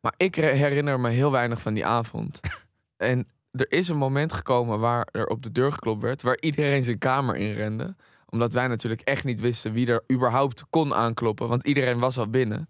Maar 0.00 0.14
ik 0.16 0.34
herinner 0.34 1.00
me 1.00 1.08
heel 1.10 1.30
weinig 1.30 1.60
van 1.62 1.74
die 1.74 1.86
avond. 1.86 2.40
en 2.96 3.28
er 3.50 3.72
is 3.72 3.88
een 3.88 3.96
moment 3.96 4.32
gekomen 4.32 4.78
waar 4.78 5.08
er 5.12 5.26
op 5.26 5.42
de 5.42 5.52
deur 5.52 5.72
geklopt 5.72 6.02
werd. 6.02 6.22
Waar 6.22 6.40
iedereen 6.40 6.82
zijn 6.84 6.98
kamer 6.98 7.36
in 7.36 7.52
rende. 7.52 7.96
Omdat 8.26 8.52
wij 8.52 8.66
natuurlijk 8.68 9.00
echt 9.00 9.24
niet 9.24 9.40
wisten 9.40 9.72
wie 9.72 9.86
er 9.86 10.04
überhaupt 10.12 10.64
kon 10.70 10.94
aankloppen. 10.94 11.48
Want 11.48 11.66
iedereen 11.66 11.98
was 11.98 12.18
al 12.18 12.28
binnen. 12.30 12.68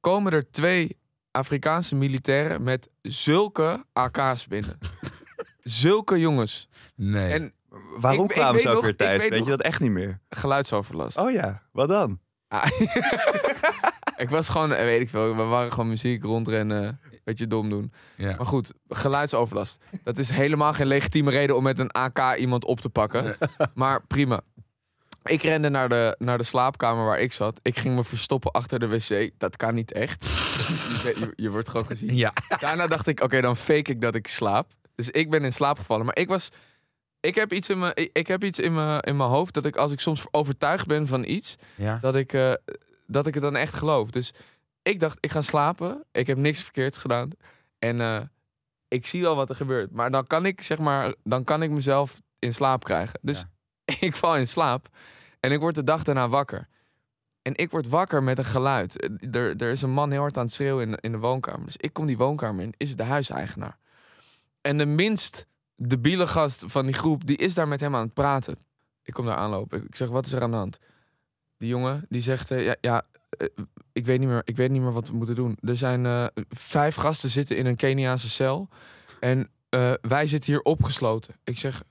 Komen 0.00 0.32
er 0.32 0.50
twee 0.50 0.96
Afrikaanse 1.30 1.94
militairen 1.94 2.62
met 2.62 2.88
zulke 3.02 3.84
AK's 3.92 4.46
binnen. 4.46 4.78
zulke 5.62 6.18
jongens. 6.18 6.68
Nee. 6.94 7.32
En 7.32 7.52
Waarom 7.96 8.24
Ik- 8.24 8.30
kwamen 8.34 8.60
ze 8.60 8.68
ook 8.68 8.74
nog- 8.74 8.84
weer 8.84 8.96
thuis? 8.96 9.28
weet 9.28 9.44
je 9.44 9.50
dat 9.50 9.62
echt 9.62 9.80
niet 9.80 9.90
meer? 9.90 10.20
geluidsoverlast. 10.28 11.18
Oh 11.18 11.30
ja, 11.30 11.62
wat 11.72 11.88
dan? 11.88 12.18
Ah. 12.48 12.66
ik 14.16 14.30
was 14.30 14.48
gewoon, 14.48 14.72
eh, 14.72 14.82
weet 14.84 15.00
ik 15.00 15.08
veel, 15.08 15.36
we 15.36 15.42
waren 15.42 15.70
gewoon 15.72 15.88
muziek 15.88 16.22
rondrennen, 16.24 16.82
een 16.86 17.20
beetje 17.24 17.46
dom 17.46 17.68
doen. 17.70 17.92
ja. 18.16 18.34
Maar 18.36 18.46
goed, 18.46 18.72
geluidsoverlast. 18.88 19.82
Dat 20.04 20.18
is 20.18 20.30
helemaal 20.30 20.72
geen 20.72 20.86
legitieme 20.86 21.30
reden 21.30 21.56
om 21.56 21.62
met 21.62 21.78
een 21.78 21.90
AK 21.92 22.36
iemand 22.36 22.64
op 22.64 22.80
te 22.80 22.88
pakken. 22.88 23.36
Maar 23.74 24.06
prima. 24.06 24.40
Ik 25.28 25.42
rende 25.42 25.68
naar 25.68 25.88
de, 25.88 26.14
naar 26.18 26.38
de 26.38 26.44
slaapkamer 26.44 27.04
waar 27.04 27.20
ik 27.20 27.32
zat. 27.32 27.60
Ik 27.62 27.78
ging 27.78 27.94
me 27.94 28.04
verstoppen 28.04 28.50
achter 28.50 28.78
de 28.78 28.86
wc. 28.88 29.30
Dat 29.38 29.56
kan 29.56 29.74
niet 29.74 29.92
echt. 29.92 30.24
je, 30.24 31.14
je, 31.18 31.32
je 31.36 31.50
wordt 31.50 31.68
gewoon 31.68 31.86
gezien. 31.86 32.14
ja. 32.16 32.32
Daarna 32.60 32.86
dacht 32.86 33.06
ik, 33.06 33.20
oké, 33.20 33.40
dan 33.40 33.56
fake 33.56 33.90
ik 33.90 34.00
dat 34.00 34.14
ik 34.14 34.26
slaap. 34.28 34.70
Dus 34.94 35.10
ik 35.10 35.30
ben 35.30 35.44
in 35.44 35.52
slaap 35.52 35.78
gevallen. 35.78 36.04
Maar 36.06 36.16
ik 36.16 36.28
was... 36.28 36.48
Ik 37.20 37.34
heb 37.34 37.52
iets 37.52 37.68
in 37.68 37.78
mijn, 37.78 37.92
ik- 37.94 38.10
ik 38.12 38.26
heb 38.26 38.44
iets 38.44 38.58
in 38.58 38.74
mijn, 38.74 39.00
in 39.00 39.16
mijn 39.16 39.28
hoofd 39.30 39.54
dat 39.54 39.64
ik 39.64 39.76
als 39.76 39.92
ik 39.92 40.00
soms 40.00 40.24
overtuigd 40.30 40.86
ben 40.86 41.06
van 41.06 41.24
iets, 41.24 41.56
ja. 41.74 41.98
dat 42.00 42.14
ik, 42.16 42.32
eh, 42.32 42.52
dat 43.06 43.26
ik 43.26 43.34
het 43.34 43.42
dan 43.42 43.56
echt 43.56 43.74
geloof. 43.74 44.10
Dus 44.10 44.32
ik 44.82 45.00
dacht, 45.00 45.16
ik 45.20 45.30
ga 45.30 45.42
slapen. 45.42 46.04
Ik 46.12 46.26
heb 46.26 46.36
niks 46.38 46.62
verkeerds 46.62 46.98
gedaan. 46.98 47.30
En 47.78 48.00
eh, 48.00 48.20
ik 48.88 49.06
zie 49.06 49.22
wel 49.22 49.36
wat 49.36 49.48
er 49.48 49.56
gebeurt. 49.56 49.90
Maar 49.92 50.10
dan 50.10 50.26
kan 50.26 50.46
ik, 50.46 50.62
zeg 50.62 50.78
maar, 50.78 51.14
dan 51.24 51.44
kan 51.44 51.62
ik 51.62 51.70
mezelf 51.70 52.20
in 52.38 52.54
slaap 52.54 52.84
krijgen. 52.84 53.18
Dus 53.22 53.44
ik 54.00 54.14
val 54.16 54.36
in 54.36 54.46
slaap. 54.46 54.88
En 55.40 55.52
ik 55.52 55.60
word 55.60 55.74
de 55.74 55.84
dag 55.84 56.02
daarna 56.02 56.28
wakker. 56.28 56.68
En 57.42 57.54
ik 57.56 57.70
word 57.70 57.88
wakker 57.88 58.22
met 58.22 58.38
een 58.38 58.44
geluid. 58.44 59.00
Eh, 59.00 59.34
Er, 59.34 59.62
er 59.62 59.72
is 59.72 59.82
een 59.82 59.90
man 59.90 60.10
heel 60.10 60.20
hard 60.20 60.36
aan 60.36 60.44
het 60.44 60.54
schreeuwen 60.54 60.88
in, 60.88 60.98
in 61.00 61.12
de 61.12 61.18
woonkamer. 61.18 61.64
Dus 61.64 61.76
ik 61.76 61.92
kom 61.92 62.06
die 62.06 62.16
woonkamer 62.16 62.64
in. 62.64 62.74
Is 62.76 62.96
de 62.96 63.02
huiseigenaar. 63.02 63.78
En 64.60 64.78
de 64.78 64.86
minst 64.86 65.46
debiele 65.76 66.26
gast 66.26 66.64
van 66.66 66.86
die 66.86 66.94
groep, 66.94 67.26
die 67.26 67.36
is 67.36 67.54
daar 67.54 67.68
met 67.68 67.80
hem 67.80 67.94
aan 67.94 68.04
het 68.04 68.14
praten. 68.14 68.58
Ik 69.02 69.12
kom 69.14 69.26
daar 69.26 69.36
aanlopen. 69.36 69.84
Ik 69.84 69.96
zeg, 69.96 70.08
wat 70.08 70.26
is 70.26 70.32
er 70.32 70.42
aan 70.42 70.50
de 70.50 70.56
hand? 70.56 70.78
Die 71.58 71.68
jongen, 71.68 72.06
die 72.08 72.20
zegt, 72.20 72.50
eh, 72.50 72.64
ja, 72.64 72.76
ja 72.80 73.04
eh, 73.30 73.46
ik, 73.92 74.06
weet 74.06 74.18
niet 74.18 74.28
meer, 74.28 74.42
ik 74.44 74.56
weet 74.56 74.70
niet 74.70 74.82
meer 74.82 74.92
wat 74.92 75.08
we 75.08 75.16
moeten 75.16 75.34
doen. 75.34 75.58
Er 75.60 75.76
zijn 75.76 76.30
vijf 76.50 76.94
gasten 76.94 77.30
zitten 77.30 77.56
in 77.56 77.66
een 77.66 77.76
Keniaanse 77.76 78.28
cel. 78.28 78.68
En 79.20 79.50
wij 80.00 80.26
zitten 80.26 80.52
hier 80.52 80.62
opgesloten. 80.62 81.34
Ik 81.44 81.58
zeg, 81.58 81.82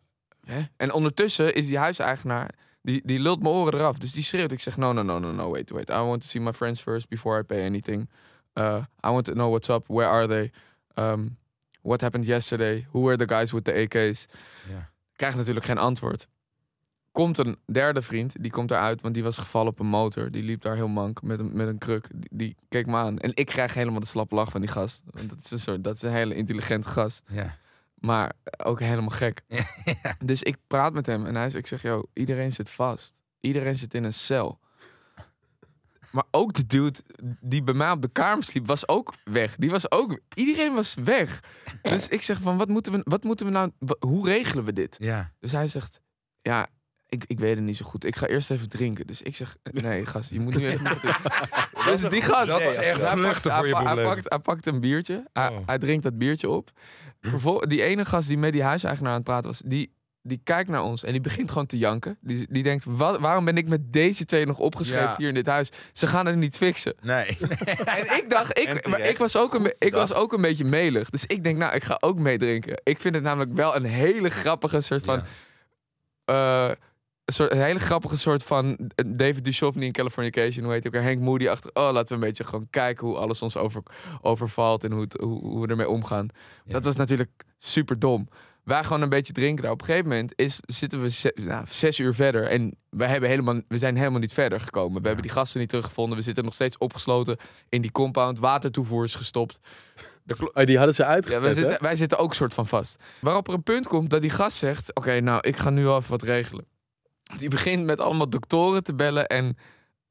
hè? 0.43 0.61
En 0.77 0.91
ondertussen 0.91 1.55
is 1.55 1.67
die 1.67 1.77
huiseigenaar, 1.77 2.49
die, 2.87 3.01
die 3.03 3.19
lult 3.19 3.41
mijn 3.41 3.53
oren 3.53 3.73
eraf. 3.73 3.97
Dus 3.97 4.11
die 4.11 4.23
schreeuwt. 4.23 4.51
Ik 4.51 4.59
zeg, 4.59 4.77
no, 4.77 4.91
no, 4.91 5.01
no, 5.01 5.19
no, 5.19 5.31
no, 5.31 5.51
wait, 5.51 5.69
wait. 5.69 5.89
I 5.89 5.93
want 5.93 6.21
to 6.21 6.27
see 6.27 6.41
my 6.41 6.53
friends 6.53 6.81
first 6.81 7.09
before 7.09 7.39
I 7.39 7.43
pay 7.43 7.65
anything. 7.65 8.09
Uh, 8.53 8.83
I 9.05 9.09
want 9.09 9.25
to 9.25 9.33
know 9.33 9.49
what's 9.49 9.69
up. 9.69 9.87
Where 9.87 10.09
are 10.09 10.27
they? 10.27 10.51
Um, 10.95 11.37
what 11.81 12.01
happened 12.01 12.25
yesterday? 12.25 12.85
Who 12.91 13.01
were 13.01 13.17
the 13.17 13.27
guys 13.35 13.51
with 13.51 13.63
the 13.63 13.73
AK's? 13.73 14.27
Ja. 14.69 14.89
Krijg 15.15 15.35
natuurlijk 15.35 15.65
geen 15.65 15.77
antwoord. 15.77 16.27
Komt 17.11 17.37
een 17.37 17.57
derde 17.65 18.01
vriend, 18.01 18.35
die 18.39 18.51
komt 18.51 18.71
eruit, 18.71 19.01
want 19.01 19.13
die 19.13 19.23
was 19.23 19.37
gevallen 19.37 19.71
op 19.71 19.79
een 19.79 19.87
motor. 19.87 20.31
Die 20.31 20.43
liep 20.43 20.61
daar 20.61 20.75
heel 20.75 20.87
mank 20.87 21.21
met 21.21 21.39
een, 21.39 21.55
met 21.55 21.67
een 21.67 21.77
kruk. 21.77 22.07
Die, 22.15 22.29
die 22.31 22.55
keek 22.69 22.85
me 22.85 22.95
aan. 22.95 23.19
En 23.19 23.31
ik 23.33 23.45
krijg 23.45 23.73
helemaal 23.73 23.99
de 23.99 24.05
slappe 24.05 24.35
lach 24.35 24.51
van 24.51 24.61
die 24.61 24.69
gast. 24.69 25.03
Want 25.11 25.29
dat 25.29 25.39
is 25.43 25.51
een, 25.51 25.59
soort, 25.59 25.83
dat 25.83 25.95
is 25.95 26.01
een 26.01 26.11
hele 26.11 26.35
intelligente 26.35 26.87
gast. 26.87 27.23
Ja. 27.27 27.57
Maar 27.97 28.31
ook 28.63 28.79
helemaal 28.79 29.09
gek. 29.09 29.41
Dus 30.25 30.43
ik 30.43 30.57
praat 30.67 30.93
met 30.93 31.05
hem 31.05 31.25
en 31.25 31.35
hij 31.35 31.43
zegt, 31.49 31.55
ik 31.63 31.67
zeg, 31.67 31.81
yo, 31.81 32.03
iedereen 32.13 32.51
zit 32.51 32.69
vast. 32.69 33.21
Iedereen 33.39 33.75
zit 33.75 33.93
in 33.93 34.03
een 34.03 34.13
cel. 34.13 34.59
Maar 36.11 36.23
ook 36.31 36.53
de 36.53 36.65
dude 36.65 36.99
die 37.41 37.63
bij 37.63 37.73
mij 37.73 37.91
op 37.91 38.01
de 38.01 38.07
kamer 38.11 38.43
sliep, 38.43 38.65
was 38.67 38.87
ook 38.87 39.13
weg. 39.23 39.55
Die 39.55 39.69
was 39.69 39.91
ook, 39.91 40.19
iedereen 40.33 40.73
was 40.73 40.95
weg. 41.03 41.39
Dus 41.81 42.07
ik 42.07 42.21
zeg 42.21 42.41
van, 42.41 42.57
wat 42.57 42.67
moeten 42.67 42.91
we, 42.93 43.01
wat 43.03 43.23
moeten 43.23 43.45
we 43.45 43.51
nou, 43.51 43.71
hoe 43.99 44.27
regelen 44.27 44.63
we 44.63 44.73
dit? 44.73 44.95
Ja. 44.99 45.31
Dus 45.39 45.51
hij 45.51 45.67
zegt, 45.67 46.01
ja, 46.41 46.67
ik, 47.07 47.23
ik 47.27 47.39
weet 47.39 47.55
het 47.55 47.63
niet 47.63 47.77
zo 47.77 47.85
goed. 47.85 48.03
Ik 48.05 48.15
ga 48.15 48.27
eerst 48.27 48.51
even 48.51 48.69
drinken. 48.69 49.07
Dus 49.07 49.21
ik 49.21 49.35
zeg, 49.35 49.57
nee 49.63 50.05
gast, 50.05 50.29
je 50.29 50.39
moet 50.39 50.55
nu 50.55 50.67
even. 50.67 50.97
Dus 51.85 52.09
die 52.09 52.21
gast, 52.21 52.47
Dat 52.47 52.61
is 52.61 52.75
echt 52.75 53.01
hij 53.01 53.11
vluchten 53.11 53.41
pakt- 53.51 53.55
voor 53.55 53.67
je 53.67 53.75
hij, 53.75 54.03
pakt, 54.03 54.29
hij 54.29 54.39
pakt 54.39 54.65
een 54.65 54.79
biertje, 54.79 55.27
hij, 55.33 55.49
Oh. 55.49 55.57
hij 55.65 55.77
drinkt 55.77 56.03
dat 56.03 56.17
biertje 56.17 56.49
op. 56.49 56.71
Die 57.67 57.81
ene 57.83 58.05
gast 58.05 58.27
die 58.27 58.37
met 58.37 58.53
die 58.53 58.63
huiseigenaar 58.63 59.09
aan 59.11 59.15
het 59.17 59.25
praten 59.25 59.49
was, 59.49 59.61
die, 59.65 59.93
die 60.21 60.41
kijkt 60.43 60.69
naar 60.69 60.83
ons 60.83 61.03
en 61.03 61.11
die 61.11 61.21
begint 61.21 61.51
gewoon 61.51 61.65
te 61.65 61.77
janken. 61.77 62.17
Die, 62.21 62.47
die 62.49 62.63
denkt, 62.63 62.83
wat, 62.87 63.19
waarom 63.19 63.45
ben 63.45 63.57
ik 63.57 63.67
met 63.67 63.93
deze 63.93 64.25
twee 64.25 64.45
nog 64.45 64.57
opgescheept 64.59 65.01
Ja. 65.09 65.15
hier 65.17 65.27
in 65.27 65.33
dit 65.33 65.45
huis? 65.47 65.71
Ze 65.93 66.07
gaan 66.07 66.25
het 66.25 66.35
niet 66.35 66.57
fixen. 66.57 66.93
Nee. 67.01 67.25
En 67.85 68.17
ik 68.17 68.25
dacht, 68.27 68.59
ik, 68.59 68.87
maar 68.87 68.99
ik, 68.99 69.17
was 69.17 69.37
ook 69.37 69.53
een, 69.53 69.73
ik 69.79 69.93
was 69.93 70.13
ook 70.13 70.33
een 70.33 70.41
beetje 70.41 70.65
melig. 70.65 71.09
Dus 71.09 71.25
ik 71.25 71.43
denk, 71.43 71.57
nou, 71.57 71.75
ik 71.75 71.83
ga 71.83 71.97
ook 71.99 72.19
meedrinken. 72.19 72.81
Ik 72.83 72.99
vind 72.99 73.15
het 73.15 73.23
namelijk 73.23 73.53
wel 73.53 73.75
een 73.75 73.83
hele 73.85 74.29
grappige 74.29 74.81
soort 74.81 75.03
van... 75.03 75.23
Ja. 76.25 76.69
eh, 76.69 76.75
een, 77.27 77.33
soort, 77.33 77.51
een 77.51 77.61
hele 77.61 77.79
grappige 77.79 78.17
soort 78.17 78.43
van 78.43 78.77
eh, 78.95 79.05
David 79.07 79.45
Duchovny 79.45 79.85
in 79.85 79.91
Californication. 79.91 80.63
Hoe 80.63 80.73
heet 80.73 80.83
hij 80.83 80.99
ook? 80.99 81.07
Hank 81.07 81.19
Moody 81.19 81.47
achter. 81.47 81.71
Oh, 81.73 81.91
laten 81.91 82.07
we 82.07 82.13
een 82.13 82.27
beetje 82.27 82.43
gewoon 82.43 82.67
kijken 82.69 83.07
hoe 83.07 83.17
alles 83.17 83.41
ons 83.41 83.57
over, 83.57 83.83
overvalt 84.21 84.83
en 84.83 84.91
hoe, 84.91 85.01
het, 85.01 85.17
hoe, 85.19 85.41
hoe 85.41 85.61
we 85.61 85.67
ermee 85.67 85.89
omgaan. 85.89 86.27
Ja. 86.65 86.73
Dat 86.73 86.85
was 86.85 86.95
natuurlijk 86.95 87.43
super 87.57 87.99
dom. 87.99 88.27
Wij 88.63 88.83
gewoon 88.83 89.01
een 89.01 89.09
beetje 89.09 89.33
drinken. 89.33 89.71
Op 89.71 89.79
een 89.79 89.85
gegeven 89.85 90.09
moment 90.09 90.33
is, 90.35 90.59
zitten 90.65 91.01
we 91.01 91.33
nou, 91.35 91.65
zes 91.69 91.99
uur 91.99 92.13
verder 92.13 92.43
en 92.43 92.75
we, 92.89 93.05
hebben 93.05 93.29
helemaal, 93.29 93.61
we 93.67 93.77
zijn 93.77 93.97
helemaal 93.97 94.19
niet 94.19 94.33
verder 94.33 94.59
gekomen. 94.59 95.01
We 95.01 95.07
hebben 95.07 95.25
die 95.25 95.35
gasten 95.35 95.59
niet 95.59 95.69
teruggevonden. 95.69 96.17
We 96.17 96.23
zitten 96.23 96.43
nog 96.43 96.53
steeds 96.53 96.77
opgesloten 96.77 97.37
in 97.69 97.81
die 97.81 97.91
compound. 97.91 98.39
Watertoevoer 98.39 99.03
is 99.03 99.15
gestopt. 99.15 99.59
Oh, 100.53 100.65
die 100.65 100.77
hadden 100.77 100.95
ze 100.95 101.01
ja, 101.01 101.07
uitgezet, 101.07 101.41
wij, 101.41 101.49
hè? 101.49 101.55
zitten, 101.55 101.77
wij 101.81 101.95
zitten 101.95 102.17
ook 102.17 102.33
soort 102.33 102.53
van 102.53 102.67
vast. 102.67 103.03
Waarop 103.19 103.47
er 103.47 103.53
een 103.53 103.63
punt 103.63 103.87
komt 103.87 104.09
dat 104.09 104.21
die 104.21 104.29
gast 104.29 104.57
zegt: 104.57 104.95
Oké, 104.95 105.19
nou, 105.19 105.39
ik 105.41 105.57
ga 105.57 105.69
nu 105.69 105.89
even 105.89 106.09
wat 106.09 106.21
regelen. 106.21 106.65
Die 107.37 107.49
begint 107.49 107.85
met 107.85 107.99
allemaal 107.99 108.29
doktoren 108.29 108.83
te 108.83 108.95
bellen 108.95 109.27
en, 109.27 109.57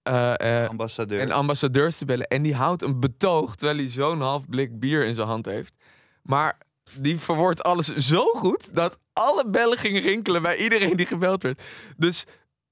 eh, 0.03 0.63
eh, 0.63 0.69
Ambassadeur. 0.69 1.21
en 1.21 1.31
ambassadeurs 1.31 1.99
te 1.99 2.05
bellen. 2.05 2.27
En 2.27 2.43
die 2.43 2.55
houdt 2.55 2.83
een 2.83 3.01
betoog 3.01 3.55
terwijl 3.55 3.79
hij 3.79 3.89
zo'n 3.89 4.21
half 4.21 4.49
blik 4.49 4.79
bier 4.79 5.07
in 5.07 5.15
zijn 5.15 5.27
hand 5.27 5.47
heeft. 5.47 5.75
Maar 6.23 6.59
die 6.99 7.19
verwoordt 7.19 7.63
alles 7.63 7.87
zo 7.87 8.25
goed 8.25 8.75
dat 8.75 8.99
alle 9.13 9.49
bellen 9.49 9.79
gingen 9.79 10.03
rinkelen 10.03 10.43
bij 10.43 10.57
iedereen 10.57 10.97
die 10.97 11.07
gebeld 11.07 11.43
werd. 11.43 11.63
Dus 11.97 12.25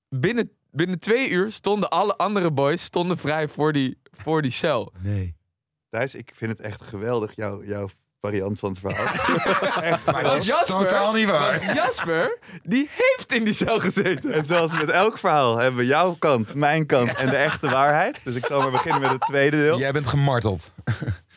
binnen, 0.09 0.51
binnen 0.71 0.99
twee 0.99 1.31
uur 1.31 1.53
stonden 1.53 1.91
alle 1.91 2.17
andere 2.17 2.51
boys 2.51 2.83
stonden 2.83 3.19
vrij 3.19 3.49
voor 3.49 3.73
die, 3.73 3.99
voor 4.11 4.43
die 4.43 4.51
cel. 4.51 4.93
Nee. 4.99 5.37
Thijs, 5.89 6.15
ik 6.15 6.33
vind 6.35 6.51
het 6.51 6.61
echt 6.61 6.83
geweldig, 6.83 7.37
jouw, 7.37 7.65
jouw 7.65 7.89
variant 8.25 8.59
van 8.59 8.71
het 8.71 8.79
verhaal. 8.79 9.83
echt, 9.93 10.05
Maar 10.13 10.23
dat 10.23 10.37
is 10.37 10.47
Jasper- 10.47 10.79
totaal 10.81 11.13
niet 11.13 11.27
waar. 11.27 11.75
Jasper, 11.75 12.39
die 12.63 12.91
heeft 12.95 13.33
in 13.33 13.45
die 13.45 13.53
cel 13.53 13.81
gezeten. 13.81 14.33
En 14.33 14.45
zoals 14.47 14.73
met 14.79 14.91
elk 14.91 15.19
verhaal 15.19 15.57
hebben 15.57 15.81
we 15.81 15.87
jouw 15.87 16.17
kant, 16.19 16.55
mijn 16.55 16.87
kant 16.87 17.15
en 17.15 17.29
de 17.31 17.37
echte 17.37 17.69
waarheid. 17.71 18.19
Dus 18.25 18.35
ik 18.35 18.47
zal 18.47 18.61
maar 18.61 18.71
beginnen 18.71 19.01
met 19.01 19.11
het 19.11 19.21
tweede 19.21 19.57
deel. 19.57 19.79
Jij 19.79 19.93
bent 19.93 20.07
gemarteld. 20.07 20.73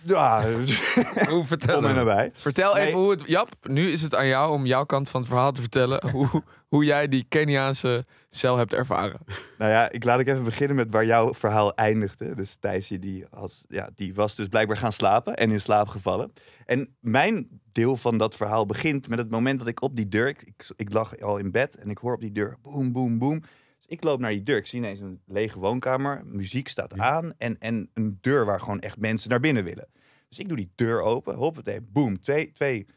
Ja, 0.08 0.43
Hoe 1.30 1.43
vertel 1.46 1.76
kom 1.76 1.86
er 1.86 1.93
naar 1.93 2.06
me. 2.06 2.13
bij. 2.13 2.32
Vertel 2.34 2.74
Nee. 2.74 2.88
even 2.88 3.00
hoe 3.00 3.12
het... 3.12 3.24
Jap, 3.28 3.50
nu 3.62 3.91
is 3.91 4.02
het 4.02 4.15
aan 4.15 4.28
jou 4.28 4.52
om 4.54 4.65
jouw 4.65 4.84
kant 4.86 5.10
van 5.10 5.20
het 5.22 5.30
verhaal 5.30 5.52
te 5.52 5.62
vertellen. 5.62 6.10
Hoe, 6.12 6.43
hoe 6.67 6.86
jij 6.86 7.08
die 7.08 7.26
Keniaanse 7.30 8.06
cel 8.30 8.58
hebt 8.58 8.74
ervaren. 8.74 9.20
Nou 9.58 9.72
ja, 9.72 9.89
ik 9.91 10.04
laat 10.04 10.20
ik 10.20 10.28
even 10.28 10.43
beginnen 10.43 10.76
met 10.76 10.91
waar 10.91 11.06
jouw 11.06 11.34
verhaal 11.34 11.76
eindigde. 11.76 12.36
Dus 12.36 12.56
Thijsje, 12.60 13.00
die, 13.00 13.26
als, 13.30 13.63
ja, 13.67 13.89
die 13.96 14.13
was 14.13 14.36
dus 14.36 14.48
blijkbaar 14.48 14.78
gaan 14.78 14.91
slapen 14.91 15.36
en 15.36 15.52
in 15.52 15.62
slaap 15.62 15.88
gevallen. 15.88 16.32
En 16.65 16.96
mijn 17.00 17.48
deel 17.72 17.98
van 17.98 18.17
dat 18.17 18.36
verhaal 18.36 18.65
begint 18.65 19.08
met 19.08 19.20
het 19.20 19.30
moment 19.30 19.60
dat 19.60 19.67
ik 19.67 19.82
op 19.82 19.96
die 19.96 20.08
deur... 20.08 20.28
Ik, 20.28 20.41
ik, 20.41 20.70
ik 20.76 20.93
lag 20.93 21.20
al 21.20 21.38
in 21.38 21.52
bed 21.52 21.76
en 21.78 21.89
ik 21.89 21.98
hoor 21.98 22.13
op 22.13 22.22
die 22.22 22.32
deur 22.32 22.56
boem, 22.62 22.91
boem, 22.91 23.17
boem. 23.17 23.39
Dus 23.39 23.86
ik 23.88 24.04
loop 24.04 24.20
naar 24.20 24.32
die 24.32 24.41
deur. 24.41 24.58
Ik 24.58 24.65
zie 24.67 24.80
ineens 24.80 25.00
een 25.00 25.22
lege 25.26 25.60
woonkamer. 25.60 26.22
Muziek 26.26 26.67
staat 26.67 26.98
aan 27.00 27.34
en, 27.38 27.56
en 27.60 27.89
een 27.93 28.17
deur 28.22 28.46
waar 28.46 28.60
gewoon 28.60 28.80
echt 28.80 28.98
mensen 28.98 29.30
naar 29.30 29.39
binnen 29.39 29.63
willen. 29.63 29.88
Dus 30.30 30.40
ik 30.40 30.48
doe 30.48 30.58
die 30.58 30.72
deur 30.76 31.02
open. 31.02 31.36
Hoppatee, 31.36 31.82
boem. 31.82 32.22
Twee, 32.22 32.52
twee 32.52 32.88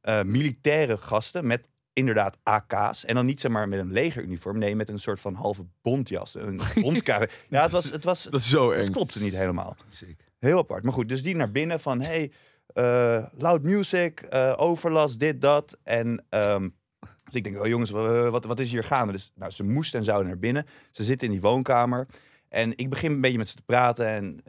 eh, 0.00 0.22
militaire 0.22 0.96
gasten 0.96 1.46
met 1.46 1.68
inderdaad 1.92 2.38
AK's. 2.42 3.04
En 3.04 3.14
dan 3.14 3.26
niet 3.26 3.40
zeg 3.40 3.50
maar 3.50 3.68
met 3.68 3.78
een 3.80 3.92
legeruniform. 3.92 4.58
Nee, 4.58 4.76
met 4.76 4.88
een 4.88 4.98
soort 4.98 5.20
van 5.20 5.34
halve 5.34 5.64
bontjas. 5.82 6.34
Een 6.34 6.60
bondkamer. 6.82 7.30
ja, 7.48 7.62
het 7.62 7.70
was, 7.70 7.90
het 7.90 8.04
was, 8.04 8.22
Dat 8.22 8.40
is 8.40 8.48
zo 8.48 8.70
eng. 8.70 8.80
het 8.80 8.90
klopte 8.90 9.22
niet 9.22 9.36
helemaal. 9.36 9.76
Ziek. 9.88 10.20
Heel 10.38 10.58
apart. 10.58 10.82
Maar 10.84 10.92
goed, 10.92 11.08
dus 11.08 11.22
die 11.22 11.36
naar 11.36 11.50
binnen 11.50 11.80
van... 11.80 12.00
Hey, 12.02 12.32
eh, 12.74 13.26
loud 13.32 13.62
music, 13.62 14.20
eh, 14.20 14.54
overlast, 14.56 15.18
dit, 15.20 15.40
dat. 15.40 15.76
En 15.82 16.24
ehm, 16.28 16.68
dus 17.24 17.34
ik 17.34 17.44
denk, 17.44 17.58
oh 17.60 17.66
jongens, 17.66 17.90
wa- 17.90 18.30
wat, 18.30 18.44
wat 18.44 18.60
is 18.60 18.70
hier 18.70 18.84
gaande? 18.84 19.12
Dus 19.12 19.32
nou, 19.34 19.50
ze 19.50 19.64
moesten 19.64 19.98
en 19.98 20.04
zouden 20.04 20.28
naar 20.28 20.38
binnen. 20.38 20.66
Ze 20.90 21.04
zitten 21.04 21.26
in 21.26 21.32
die 21.32 21.42
woonkamer. 21.42 22.06
En 22.48 22.72
ik 22.76 22.90
begin 22.90 23.12
een 23.12 23.20
beetje 23.20 23.38
met 23.38 23.48
ze 23.48 23.54
te 23.54 23.62
praten. 23.62 24.06
En 24.06 24.40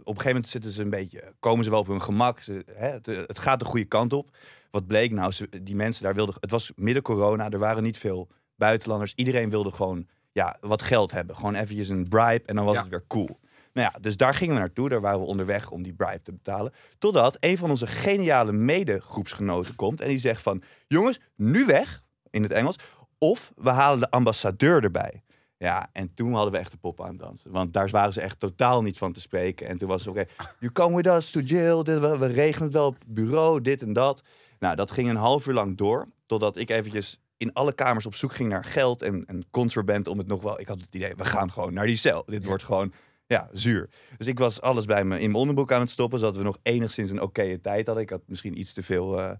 op 0.00 0.06
een 0.06 0.20
gegeven 0.20 0.32
moment 0.32 0.48
zitten 0.48 0.70
ze 0.70 0.82
een 0.82 0.90
beetje, 0.90 1.32
komen 1.40 1.64
ze 1.64 1.70
wel 1.70 1.80
op 1.80 1.86
hun 1.86 2.02
gemak. 2.02 2.40
Ze, 2.40 2.64
hè, 2.72 2.88
het, 2.88 3.06
het 3.06 3.38
gaat 3.38 3.58
de 3.58 3.64
goede 3.64 3.84
kant 3.84 4.12
op. 4.12 4.36
Wat 4.70 4.86
bleek 4.86 5.10
nou? 5.10 5.32
Ze, 5.32 5.48
die 5.62 5.74
mensen 5.76 6.02
daar 6.02 6.14
wilden... 6.14 6.34
Het 6.40 6.50
was 6.50 6.72
midden 6.76 7.02
corona, 7.02 7.50
er 7.50 7.58
waren 7.58 7.82
niet 7.82 7.98
veel 7.98 8.28
buitenlanders. 8.56 9.12
Iedereen 9.14 9.50
wilde 9.50 9.70
gewoon 9.70 10.06
ja, 10.32 10.56
wat 10.60 10.82
geld 10.82 11.10
hebben. 11.10 11.36
Gewoon 11.36 11.54
eventjes 11.54 11.88
een 11.88 12.08
bribe 12.08 12.42
en 12.46 12.54
dan 12.56 12.64
was 12.64 12.74
Ja. 12.74 12.80
het 12.80 12.90
weer 12.90 13.04
cool. 13.06 13.38
Nou 13.72 13.90
ja, 13.92 13.98
dus 14.00 14.16
daar 14.16 14.34
gingen 14.34 14.54
we 14.54 14.60
naartoe. 14.60 14.88
Daar 14.88 15.00
waren 15.00 15.20
we 15.20 15.26
onderweg 15.26 15.70
om 15.70 15.82
die 15.82 15.92
bribe 15.92 16.22
te 16.22 16.32
betalen. 16.32 16.72
Totdat 16.98 17.36
een 17.40 17.58
van 17.58 17.70
onze 17.70 17.86
geniale 17.86 18.52
medegroepsgenoten 18.52 19.74
komt 19.74 20.00
en 20.00 20.08
die 20.08 20.18
zegt 20.18 20.42
van... 20.42 20.62
Jongens, 20.86 21.20
nu 21.36 21.66
weg, 21.66 22.02
in 22.30 22.42
het 22.42 22.52
Engels. 22.52 22.76
Of 23.18 23.52
we 23.56 23.70
halen 23.70 24.00
de 24.00 24.10
ambassadeur 24.10 24.82
erbij. 24.82 25.22
Ja, 25.62 25.90
en 25.92 26.14
toen 26.14 26.32
hadden 26.32 26.52
we 26.52 26.58
echt 26.58 26.70
de 26.70 26.76
pop 26.76 27.00
aan 27.00 27.08
het 27.08 27.18
dansen. 27.18 27.50
Want 27.50 27.72
daar 27.72 27.88
waren 27.88 28.12
ze 28.12 28.20
echt 28.20 28.40
totaal 28.40 28.82
niet 28.82 28.98
van 28.98 29.12
te 29.12 29.20
spreken. 29.20 29.68
En 29.68 29.78
toen 29.78 29.88
was 29.88 30.04
het 30.04 30.10
oké, 30.10 30.24
you 30.58 30.72
come 30.72 30.96
with 30.96 31.06
us 31.06 31.30
to 31.30 31.40
jail. 31.40 31.84
Dit, 31.84 31.98
we, 31.98 32.18
we 32.18 32.26
regelen 32.26 32.64
het 32.64 32.72
wel 32.72 32.86
op 32.86 32.96
bureau, 33.06 33.60
dit 33.60 33.82
en 33.82 33.92
dat. 33.92 34.22
Nou, 34.58 34.76
dat 34.76 34.90
ging 34.90 35.08
een 35.08 35.16
half 35.16 35.46
uur 35.46 35.54
lang 35.54 35.76
door. 35.76 36.08
Totdat 36.26 36.56
ik 36.56 36.70
eventjes 36.70 37.20
in 37.36 37.52
alle 37.52 37.72
kamers 37.72 38.06
op 38.06 38.14
zoek 38.14 38.32
ging 38.32 38.48
naar 38.48 38.64
geld 38.64 39.02
en, 39.02 39.24
en 39.26 39.44
contraband. 39.50 40.06
Om 40.06 40.18
het 40.18 40.26
nog 40.26 40.42
wel... 40.42 40.60
Ik 40.60 40.68
had 40.68 40.80
het 40.80 40.94
idee, 40.94 41.14
we 41.16 41.24
gaan 41.24 41.50
gewoon 41.50 41.72
naar 41.72 41.86
die 41.86 41.96
cel. 41.96 42.22
Dit 42.26 42.44
wordt 42.44 42.62
gewoon, 42.62 42.92
ja, 43.26 43.48
zuur. 43.52 43.90
Dus 44.18 44.26
ik 44.26 44.38
was 44.38 44.60
alles 44.60 44.84
bij 44.84 45.04
me 45.04 45.14
in 45.14 45.30
mijn 45.30 45.40
onderbroek 45.40 45.72
aan 45.72 45.80
het 45.80 45.90
stoppen. 45.90 46.18
Zodat 46.18 46.36
we 46.36 46.42
nog 46.42 46.58
enigszins 46.62 47.10
een 47.10 47.22
oké 47.22 47.58
tijd 47.58 47.86
hadden. 47.86 48.04
Ik 48.04 48.10
had 48.10 48.22
misschien 48.26 48.58
iets 48.58 48.72
te 48.72 48.82
veel... 48.82 49.20
eh 49.20 49.30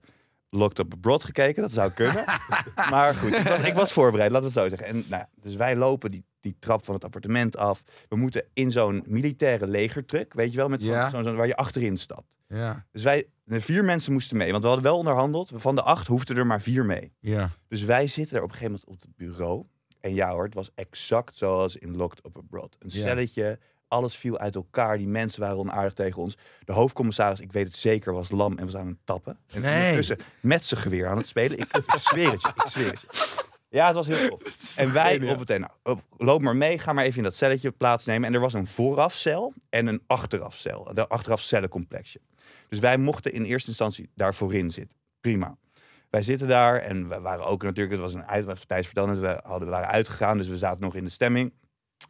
Locked 0.51 0.79
Up 0.79 0.93
Abroad 0.95 1.25
gekeken, 1.25 1.63
dat 1.63 1.73
zou 1.73 1.91
kunnen. 1.91 2.25
maar 2.91 3.15
goed, 3.15 3.33
ik 3.33 3.43
was, 3.49 3.61
ik 3.63 3.75
was 3.75 3.93
voorbereid, 3.93 4.31
laten 4.31 4.53
we 4.53 4.61
het 4.61 4.71
zo 4.71 4.77
zeggen. 4.77 4.97
En, 4.97 5.05
nou, 5.09 5.25
dus 5.43 5.57
wij 5.57 5.77
lopen 5.77 6.11
die, 6.11 6.25
die 6.41 6.57
trap 6.59 6.85
van 6.85 6.95
het 6.95 7.05
appartement 7.05 7.57
af. 7.57 7.83
We 8.09 8.17
moeten 8.17 8.45
in 8.53 8.71
zo'n 8.73 9.05
militaire 9.07 9.67
legertruck, 9.67 10.33
weet 10.35 10.51
je 10.51 10.57
wel, 10.57 10.69
met 10.69 10.83
zo'n- 10.83 10.91
Ja. 10.91 11.11
zo'n- 11.11 11.25
zo'n- 11.25 11.37
waar 11.37 11.47
je 11.47 11.57
achterin 11.57 11.97
stapt. 11.99 12.27
Ja, 12.49 12.85
Dus 12.93 13.03
wij, 13.03 13.27
vier 13.47 13.85
mensen 13.85 14.13
moesten 14.13 14.37
mee, 14.37 14.51
want 14.51 14.63
we 14.63 14.69
hadden 14.69 14.87
wel 14.89 14.99
onderhandeld. 14.99 15.53
Van 15.55 15.75
de 15.75 15.83
acht 15.83 16.07
hoefden 16.07 16.37
er 16.37 16.47
maar 16.47 16.61
vier 16.61 16.85
mee. 16.85 17.13
ja. 17.21 17.51
Dus 17.69 17.83
wij 17.85 18.07
zitten 18.07 18.37
er 18.37 18.43
op 18.43 18.49
een 18.49 18.55
gegeven 18.57 18.81
moment 18.87 19.03
op 19.03 19.09
het 19.09 19.17
bureau. 19.17 19.65
En 20.01 20.15
ja 20.15 20.31
hoor, 20.33 20.45
het 20.45 20.55
was 20.55 20.71
exact 20.75 21.37
zoals 21.37 21.77
in 21.77 21.97
Locked 21.97 22.25
Up 22.27 22.37
Abroad. 22.39 22.77
Een 22.79 22.91
celletje, 22.91 23.59
alles 23.91 24.17
viel 24.17 24.39
uit 24.39 24.55
elkaar. 24.55 24.99
Die 24.99 25.09
mensen 25.09 25.41
waren 25.41 25.57
onaardig 25.59 25.93
tegen 25.93 26.23
ons. 26.23 26.37
De 26.65 26.73
hoofdcommissaris, 26.73 27.41
ik 27.41 27.53
weet 27.53 27.67
het 27.67 27.77
zeker, 27.77 28.13
was 28.13 28.31
lam 28.31 28.59
en 28.59 28.65
was 28.65 28.77
aan 28.77 28.87
het 28.87 28.97
tappen. 29.05 29.39
En 29.53 29.61
Nee. 29.61 29.79
ondertussen 29.81 30.19
met 30.41 30.65
zijn 30.65 30.81
geweer 30.81 31.09
aan 31.09 31.17
het 31.17 31.27
spelen. 31.27 31.59
Ik, 31.59 31.77
ik 31.77 31.95
zweer 31.99 32.31
het 32.31 32.43
je, 32.43 32.49
ik 32.49 32.71
zweer 32.71 32.91
het 32.91 33.01
je. 33.01 33.49
Ja, 33.69 33.87
het 33.87 33.95
was 33.95 34.07
heel 34.07 34.29
tof. 34.29 34.43
En 34.79 34.93
wij 34.93 35.31
op 35.31 35.39
het 35.39 35.49
nou, 35.49 35.71
op- 35.83 36.03
loop 36.17 36.41
maar 36.41 36.57
mee, 36.57 36.79
ga 36.79 36.93
maar 36.93 37.05
even 37.05 37.19
in 37.19 37.23
dat 37.25 37.35
celletje 37.35 37.71
plaatsnemen. 37.71 38.29
En 38.29 38.35
er 38.35 38.41
was 38.41 38.53
een 38.53 38.67
voorafcel 38.67 39.53
en 39.69 39.87
een 39.87 40.03
achterafcel. 40.07 40.91
De 40.95 41.09
achterafcellencomplexje. 41.09 42.21
Dus 42.69 42.79
wij 42.79 42.99
mochten 42.99 43.33
in 43.33 43.45
eerste 43.45 43.69
instantie 43.69 44.11
daar 44.15 44.35
voorin 44.35 44.71
zitten. 44.71 44.97
Prima. 45.21 45.57
Wij 46.11 46.23
zitten 46.23 46.49
daar 46.49 46.81
en 46.81 47.09
we 47.09 47.21
waren 47.21 47.45
ook 47.47 47.63
natuurlijk, 47.63 47.91
het 47.91 48.01
was 48.01 48.15
een 48.15 48.27
uit, 48.27 48.45
wat 48.45 48.69
Thijs 48.69 48.87
vertelde, 48.87 49.15
we, 49.15 49.41
hadden, 49.43 49.69
we 49.69 49.75
waren 49.75 49.89
uitgegaan, 49.89 50.39
dus 50.39 50.49
we 50.49 50.59
zaten 50.59 50.83
nog 50.83 50.95
in 50.95 51.05
de 51.05 51.11
stemming. 51.11 51.53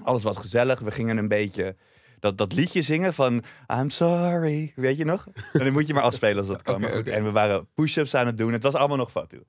Alles 0.03 0.23
was 0.23 0.37
gezellig. 0.37 0.81
We 0.81 0.91
gingen 0.91 1.17
een 1.17 1.29
beetje 1.29 1.77
dat, 2.21 2.39
dat 2.39 2.53
liedje 2.53 2.83
zingen 2.83 3.15
van 3.15 3.43
I'm 3.81 3.91
sorry, 3.91 4.73
weet 4.77 4.97
je 4.97 5.05
nog? 5.05 5.27
En 5.53 5.65
dan 5.65 5.73
moet 5.73 5.87
je 5.87 5.95
maar 5.95 6.03
afspelen 6.03 6.39
als 6.39 6.47
dat 6.47 6.63
kan. 6.63 6.85
En 6.85 7.25
we 7.25 7.31
waren 7.31 7.69
push-ups 7.75 8.15
aan 8.15 8.27
het 8.27 8.39
doen. 8.39 8.53
Het 8.53 8.63
was 8.63 8.75
allemaal 8.75 8.97
nog 8.97 9.11
fatu. 9.11 9.43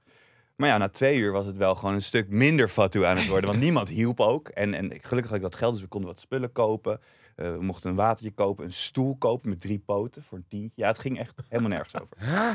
Maar 0.55 0.69
ja, 0.69 0.77
na 0.77 0.89
twee 0.89 1.17
uur 1.17 1.31
was 1.31 1.45
het 1.45 1.57
wel 1.57 1.75
gewoon 1.75 1.95
een 1.95 2.01
stuk 2.01 2.29
minder 2.29 2.67
fatu 2.67 3.05
aan 3.05 3.17
het 3.17 3.27
worden. 3.27 3.49
Want 3.49 3.61
niemand 3.67 3.89
hielp 3.89 4.19
ook. 4.19 4.47
En, 4.47 4.73
en 4.73 4.89
gelukkig 5.01 5.25
had 5.31 5.35
ik 5.35 5.41
dat 5.41 5.55
geld, 5.55 5.73
dus 5.73 5.81
we 5.81 5.87
konden 5.87 6.09
wat 6.09 6.19
spullen 6.19 6.51
kopen. 6.51 6.99
Eh, 7.35 7.51
we 7.51 7.63
mochten 7.63 7.89
een 7.89 7.95
watertje 7.95 8.31
kopen, 8.31 8.65
een 8.65 8.73
stoel 8.73 9.15
kopen 9.17 9.49
met 9.49 9.59
drie 9.59 9.79
poten 9.85 10.23
voor 10.23 10.37
een 10.37 10.45
tientje. 10.49 10.81
Ja, 10.81 10.87
het 10.87 10.99
ging 10.99 11.19
echt 11.19 11.33
helemaal 11.49 11.71
nergens 11.71 12.01
over. 12.01 12.17
Huh? 12.19 12.51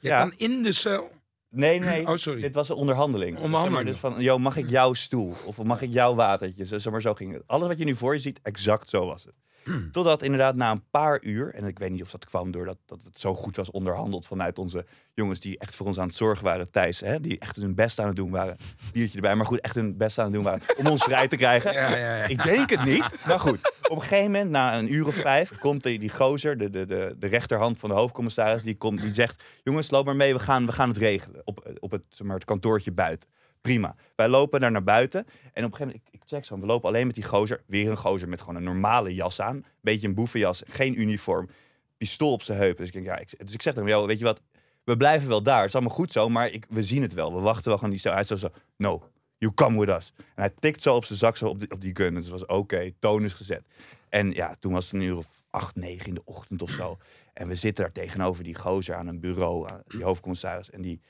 Je 0.00 0.08
Ja. 0.08 0.18
kan 0.20 0.32
in 0.36 0.62
de 0.62 0.72
cel. 0.72 1.10
Nee, 1.50 1.78
nee. 1.78 2.06
Oh, 2.06 2.16
sorry. 2.16 2.40
Dit 2.40 2.54
was 2.54 2.68
een 2.68 2.76
onderhandeling. 2.76 3.30
Dus, 3.30 3.40
zeg 3.40 3.50
maar, 3.50 3.60
Onderhandeling. 3.60 4.00
dus 4.00 4.12
van, 4.12 4.22
yo, 4.22 4.38
mag 4.38 4.56
ik 4.56 4.68
jouw 4.70 4.92
stoel? 4.92 5.34
Of 5.46 5.62
mag 5.62 5.82
ik 5.82 5.92
jouw 5.92 6.14
watertje? 6.14 6.64
Zo, 6.64 6.78
zeg 6.78 6.92
maar, 6.92 7.02
zo 7.02 7.14
ging 7.14 7.32
het. 7.32 7.42
Alles 7.46 7.68
wat 7.68 7.78
je 7.78 7.84
nu 7.84 7.94
voor 7.94 8.14
je 8.14 8.20
ziet, 8.20 8.40
exact 8.42 8.88
zo 8.88 9.06
was 9.06 9.24
het. 9.24 9.34
Totdat 9.92 10.22
inderdaad 10.22 10.54
na 10.54 10.70
een 10.70 10.84
paar 10.90 11.22
uur, 11.22 11.54
en 11.54 11.64
ik 11.64 11.78
weet 11.78 11.90
niet 11.90 12.02
of 12.02 12.10
dat 12.10 12.24
kwam 12.24 12.50
doordat 12.50 12.78
dat 12.86 13.04
het 13.04 13.20
zo 13.20 13.34
goed 13.34 13.56
was 13.56 13.70
onderhandeld 13.70 14.26
vanuit 14.26 14.58
onze 14.58 14.86
jongens 15.14 15.40
die 15.40 15.58
echt 15.58 15.74
voor 15.74 15.86
ons 15.86 15.98
aan 15.98 16.06
het 16.06 16.16
zorgen 16.16 16.44
waren, 16.44 16.70
Thijs, 16.70 17.00
hè, 17.00 17.20
die 17.20 17.38
echt 17.38 17.56
hun 17.56 17.74
best 17.74 18.00
aan 18.00 18.06
het 18.06 18.16
doen 18.16 18.30
waren. 18.30 18.56
Biertje 18.92 19.16
erbij, 19.16 19.34
maar 19.34 19.46
goed, 19.46 19.60
echt 19.60 19.74
hun 19.74 19.96
best 19.96 20.18
aan 20.18 20.24
het 20.24 20.34
doen 20.34 20.42
waren 20.42 20.62
om 20.76 20.86
ons 20.86 21.04
vrij 21.04 21.28
te 21.28 21.36
krijgen. 21.36 21.72
Ja, 21.78 21.96
ja, 21.96 22.16
ja. 22.16 22.24
Ik 22.24 22.42
denk 22.42 22.70
het 22.70 22.84
niet, 22.84 23.04
maar 23.26 23.40
goed. 23.40 23.58
Op 23.82 23.96
een 23.96 24.02
gegeven 24.02 24.24
moment, 24.24 24.50
na 24.50 24.78
een 24.78 24.94
uur 24.94 25.06
of 25.06 25.14
vijf, 25.14 25.58
komt 25.58 25.82
die, 25.82 25.98
die 25.98 26.10
gozer, 26.10 26.58
de, 26.58 26.70
de, 26.70 26.86
de, 26.86 27.16
de 27.18 27.26
rechterhand 27.26 27.80
van 27.80 27.88
de 27.88 27.94
hoofdcommissaris, 27.94 28.62
die, 28.62 28.76
komt, 28.76 29.00
die 29.00 29.14
zegt, 29.14 29.42
jongens, 29.62 29.90
loop 29.90 30.04
maar 30.04 30.16
mee, 30.16 30.32
we 30.32 30.38
gaan, 30.40 30.66
we 30.66 30.72
gaan 30.72 30.88
het 30.88 30.98
regelen 30.98 31.40
op, 31.44 31.72
op 31.78 31.90
het, 31.90 32.02
zeg 32.08 32.26
maar, 32.26 32.36
het 32.36 32.44
kantoortje 32.44 32.92
buiten. 32.92 33.28
Prima. 33.60 33.94
Wij 34.14 34.28
lopen 34.28 34.60
daar 34.60 34.70
naar 34.70 34.84
buiten. 34.84 35.26
En 35.52 35.64
op 35.64 35.70
een 35.70 35.76
gegeven 35.76 35.86
moment, 35.86 36.02
ik, 36.10 36.17
zo, 36.28 36.60
we 36.60 36.66
lopen 36.66 36.88
alleen 36.88 37.06
met 37.06 37.14
die 37.14 37.24
gozer. 37.24 37.62
Weer 37.66 37.90
een 37.90 37.96
gozer 37.96 38.28
met 38.28 38.40
gewoon 38.40 38.56
een 38.56 38.62
normale 38.62 39.14
jas 39.14 39.40
aan. 39.40 39.64
Beetje 39.80 40.08
een 40.08 40.14
boevenjas, 40.14 40.62
geen 40.66 41.00
uniform. 41.00 41.48
Pistool 41.96 42.32
op 42.32 42.42
zijn 42.42 42.58
heup. 42.58 42.76
Dus 42.76 42.86
ik, 42.86 42.92
denk, 42.92 43.06
ja, 43.06 43.18
ik, 43.18 43.34
dus 43.38 43.54
ik 43.54 43.62
zeg 43.62 43.74
tegen 43.74 43.88
"Yo, 43.88 44.06
weet 44.06 44.18
je 44.18 44.24
wat, 44.24 44.40
we 44.84 44.96
blijven 44.96 45.28
wel 45.28 45.42
daar. 45.42 45.58
Het 45.58 45.68
is 45.68 45.74
allemaal 45.74 45.94
goed 45.94 46.12
zo, 46.12 46.28
maar 46.28 46.50
ik, 46.50 46.66
we 46.68 46.82
zien 46.82 47.02
het 47.02 47.14
wel. 47.14 47.34
We 47.34 47.40
wachten 47.40 47.68
wel 47.68 47.76
gewoon 47.76 47.90
die 47.90 48.00
zo. 48.00 48.12
Hij 48.12 48.24
zo, 48.24 48.36
zo, 48.36 48.48
no, 48.76 49.02
you 49.38 49.54
come 49.54 49.78
with 49.78 49.96
us. 49.96 50.12
En 50.16 50.24
hij 50.34 50.50
tikt 50.58 50.82
zo 50.82 50.94
op 50.94 51.04
zijn 51.04 51.18
zak, 51.18 51.36
zo 51.36 51.48
op 51.48 51.60
die, 51.60 51.70
op 51.70 51.80
die 51.80 51.96
gun. 51.96 52.14
Dus 52.14 52.22
het 52.22 52.32
was 52.32 52.46
oké, 52.46 52.92
toon 52.98 53.24
is 53.24 53.32
gezet. 53.32 53.62
En 54.08 54.30
ja, 54.32 54.54
toen 54.60 54.72
was 54.72 54.84
het 54.84 54.94
een 54.94 55.00
uur 55.00 55.16
of 55.16 55.26
acht, 55.50 55.76
negen 55.76 56.06
in 56.06 56.14
de 56.14 56.22
ochtend 56.24 56.62
of 56.62 56.70
zo. 56.70 56.98
En 57.32 57.48
we 57.48 57.54
zitten 57.54 57.84
daar 57.84 57.92
tegenover 57.92 58.44
die 58.44 58.54
gozer 58.54 58.94
aan 58.94 59.06
een 59.06 59.20
bureau, 59.20 59.70
aan 59.70 59.82
die 59.86 60.04
hoofdcommissaris. 60.04 60.70
En 60.70 60.82
die, 60.82 61.00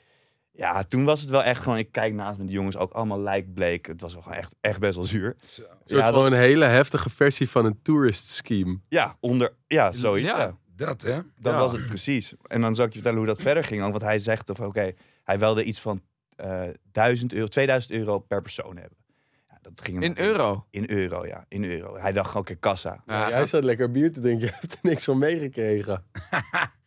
ja, 0.50 0.82
toen 0.82 1.04
was 1.04 1.20
het 1.20 1.30
wel 1.30 1.42
echt 1.42 1.62
gewoon, 1.62 1.78
ik 1.78 1.92
kijk 1.92 2.14
naast 2.14 2.38
me, 2.38 2.44
die 2.44 2.54
jongens 2.54 2.76
ook 2.76 2.92
allemaal 2.92 3.20
lijkbleek. 3.20 3.86
Het 3.86 4.00
was 4.00 4.12
wel 4.12 4.22
gewoon 4.22 4.38
echt, 4.38 4.54
echt 4.60 4.80
best 4.80 4.94
wel 4.94 5.04
zuur. 5.04 5.36
Soort 5.46 5.68
Ja, 5.84 5.96
dat- 5.96 6.04
gewoon 6.04 6.32
een 6.32 6.38
hele 6.38 6.64
heftige 6.64 7.10
versie 7.10 7.50
van 7.50 7.64
een 7.64 7.78
tourist 7.82 8.28
scheme. 8.28 8.78
Ja, 8.88 9.16
onder, 9.20 9.52
ja, 9.66 9.92
zoiets. 9.92 10.28
Ja. 10.30 10.38
Ja. 10.40 10.56
Dat, 10.76 11.02
hè? 11.02 11.14
Dat 11.38 11.52
Ja. 11.52 11.58
was 11.58 11.72
het 11.72 11.86
precies. 11.86 12.34
En 12.42 12.60
dan 12.60 12.74
zal 12.74 12.84
ik 12.84 12.90
je 12.92 12.96
vertellen 12.98 13.18
hoe 13.18 13.34
dat 13.34 13.40
verder 13.42 13.64
ging. 13.64 13.80
Want 13.90 14.02
hij 14.02 14.18
zegt, 14.18 14.50
of 14.50 14.60
oké, 14.60 14.92
hij 15.24 15.38
wilde 15.38 15.64
iets 15.64 15.80
van 15.80 16.02
eh 16.36 16.62
1000 16.92 17.32
euro, 17.32 17.46
2000 17.46 17.92
euro 17.94 18.18
per 18.18 18.42
persoon 18.42 18.76
hebben. 18.76 18.96
Ja, 19.46 19.58
dat 19.62 19.72
ging 19.82 20.02
In 20.02 20.18
euro. 20.18 20.66
In 20.70 20.90
euro, 20.90 21.26
ja. 21.26 21.44
In 21.48 21.64
euro. 21.64 21.96
Hij 21.98 22.12
dacht, 22.12 22.34
oké, 22.36 22.54
kassa. 22.54 23.02
Ja, 23.06 23.28
Jij 23.28 23.46
zat 23.46 23.64
lekker 23.64 23.90
bier 23.90 24.12
te 24.12 24.20
drinken, 24.20 24.46
je 24.50 24.52
hebt 24.60 24.72
er 24.72 24.78
niks 24.82 25.04
van 25.04 25.18
meegekregen. 25.18 26.04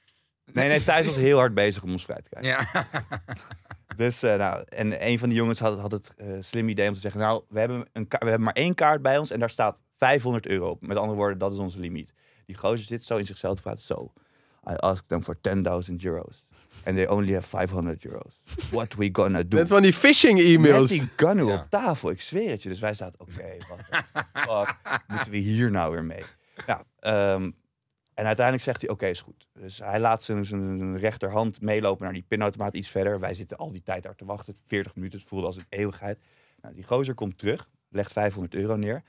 Nee, 0.53 0.67
nee, 0.67 0.83
Thijs 0.83 1.05
was 1.05 1.15
heel 1.15 1.37
hard 1.37 1.53
bezig 1.53 1.83
om 1.83 1.91
ons 1.91 2.03
vrij 2.05 2.21
te 2.21 2.29
krijgen. 2.29 2.65
Ja. 2.73 2.85
Dus, 3.95 4.23
eh, 4.23 4.35
nou, 4.35 4.63
en 4.69 5.07
een 5.07 5.19
van 5.19 5.29
de 5.29 5.35
jongens 5.35 5.59
had, 5.59 5.79
had 5.79 5.91
het 5.91 6.09
eh, 6.17 6.27
slim 6.39 6.69
idee 6.69 6.87
om 6.87 6.93
te 6.93 6.99
zeggen, 6.99 7.21
nou, 7.21 7.43
we 7.49 7.59
hebben, 7.59 7.85
een 7.93 8.05
we 8.09 8.15
hebben 8.17 8.41
maar 8.43 8.53
één 8.53 8.75
kaart 8.75 9.01
bij 9.01 9.17
ons 9.17 9.31
en 9.31 9.39
daar 9.39 9.49
staat 9.49 9.77
500 9.97 10.47
euro 10.47 10.69
op. 10.69 10.87
Met 10.87 10.97
andere 10.97 11.17
woorden, 11.17 11.37
dat 11.37 11.51
is 11.51 11.57
onze 11.57 11.79
limiet. 11.79 12.13
Die 12.45 12.57
gozer 12.57 12.85
zit 12.85 13.03
zo 13.03 13.17
in 13.17 13.25
zichzelf 13.25 13.55
te 13.55 13.61
praten, 13.61 13.83
zo. 13.85 14.11
I 14.69 14.73
asked 14.75 15.07
them 15.07 15.23
for 15.23 15.35
10.000 15.89 15.95
euros. 16.03 16.45
And 16.85 16.95
they 16.95 17.07
only 17.07 17.33
have 17.33 17.47
500 17.47 18.05
euros. 18.05 18.41
What 18.71 18.93
we 18.95 19.09
gonna 19.11 19.43
do? 19.43 19.57
Net 19.57 19.67
van 19.67 19.81
die 19.81 19.93
phishing 19.93 20.37
Met 20.37 20.45
e-mails. 20.45 20.89
die 20.89 21.09
gun 21.15 21.35
nu 21.35 21.45
Ja. 21.45 21.53
op 21.53 21.65
tafel, 21.69 22.09
ik 22.09 22.21
zweer 22.21 22.49
het 22.49 22.63
je. 22.63 22.69
Dus 22.69 22.79
wij 22.79 22.93
zaten, 22.93 23.19
oké, 23.19 23.55
wat 23.69 23.77
de 23.77 24.03
fuck 24.39 24.75
moeten 25.07 25.31
we 25.31 25.37
hier 25.37 25.71
nou 25.71 25.91
weer 25.91 26.03
mee? 26.03 26.23
Ja, 26.67 26.83
ehm, 26.99 27.51
En 28.13 28.25
uiteindelijk 28.25 28.65
zegt 28.65 28.81
hij, 28.81 28.89
oké, 28.89 29.07
is 29.07 29.21
goed. 29.21 29.47
Dus 29.53 29.79
hij 29.79 29.99
laat 29.99 30.23
zijn, 30.23 30.97
rechterhand 30.97 31.61
meelopen 31.61 32.03
naar 32.03 32.13
die 32.13 32.25
pinautomaat 32.27 32.73
iets 32.73 32.89
verder. 32.89 33.19
Wij 33.19 33.33
zitten 33.33 33.57
al 33.57 33.71
die 33.71 33.81
tijd 33.81 34.03
daar 34.03 34.15
te 34.15 34.25
wachten. 34.25 34.55
40 34.65 34.95
minuten, 34.95 35.19
het 35.19 35.27
voelde 35.27 35.45
als 35.45 35.57
een 35.57 35.65
eeuwigheid. 35.69 36.23
Nou, 36.61 36.75
die 36.75 36.83
gozer 36.83 37.13
komt 37.13 37.37
terug, 37.37 37.69
legt 37.89 38.11
500 38.11 38.55
euro 38.55 38.75
neer. 38.75 39.03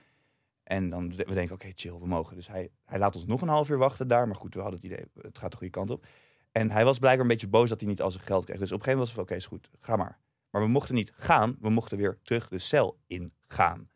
En 0.62 0.90
dan 0.90 1.08
we 1.16 1.34
denken, 1.34 1.54
oké, 1.54 1.70
chill, 1.74 1.98
we 1.98 2.06
mogen. 2.06 2.36
Dus 2.36 2.48
hij, 2.48 2.70
hij 2.84 2.98
laat 2.98 3.14
ons 3.16 3.26
nog 3.26 3.42
een 3.42 3.48
half 3.48 3.70
uur 3.70 3.78
wachten 3.78 4.08
daar. 4.08 4.26
Maar 4.26 4.36
goed, 4.36 4.54
we 4.54 4.60
hadden 4.60 4.80
het 4.80 4.90
idee, 4.90 5.04
het 5.20 5.38
gaat 5.38 5.50
de 5.50 5.56
goede 5.56 5.72
kant 5.72 5.90
op. 5.90 6.06
En 6.52 6.70
hij 6.70 6.84
was 6.84 6.98
blijkbaar 6.98 7.24
een 7.24 7.32
beetje 7.32 7.48
boos 7.48 7.68
dat 7.68 7.80
hij 7.80 7.88
niet 7.88 8.02
al 8.02 8.10
zijn 8.10 8.24
geld 8.24 8.44
kreeg. 8.44 8.58
Dus 8.58 8.72
op 8.72 8.78
een 8.78 8.84
gegeven 8.84 8.98
moment 8.98 9.16
was 9.16 9.26
het 9.26 9.50
oké, 9.50 9.58
is 9.60 9.66
goed, 9.70 9.78
ga 9.80 9.96
maar. 9.96 10.18
Maar 10.50 10.62
we 10.62 10.68
mochten 10.68 10.94
niet 10.94 11.12
gaan, 11.14 11.56
we 11.60 11.70
mochten 11.70 11.98
weer 11.98 12.18
terug 12.22 12.48
de 12.48 12.58
cel 12.58 12.98
ingaan. 13.06 13.90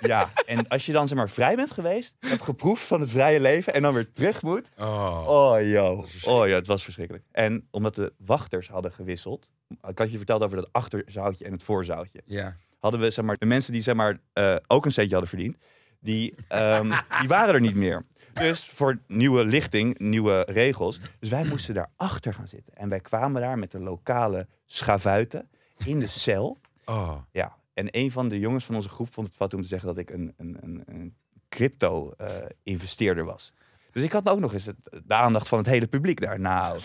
Ja, 0.00 0.30
en 0.46 0.68
als 0.68 0.86
je 0.86 0.92
dan 0.92 1.08
zeg 1.08 1.18
maar 1.18 1.28
vrij 1.28 1.56
bent 1.56 1.70
geweest, 1.70 2.16
hebt 2.20 2.42
geproefd 2.42 2.86
van 2.86 3.00
het 3.00 3.10
vrije 3.10 3.40
leven 3.40 3.74
en 3.74 3.82
dan 3.82 3.94
weer 3.94 4.12
terug 4.12 4.42
moet. 4.42 4.68
Oh. 4.78 5.24
Oh 5.28 5.62
joh, 5.62 6.04
oh 6.24 6.48
ja, 6.48 6.54
het 6.54 6.66
was 6.66 6.82
verschrikkelijk. 6.84 7.24
En 7.32 7.66
omdat 7.70 7.94
de 7.94 8.12
wachters 8.18 8.68
hadden 8.68 8.92
gewisseld, 8.92 9.48
ik 9.88 9.98
had 9.98 10.10
je 10.10 10.16
verteld 10.16 10.42
over 10.42 10.56
dat 10.56 10.68
achterzoutje 10.72 11.44
en 11.44 11.52
het 11.52 11.62
voorzoutje 11.62 12.22
Ja. 12.26 12.56
hadden 12.78 13.00
we 13.00 13.10
zeg 13.10 13.24
maar, 13.24 13.36
de 13.38 13.46
mensen 13.46 13.72
die 13.72 13.82
zeg 13.82 13.94
maar, 13.94 14.18
eh, 14.32 14.56
ook 14.66 14.84
een 14.84 14.92
centje 14.92 15.12
hadden 15.12 15.28
verdiend, 15.30 15.56
die, 16.00 16.34
ehm, 16.48 16.90
die 17.20 17.28
waren 17.28 17.54
er 17.54 17.60
niet 17.60 17.74
meer. 17.76 18.04
Dus 18.32 18.64
voor 18.64 18.98
nieuwe 19.06 19.44
lichting, 19.44 19.98
nieuwe 19.98 20.44
regels. 20.48 21.00
Dus 21.18 21.28
wij 21.30 21.44
moesten 21.48 21.74
daarachter 21.74 22.34
gaan 22.34 22.48
zitten. 22.48 22.74
En 22.74 22.88
wij 22.88 23.00
kwamen 23.00 23.40
daar 23.40 23.58
met 23.58 23.70
de 23.70 23.80
lokale 23.80 24.46
schavuiten 24.66 25.48
in 25.84 26.00
de 26.00 26.06
cel. 26.06 26.58
Oh. 26.84 27.16
Ja, 27.32 27.56
en 27.78 27.88
een 27.90 28.10
van 28.10 28.28
de 28.28 28.38
jongens 28.38 28.64
van 28.64 28.74
onze 28.74 28.88
groep 28.88 29.12
vond 29.12 29.26
het 29.26 29.36
wat 29.36 29.54
om 29.54 29.62
te 29.62 29.68
zeggen 29.68 29.88
dat 29.88 29.98
ik 29.98 30.10
een, 30.10 30.34
een, 30.36 30.82
een, 30.86 31.14
crypto-investeerder 31.48 33.24
was. 33.24 33.52
Dus 33.90 34.02
ik 34.02 34.12
had 34.12 34.28
ook 34.28 34.40
nog 34.40 34.52
eens 34.52 34.64
de 35.04 35.14
aandacht 35.14 35.48
van 35.48 35.58
het 35.58 35.66
hele 35.66 35.86
publiek 35.86 36.20
daar. 36.20 36.40
Nou, 36.40 36.78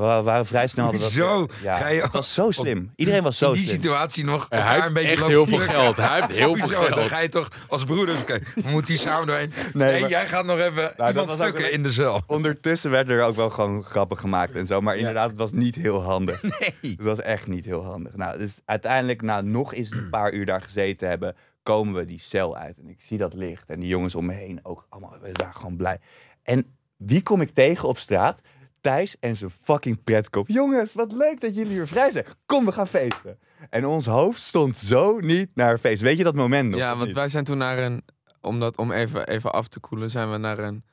we 0.00 0.22
waren 0.22 0.46
vrij 0.46 0.66
snel... 0.66 0.92
dat- 0.92 1.00
Zo, 1.10 1.46
ja, 1.62 1.74
ga 1.74 1.88
je 1.88 2.02
het 2.02 2.12
was 2.12 2.34
zo 2.34 2.50
slim. 2.50 2.92
Iedereen 2.96 3.22
was 3.22 3.38
zo 3.38 3.48
In 3.48 3.52
die 3.54 3.62
slim. 3.64 3.74
situatie 3.80 4.24
nog 4.24 4.42
elkaar 4.42 4.64
hij 4.66 4.74
heeft 4.74 4.86
een 4.86 4.92
beetje 4.92 5.10
echt 5.10 5.26
heel 5.26 5.46
veel 5.46 5.58
geld. 5.58 5.96
Hij 5.96 6.14
heeft 6.14 6.28
heel 6.38 6.54
veel 6.56 6.64
Hoezo? 6.66 6.80
Dan 6.88 6.92
geld. 6.96 7.06
ga 7.08 7.18
je 7.20 7.28
toch 7.28 7.48
als 7.68 7.84
broeder... 7.84 8.18
Oké, 8.20 8.38
we 8.54 8.70
moeten 8.70 8.92
hier 8.94 9.02
samen 9.02 9.26
doorheen. 9.26 9.52
Nee, 9.72 10.00
maar- 10.00 10.10
jij 10.10 10.26
gaat 10.26 10.44
nog 10.44 10.58
even 10.58 10.92
dat 10.96 11.08
iemand 11.08 11.30
fucken 11.32 11.62
wel- 11.62 11.70
in 11.70 11.82
de 11.82 11.90
cel. 11.90 12.20
Ondertussen 12.26 12.90
werden 12.90 13.16
er 13.16 13.24
ook 13.24 13.36
wel 13.36 13.50
gewoon 13.50 13.84
grappen 13.84 14.18
gemaakt 14.18 14.54
en 14.54 14.66
zo. 14.66 14.80
Maar 14.80 14.94
Ja. 14.94 14.98
inderdaad, 14.98 15.30
het 15.30 15.38
was 15.38 15.52
niet 15.52 15.74
heel 15.74 16.02
handig. 16.02 16.42
Nee. 16.82 16.90
Het 16.96 17.02
was 17.06 17.20
echt 17.20 17.46
niet 17.46 17.64
heel 17.64 17.84
handig. 17.84 18.16
Nou, 18.16 18.38
dus 18.38 18.54
uiteindelijk, 18.64 19.22
na 19.22 19.40
nog 19.40 19.74
eens 19.74 19.90
een 19.90 20.08
paar 20.10 20.32
uur 20.32 20.46
daar 20.46 20.62
gezeten 20.62 21.08
hebben, 21.08 21.36
komen 21.62 21.94
we 21.94 22.04
die 22.04 22.20
cel 22.20 22.56
uit. 22.56 22.78
En 22.78 22.88
ik 22.88 23.00
zie 23.02 23.18
dat 23.18 23.34
licht. 23.34 23.70
En 23.70 23.80
die 23.80 23.88
jongens 23.88 24.14
om 24.14 24.26
me 24.26 24.32
heen 24.34 24.60
ook 24.62 24.86
allemaal, 24.88 25.16
we 25.20 25.30
waren 25.32 25.54
gewoon 25.54 25.76
blij. 25.76 25.98
En 26.42 26.66
wie 26.96 27.22
kom 27.22 27.40
ik 27.40 27.50
tegen 27.50 27.88
op 27.88 27.98
straat? 27.98 28.40
Thijs 28.82 29.16
en 29.20 29.36
zijn 29.36 29.50
fucking 29.50 30.04
pretkop. 30.04 30.48
Jongens, 30.48 30.92
wat 30.92 31.12
leuk 31.12 31.40
dat 31.40 31.54
jullie 31.54 31.76
weer 31.76 31.88
vrij 31.88 32.10
zijn. 32.10 32.24
Kom, 32.46 32.64
we 32.64 32.72
gaan 32.72 32.88
feesten. 32.88 33.38
En 33.70 33.86
ons 33.86 34.06
hoofd 34.06 34.40
stond 34.40 34.76
zo 34.76 35.18
niet 35.18 35.48
naar 35.54 35.78
feest. 35.78 36.02
Weet 36.02 36.16
je 36.16 36.24
dat 36.24 36.34
moment 36.34 36.70
nog? 36.70 36.80
Ja, 36.80 36.94
want 36.94 37.06
niet? 37.06 37.14
wij 37.14 37.28
zijn 37.28 37.44
toen 37.44 37.58
naar 37.58 37.78
een, 37.78 38.04
om, 38.40 38.60
dat, 38.60 38.76
om 38.76 38.92
even, 38.92 39.26
even 39.26 39.52
af 39.52 39.68
te 39.68 39.80
koelen, 39.80 40.10
zijn 40.10 40.30
we 40.30 40.36
naar 40.36 40.58
een 40.58 40.84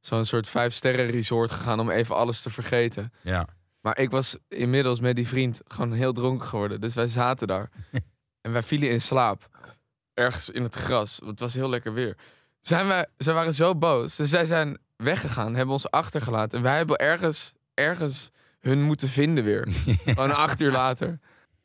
zo'n 0.00 0.24
soort 0.24 0.48
vijf 0.48 0.72
sterren 0.72 1.06
resort 1.06 1.50
gegaan 1.50 1.80
om 1.80 1.90
even 1.90 2.16
alles 2.16 2.42
te 2.42 2.50
vergeten. 2.50 3.12
Ja. 3.22 3.46
Maar 3.80 3.98
ik 3.98 4.10
was 4.10 4.36
inmiddels 4.48 5.00
met 5.00 5.16
die 5.16 5.28
vriend 5.28 5.60
gewoon 5.64 5.92
heel 5.92 6.12
dronken 6.12 6.46
geworden. 6.46 6.80
Dus 6.80 6.94
wij 6.94 7.06
zaten 7.06 7.46
daar. 7.46 7.70
en 8.42 8.52
wij 8.52 8.62
vielen 8.62 8.90
in 8.90 9.00
slaap. 9.00 9.48
Ergens 10.14 10.50
in 10.50 10.62
het 10.62 10.74
gras. 10.74 11.18
want 11.18 11.30
Het 11.30 11.40
was 11.40 11.54
heel 11.54 11.68
lekker 11.68 11.92
weer. 11.92 12.16
Zijn 12.60 12.86
wij, 12.86 13.06
zij 13.16 13.34
waren 13.34 13.54
zo 13.54 13.74
boos. 13.74 14.16
Dus 14.16 14.30
zij 14.30 14.44
zijn 14.44 14.78
weggegaan. 14.96 15.54
Hebben 15.54 15.74
ons 15.74 15.90
achtergelaten. 15.90 16.58
En 16.58 16.64
wij 16.64 16.76
hebben 16.76 16.96
ergens, 16.96 17.52
ergens 17.74 18.30
hun 18.60 18.82
moeten 18.82 19.08
vinden 19.08 19.44
weer. 19.44 19.68
Gewoon 20.04 20.34
acht 20.34 20.60
uur 20.60 20.72
later. 20.72 21.18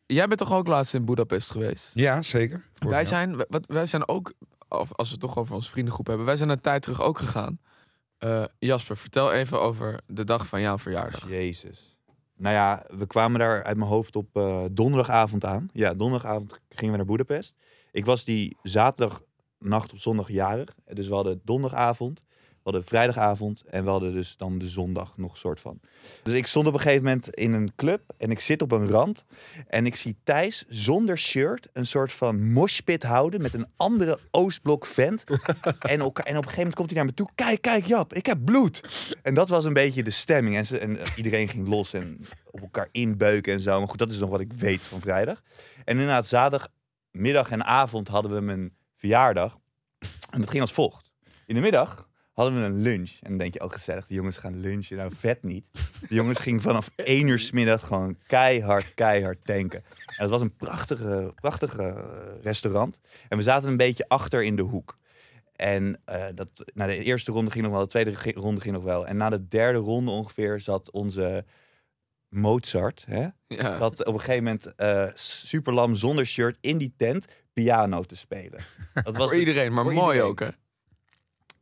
Jij 0.06 0.28
bent 0.28 0.40
toch 0.40 0.54
ook 0.54 0.68
laatst 0.68 0.94
in 0.94 1.06
Budapest 1.06 1.52
geweest? 1.52 1.92
Ja, 1.94 2.22
zeker. 2.22 2.66
Vorig 2.74 2.94
Wij 2.94 3.06
zijn, 3.06 3.46
wat, 3.50 3.66
wij 3.66 3.86
zijn 3.86 4.08
ook, 4.08 4.34
of 4.68 4.94
als 4.94 5.08
we 5.08 5.14
het 5.14 5.24
toch 5.24 5.38
over 5.38 5.56
onze 5.56 5.70
vriendengroep 5.70 6.08
hebben, 6.08 6.26
wij 6.26 6.38
zijn 6.38 6.50
een 6.50 6.62
tijd 6.62 6.82
terug 6.82 7.02
ook 7.02 7.20
gegaan. 7.20 7.60
Eh, 8.18 8.44
Jasper, 8.60 8.98
vertel 8.98 9.32
even 9.32 9.62
over 9.62 10.00
de 10.08 10.24
dag 10.24 10.48
van 10.48 10.62
jouw 10.62 10.78
verjaardag. 10.78 11.30
Jezus. 11.30 11.98
Nou 12.38 12.56
ja, 12.56 12.86
we 12.98 13.08
kwamen 13.08 13.40
daar 13.40 13.64
uit 13.64 13.78
mijn 13.78 13.90
hoofd 13.90 14.16
op 14.16 14.28
eh, 14.38 14.64
donderdagavond 14.72 15.46
aan. 15.46 15.70
Ja, 15.74 15.94
donderdagavond 15.94 16.60
gingen 16.70 16.92
we 16.92 16.98
naar 16.98 17.06
Boedapest. 17.06 17.56
Ik 17.92 18.06
was 18.06 18.24
die 18.24 18.58
zaterdagnacht 18.64 19.92
op 19.92 19.98
zondag 19.98 20.30
jarig. 20.30 20.76
Dus 20.86 21.08
we 21.08 21.14
hadden 21.14 21.42
donderdagavond, 21.44 22.24
hadden 22.64 22.84
vrijdagavond 22.84 23.64
en 23.70 23.84
we 23.84 23.90
hadden 23.90 24.14
dus 24.14 24.38
dan 24.38 24.58
de 24.58 24.68
zondag 24.68 25.18
nog 25.18 25.38
soort 25.38 25.60
van. 25.60 25.80
Dus 26.24 26.34
ik 26.34 26.48
stond 26.48 26.68
op 26.68 26.74
een 26.74 26.80
gegeven 26.80 27.04
moment 27.04 27.30
in 27.30 27.54
een 27.54 27.72
club 27.76 28.02
en 28.18 28.32
ik 28.32 28.40
zit 28.40 28.62
op 28.62 28.72
een 28.72 28.88
rand. 28.88 29.26
En 29.68 29.86
ik 29.86 29.96
zie 29.96 30.18
Thijs 30.24 30.66
zonder 30.68 31.18
shirt 31.18 31.68
een 31.74 31.86
soort 31.86 32.12
van 32.12 32.52
moshpit 32.52 33.04
houden 33.04 33.42
met 33.42 33.54
een 33.54 33.68
andere 33.78 34.20
Oostblok 34.32 34.86
vent. 34.86 35.24
en, 35.80 36.02
ook, 36.02 36.20
en 36.20 36.38
op 36.38 36.44
een 36.44 36.50
gegeven 36.50 36.56
moment 36.56 36.76
komt 36.76 36.90
hij 36.90 36.98
naar 36.98 37.06
me 37.06 37.14
toe. 37.14 37.30
Kijk, 37.36 37.62
kijk 37.62 37.86
Jap, 37.86 38.14
ik 38.14 38.26
heb 38.26 38.46
bloed. 38.46 38.82
En 39.22 39.34
dat 39.34 39.50
was 39.50 39.66
een 39.66 39.74
beetje 39.74 40.04
de 40.04 40.10
stemming. 40.10 40.56
En, 40.56 40.66
ze, 40.66 40.78
en 40.78 41.00
eh, 41.00 41.18
iedereen 41.18 41.48
ging 41.48 41.68
los 41.68 41.94
en 41.94 42.20
op 42.52 42.60
elkaar 42.60 42.90
inbeuken 42.92 43.54
en 43.54 43.60
zo. 43.60 43.80
Maar 43.80 43.90
goed, 43.90 44.00
dat 44.00 44.12
is 44.12 44.20
nog 44.20 44.30
wat 44.30 44.40
ik 44.40 44.54
weet 44.54 44.82
van 44.82 45.02
vrijdag. 45.02 45.42
En 45.86 45.98
inderdaad, 45.98 46.28
zaterdagmiddag 46.28 47.52
en 47.52 47.64
avond 47.64 48.08
hadden 48.08 48.34
we 48.34 48.42
mijn 48.42 48.76
verjaardag. 48.96 49.60
En 50.30 50.40
dat 50.40 50.50
ging 50.50 50.62
als 50.62 50.74
volgt. 50.74 51.12
In 51.46 51.56
de 51.56 51.62
middag 51.62 52.10
hadden 52.34 52.56
we 52.62 52.66
een 52.68 52.82
lunch. 52.82 53.12
En 53.22 53.30
dan 53.30 53.38
denk 53.38 53.54
je, 53.54 53.62
oh 53.64 53.72
gezellig, 53.72 54.08
de 54.08 54.14
jongens 54.14 54.38
gaan 54.38 54.60
lunchen. 54.60 54.98
Nou, 54.98 55.12
vet 55.16 55.44
niet. 55.44 55.66
De 56.08 56.16
jongens 56.16 56.40
gingen 56.40 56.62
vanaf 56.62 56.90
één 56.96 57.28
uur 57.28 57.40
's 57.40 57.52
middag 57.52 57.88
gewoon 57.88 58.18
keihard, 58.28 58.94
keihard 58.94 59.46
tanken. 59.46 59.84
En 60.06 60.16
het 60.22 60.30
was 60.30 60.42
een 60.42 60.56
prachtige, 60.56 61.32
prachtige 61.36 61.84
eh, 61.84 62.44
restaurant. 62.44 63.00
En 63.30 63.38
we 63.38 63.44
zaten 63.44 63.70
een 63.70 63.78
beetje 63.78 64.06
achter 64.08 64.44
in 64.44 64.56
de 64.56 64.62
hoek. 64.62 64.96
En 65.56 66.02
eh, 66.06 66.26
dat, 66.36 66.48
na 66.74 66.86
de 66.86 67.04
eerste 67.04 67.32
ronde 67.32 67.52
ging 67.52 67.64
nog 67.64 67.74
wel, 67.74 67.82
de 67.84 67.88
tweede 67.90 68.32
ronde 68.36 68.62
ging 68.62 68.74
nog 68.76 68.84
wel. 68.84 69.08
En 69.08 69.18
na 69.18 69.30
de 69.30 69.48
derde 69.48 69.78
ronde 69.80 70.12
ongeveer 70.12 70.60
zat 70.60 70.92
onze 70.92 71.46
Mozart, 72.30 73.06
hè, 73.08 73.28
Ja. 73.48 73.78
zat 73.78 74.06
op 74.06 74.14
een 74.14 74.20
gegeven 74.20 74.44
moment 74.44 74.76
eh 74.76 75.08
super 75.14 75.74
lam 75.74 75.96
zonder 75.96 76.26
shirt 76.26 76.58
in 76.62 76.78
die 76.78 76.94
tent 76.98 77.26
piano 77.54 78.02
te 78.04 78.16
spelen. 78.16 78.60
Dat 79.04 79.18
was 79.18 79.30
Voor 79.30 79.40
iedereen, 79.40 79.74
maar 79.74 79.84
mooi 79.84 79.98
iedereen. 79.98 80.22
ook 80.22 80.40
hè. 80.40 80.48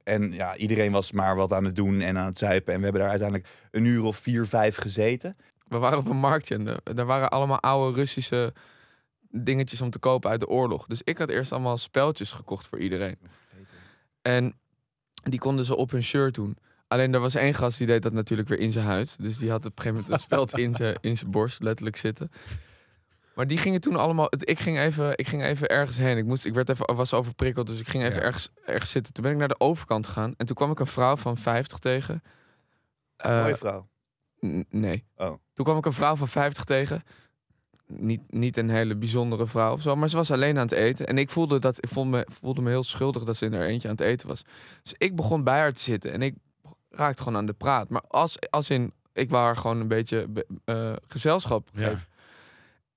En 0.09 0.31
ja, 0.31 0.55
iedereen 0.55 0.91
was 0.91 1.11
maar 1.11 1.35
wat 1.35 1.53
aan 1.53 1.63
het 1.65 1.75
doen 1.75 2.01
en 2.01 2.17
aan 2.17 2.25
het 2.25 2.37
zuipen. 2.37 2.73
En 2.73 2.77
we 2.77 2.83
hebben 2.83 3.01
daar 3.01 3.11
uiteindelijk 3.11 3.49
een 3.71 3.85
uur 3.85 4.03
of 4.03 4.17
vier, 4.17 4.45
vijf 4.47 4.75
gezeten. 4.75 5.37
We 5.67 5.77
waren 5.77 5.97
op 5.97 6.07
een 6.07 6.17
marktje 6.19 6.55
en 6.55 6.65
de- 6.65 6.93
daar 6.93 7.05
waren 7.05 7.29
allemaal 7.29 7.59
oude 7.59 7.95
Russische 7.95 8.53
dingetjes 9.31 9.81
om 9.81 9.89
te 9.89 9.99
kopen 9.99 10.29
uit 10.29 10.39
de 10.39 10.47
oorlog. 10.47 10.85
Dus 10.87 11.01
ik 11.03 11.17
had 11.17 11.29
eerst 11.29 11.51
allemaal 11.51 11.77
speltjes 11.77 12.31
gekocht 12.31 12.67
voor 12.67 12.79
iedereen. 12.79 13.17
En 14.21 14.53
die 15.23 15.39
konden 15.39 15.65
ze 15.65 15.75
op 15.75 15.91
hun 15.91 16.03
shirt 16.03 16.33
doen. 16.35 16.57
Alleen 16.87 17.13
er 17.13 17.19
was 17.19 17.35
één 17.35 17.53
gast 17.53 17.77
die 17.77 17.87
deed 17.87 18.01
dat 18.03 18.13
natuurlijk 18.13 18.49
weer 18.49 18.59
in 18.59 18.71
zijn 18.71 18.85
huid. 18.85 19.15
Dus 19.21 19.37
die 19.37 19.49
had 19.49 19.65
op 19.65 19.77
een 19.77 19.83
gegeven 19.83 19.95
moment 19.95 20.13
een 20.13 20.19
speld 20.25 20.57
in 20.57 20.73
zijn, 20.73 20.97
in 21.01 21.17
zijn 21.17 21.31
borst 21.31 21.63
letterlijk 21.63 21.95
zitten. 21.97 22.31
Maar 23.35 23.47
die 23.47 23.57
gingen 23.57 23.81
toen 23.81 23.95
allemaal. 23.95 24.27
Ik 24.39 24.59
ging 24.59 24.79
even, 24.79 25.17
ik 25.17 25.27
ging 25.27 25.43
even 25.43 25.67
ergens 25.69 25.97
heen. 25.97 26.17
Ik, 26.17 26.25
moest, 26.25 26.45
ik 26.45 26.53
werd 26.53 26.69
even, 26.69 26.95
was 26.95 27.13
overprikkeld, 27.13 27.67
dus 27.67 27.79
ik 27.79 27.87
ging 27.87 28.03
even 28.03 28.15
Ja. 28.19 28.21
ergens, 28.25 28.49
ergens 28.65 28.91
zitten. 28.91 29.13
Toen 29.13 29.23
ben 29.23 29.31
ik 29.31 29.37
naar 29.37 29.47
de 29.47 29.59
overkant 29.59 30.07
gegaan. 30.07 30.33
En 30.37 30.45
toen 30.45 30.55
kwam 30.55 30.71
ik 30.71 30.79
een 30.79 30.87
vrouw 30.87 31.15
van 31.17 31.37
50 31.37 31.79
tegen. 31.79 32.23
Eh, 33.15 33.41
Mooie 33.41 33.55
vrouw. 33.55 33.87
N- 34.45 34.65
Nee. 34.69 35.05
Oh. 35.17 35.33
Toen 35.53 35.65
kwam 35.65 35.77
ik 35.77 35.85
een 35.85 35.93
vrouw 35.93 36.15
van 36.15 36.27
50 36.27 36.63
tegen. 36.63 37.03
Niet, 37.87 38.21
niet 38.27 38.57
een 38.57 38.69
hele 38.69 38.95
bijzondere 38.95 39.47
vrouw 39.47 39.73
of 39.73 39.81
zo, 39.81 39.95
maar 39.95 40.09
ze 40.09 40.15
was 40.15 40.31
alleen 40.31 40.55
aan 40.57 40.63
het 40.63 40.71
eten. 40.71 41.07
En 41.07 41.17
ik 41.17 41.29
voelde, 41.29 41.59
dat, 41.59 41.83
ik 41.83 41.89
voelde, 41.89 42.09
me, 42.09 42.25
voelde 42.31 42.61
me 42.61 42.69
heel 42.69 42.83
schuldig 42.83 43.23
dat 43.23 43.37
ze 43.37 43.45
in 43.45 43.53
haar 43.53 43.63
eentje 43.65 43.87
aan 43.87 43.95
het 43.95 44.03
eten 44.05 44.27
was. 44.27 44.43
Dus 44.83 44.93
ik 44.97 45.15
begon 45.15 45.43
bij 45.43 45.59
haar 45.59 45.71
te 45.71 45.81
zitten 45.81 46.11
en 46.11 46.21
ik 46.21 46.35
raakte 46.89 47.23
gewoon 47.23 47.37
aan 47.37 47.45
de 47.45 47.53
praat. 47.53 47.89
Maar 47.89 48.01
als, 48.07 48.37
als 48.49 48.69
in, 48.69 48.93
ik 49.13 49.29
wou 49.29 49.43
haar 49.45 49.55
gewoon 49.57 49.79
een 49.79 49.87
beetje 49.87 50.27
be- 50.27 50.47
eh, 50.65 50.93
gezelschap 51.07 51.69
Ja. 51.73 51.99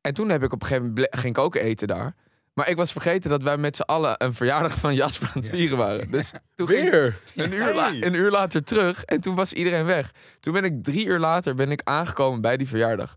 En 0.02 0.14
toen 0.14 0.28
heb 0.28 0.42
ik 0.42 0.52
op 0.52 0.60
een 0.62 0.66
gegeven 0.66 0.88
moment, 0.88 1.08
ging 1.18 1.36
ik 1.36 1.42
ook 1.42 1.54
eten 1.54 1.88
daar. 1.88 2.14
Maar 2.54 2.68
ik 2.68 2.76
was 2.76 2.92
vergeten 2.92 3.30
dat 3.30 3.42
wij 3.42 3.56
met 3.56 3.76
z'n 3.76 3.82
allen 3.82 4.14
een 4.18 4.34
verjaardag 4.34 4.72
van 4.78 4.94
Jasper 4.94 5.28
aan 5.34 5.40
het 5.42 5.48
vieren 5.50 5.78
waren. 5.78 6.10
Dus 6.10 6.32
toen 6.54 6.68
ging, 6.68 6.90
Weer? 6.90 7.20
een 7.36 7.52
uur, 7.52 7.74
la- 7.74 7.92
een 8.00 8.14
uur 8.14 8.30
later 8.30 8.64
terug 8.64 9.04
en 9.04 9.20
toen 9.20 9.34
was 9.34 9.52
iedereen 9.52 9.84
weg. 9.84 10.10
Toen 10.40 10.52
ben 10.52 10.64
ik 10.64 10.82
drie 10.82 11.06
uur 11.06 11.18
later 11.18 11.54
ben 11.54 11.70
ik 11.70 11.80
aangekomen 11.84 12.40
bij 12.40 12.56
die 12.56 12.68
verjaardag. 12.68 13.16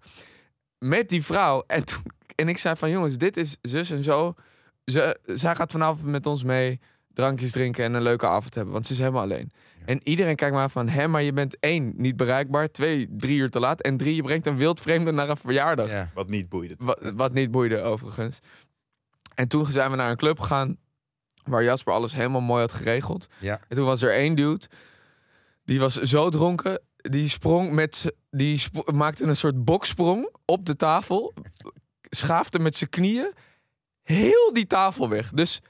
Met 0.79 1.09
die 1.09 1.23
vrouw. 1.23 1.63
En, 1.67 1.85
toen, 1.85 2.03
en 2.35 2.49
ik 2.49 2.57
zei 2.57 2.75
van 2.75 2.89
jongens, 2.89 3.17
dit 3.17 3.37
is 3.37 3.57
zus 3.61 3.89
en 3.91 4.03
zo. 4.03 4.33
Ze, 4.85 5.17
zij 5.25 5.55
gaat 5.55 5.71
vanavond 5.71 6.05
met 6.05 6.25
ons 6.25 6.43
mee 6.43 6.79
drankjes 7.13 7.51
drinken 7.51 7.83
en 7.83 7.93
een 7.93 8.01
leuke 8.01 8.27
avond 8.27 8.53
hebben. 8.55 8.73
Want 8.73 8.85
ze 8.87 8.93
is 8.93 8.99
helemaal 8.99 9.21
alleen. 9.21 9.51
En 9.85 9.99
iedereen 10.03 10.35
kijkt 10.35 10.55
maar 10.55 10.69
van, 10.69 10.89
hè, 10.89 11.07
maar 11.07 11.21
je 11.23 11.33
bent 11.33 11.59
één, 11.59 11.93
niet 11.97 12.15
bereikbaar. 12.17 12.71
Twee, 12.71 13.07
drie 13.17 13.37
uur 13.37 13.49
te 13.49 13.59
laat. 13.59 13.81
En 13.81 13.97
drie, 13.97 14.15
je 14.15 14.21
brengt 14.23 14.45
een 14.47 14.57
wildvreemde 14.57 15.11
naar 15.11 15.29
een 15.29 15.37
verjaardag. 15.37 15.89
Ja. 15.91 16.11
Wat 16.13 16.29
niet 16.29 16.49
boeide. 16.49 16.75
Wat, 16.77 16.99
wat 17.15 17.33
niet 17.33 17.51
boeide 17.51 17.81
overigens. 17.81 18.39
En 19.35 19.47
toen 19.47 19.65
zijn 19.65 19.89
we 19.89 19.95
naar 19.95 20.09
een 20.09 20.17
club 20.17 20.39
gegaan. 20.39 20.77
Waar 21.43 21.63
Jasper 21.63 21.93
alles 21.93 22.13
helemaal 22.13 22.41
mooi 22.41 22.61
had 22.61 22.71
geregeld. 22.73 23.27
Ja. 23.39 23.59
En 23.67 23.75
toen 23.75 23.85
was 23.85 24.01
er 24.01 24.11
één 24.13 24.35
dude. 24.35 24.65
Die 25.63 25.79
was 25.79 26.01
zo 26.01 26.29
dronken. 26.29 26.81
Die 26.95 27.29
sprong 27.29 27.71
met 27.71 28.13
die 28.31 28.57
sp- 28.57 28.91
maakte 28.91 29.23
een 29.23 29.35
soort 29.35 29.63
boksprong 29.63 30.29
op 30.45 30.65
de 30.65 30.75
tafel. 30.75 31.33
Schaafde 32.09 32.59
met 32.59 32.75
zijn 32.75 32.89
knieën 32.89 33.33
heel 34.01 34.53
die 34.53 34.67
tafel 34.67 35.09
weg. 35.09 35.29
Dus 35.31 35.61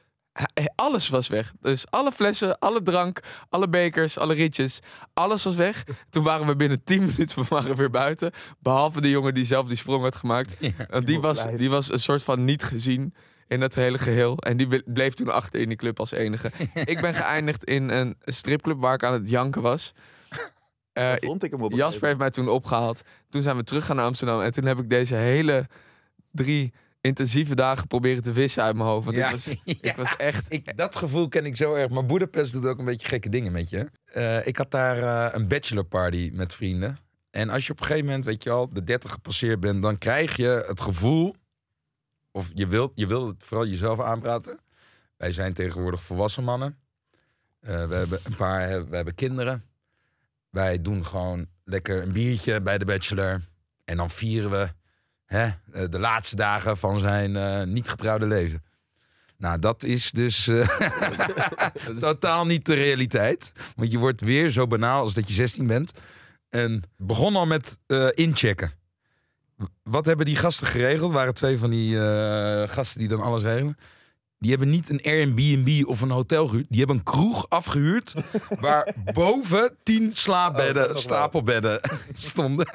alles 0.75 1.09
was 1.09 1.27
weg. 1.27 1.53
Dus 1.61 1.85
alle 1.89 2.11
flessen, 2.11 2.59
alle 2.59 2.81
drank, 2.81 3.19
alle 3.49 3.69
bekers, 3.69 4.17
alle 4.17 4.33
rietjes. 4.33 4.79
Alles 5.13 5.43
was 5.43 5.55
weg. 5.55 5.83
Toen 6.09 6.23
waren 6.23 6.47
we 6.47 6.55
binnen 6.55 6.83
10 6.83 6.99
minuten 7.05 7.39
we 7.41 7.45
waren 7.49 7.75
weer 7.75 7.89
buiten. 7.89 8.31
Behalve 8.59 9.01
de 9.01 9.09
jongen 9.09 9.33
die 9.33 9.45
zelf 9.45 9.67
die 9.67 9.77
sprong 9.77 10.03
had 10.03 10.15
gemaakt. 10.15 10.57
Want 10.89 11.07
die, 11.07 11.19
was, 11.19 11.45
die 11.57 11.69
was 11.69 11.91
een 11.91 11.99
soort 11.99 12.23
van 12.23 12.45
niet 12.45 12.63
gezien 12.63 13.13
in 13.47 13.61
het 13.61 13.75
hele 13.75 13.97
geheel. 13.97 14.37
En 14.37 14.57
die 14.57 14.67
ble- 14.67 14.83
bleef 14.85 15.13
toen 15.13 15.31
achter 15.31 15.59
in 15.59 15.67
die 15.67 15.77
club 15.77 15.99
als 15.99 16.11
enige. 16.11 16.51
ik 16.93 17.01
ben 17.01 17.13
geëindigd 17.13 17.63
in 17.63 17.89
een 17.89 18.15
stripclub 18.19 18.79
waar 18.79 18.93
ik 18.93 19.03
aan 19.03 19.13
het 19.13 19.29
janken 19.29 19.61
was. 19.61 19.91
Eh, 20.95 21.03
Daar 21.03 21.17
vond 21.21 21.43
ik 21.43 21.51
hem 21.51 21.61
op 21.61 21.71
een 21.71 21.77
Jasper 21.77 22.07
heeft 22.07 22.19
mij 22.19 22.29
toen 22.29 22.47
opgehaald. 22.49 23.01
Toen 23.29 23.41
zijn 23.41 23.55
we 23.55 23.63
teruggegaan 23.63 23.95
naar 23.95 24.05
Amsterdam. 24.05 24.41
En 24.41 24.51
toen 24.51 24.65
heb 24.65 24.79
ik 24.79 24.89
deze 24.89 25.15
hele 25.15 25.67
drie 26.31 26.73
intensieve 27.05 27.55
dagen 27.55 27.87
proberen 27.87 28.23
te 28.23 28.33
vissen 28.33 28.63
uit 28.63 28.75
mijn 28.75 28.87
hoofd. 28.87 29.05
Want 29.05 29.17
Ja, 29.17 29.25
ik, 29.29 29.31
was, 29.31 29.45
ja. 29.63 29.73
ik 29.81 29.95
was 29.95 30.15
echt... 30.15 30.45
Ik, 30.53 30.77
dat 30.77 30.95
gevoel 30.95 31.27
ken 31.27 31.45
ik 31.45 31.57
zo 31.57 31.73
erg. 31.73 31.89
Maar 31.89 32.05
Boedapest 32.05 32.51
doet 32.51 32.65
ook 32.65 32.79
een 32.79 32.85
beetje 32.85 33.07
gekke 33.07 33.29
dingen 33.29 33.51
met 33.51 33.69
je. 33.69 33.89
Eh, 34.05 34.47
ik 34.47 34.57
had 34.57 34.71
daar 34.71 34.97
eh, 34.97 35.33
een 35.33 35.47
bachelorparty 35.47 36.29
met 36.33 36.53
vrienden. 36.53 36.97
En 37.29 37.49
als 37.49 37.65
je 37.65 37.71
op 37.71 37.79
een 37.79 37.85
gegeven 37.85 38.05
moment, 38.05 38.25
weet 38.25 38.43
je 38.43 38.49
wel, 38.49 38.69
de 38.73 38.83
30 38.83 39.11
gepasseerd 39.11 39.59
bent, 39.59 39.81
dan 39.81 39.97
krijg 39.97 40.35
je 40.35 40.63
het 40.67 40.81
gevoel. 40.81 41.35
Of 42.31 42.49
je 42.53 42.67
wilt, 42.67 42.91
je 42.95 43.07
wilt 43.07 43.27
het 43.27 43.43
vooral 43.43 43.67
jezelf 43.67 43.99
aanpraten. 43.99 44.59
Wij 45.17 45.31
zijn 45.31 45.53
tegenwoordig 45.53 46.03
volwassen 46.03 46.43
mannen. 46.43 46.77
Eh, 47.59 47.87
we 47.87 47.95
hebben 47.95 48.19
een 48.23 48.35
paar, 48.35 48.85
we 48.89 48.95
hebben 48.95 49.15
kinderen. 49.15 49.63
Wij 50.49 50.81
doen 50.81 51.05
gewoon 51.05 51.47
lekker 51.63 52.01
een 52.01 52.11
biertje 52.11 52.61
bij 52.61 52.77
de 52.77 52.85
bachelor. 52.85 53.41
En 53.83 53.97
dan 53.97 54.09
vieren 54.09 54.51
we 54.51 54.69
hè, 55.25 55.43
eh, 55.43 55.89
de 55.89 55.99
laatste 55.99 56.35
dagen 56.35 56.77
van 56.77 56.99
zijn 56.99 57.35
eh, 57.35 57.63
niet 57.63 57.89
getrouwde 57.89 58.25
leven. 58.27 58.63
Nou, 59.37 59.59
dat 59.59 59.83
is 59.83 60.11
dus 60.11 60.47
eh, 60.47 60.67
totaal 61.99 62.45
niet 62.45 62.65
de 62.65 62.73
realiteit. 62.73 63.51
Want 63.75 63.91
je 63.91 63.97
wordt 63.97 64.21
weer 64.21 64.49
zo 64.49 64.67
banaal 64.67 65.01
als 65.01 65.13
dat 65.13 65.27
je 65.27 65.33
16 65.33 65.67
bent. 65.67 65.91
En 66.49 66.83
begon 66.97 67.35
al 67.35 67.45
met 67.45 67.77
inchecken. 68.13 68.71
Wat 69.83 70.05
hebben 70.05 70.25
die 70.25 70.35
gasten 70.35 70.67
geregeld? 70.67 71.11
waren 71.11 71.33
twee 71.33 71.57
van 71.57 71.69
die 71.69 71.97
gasten 72.67 72.99
die 72.99 73.07
dan 73.07 73.21
alles 73.21 73.41
regelen. 73.41 73.77
Die 74.39 74.49
hebben 74.49 74.69
niet 74.69 74.89
een 74.89 75.01
Airbnb 75.03 75.87
of 75.87 76.01
een 76.01 76.09
hotel 76.09 76.47
gehuurd. 76.47 76.65
Die 76.69 76.77
hebben 76.77 76.95
een 76.97 77.03
kroeg 77.03 77.49
afgehuurd. 77.49 78.13
waar 78.59 78.93
boven 79.13 79.77
tien 79.83 80.11
slaapbedden, 80.13 80.89
Oh, 80.89 80.97
stapelbedden 80.97 81.79
stonden. 82.17 82.67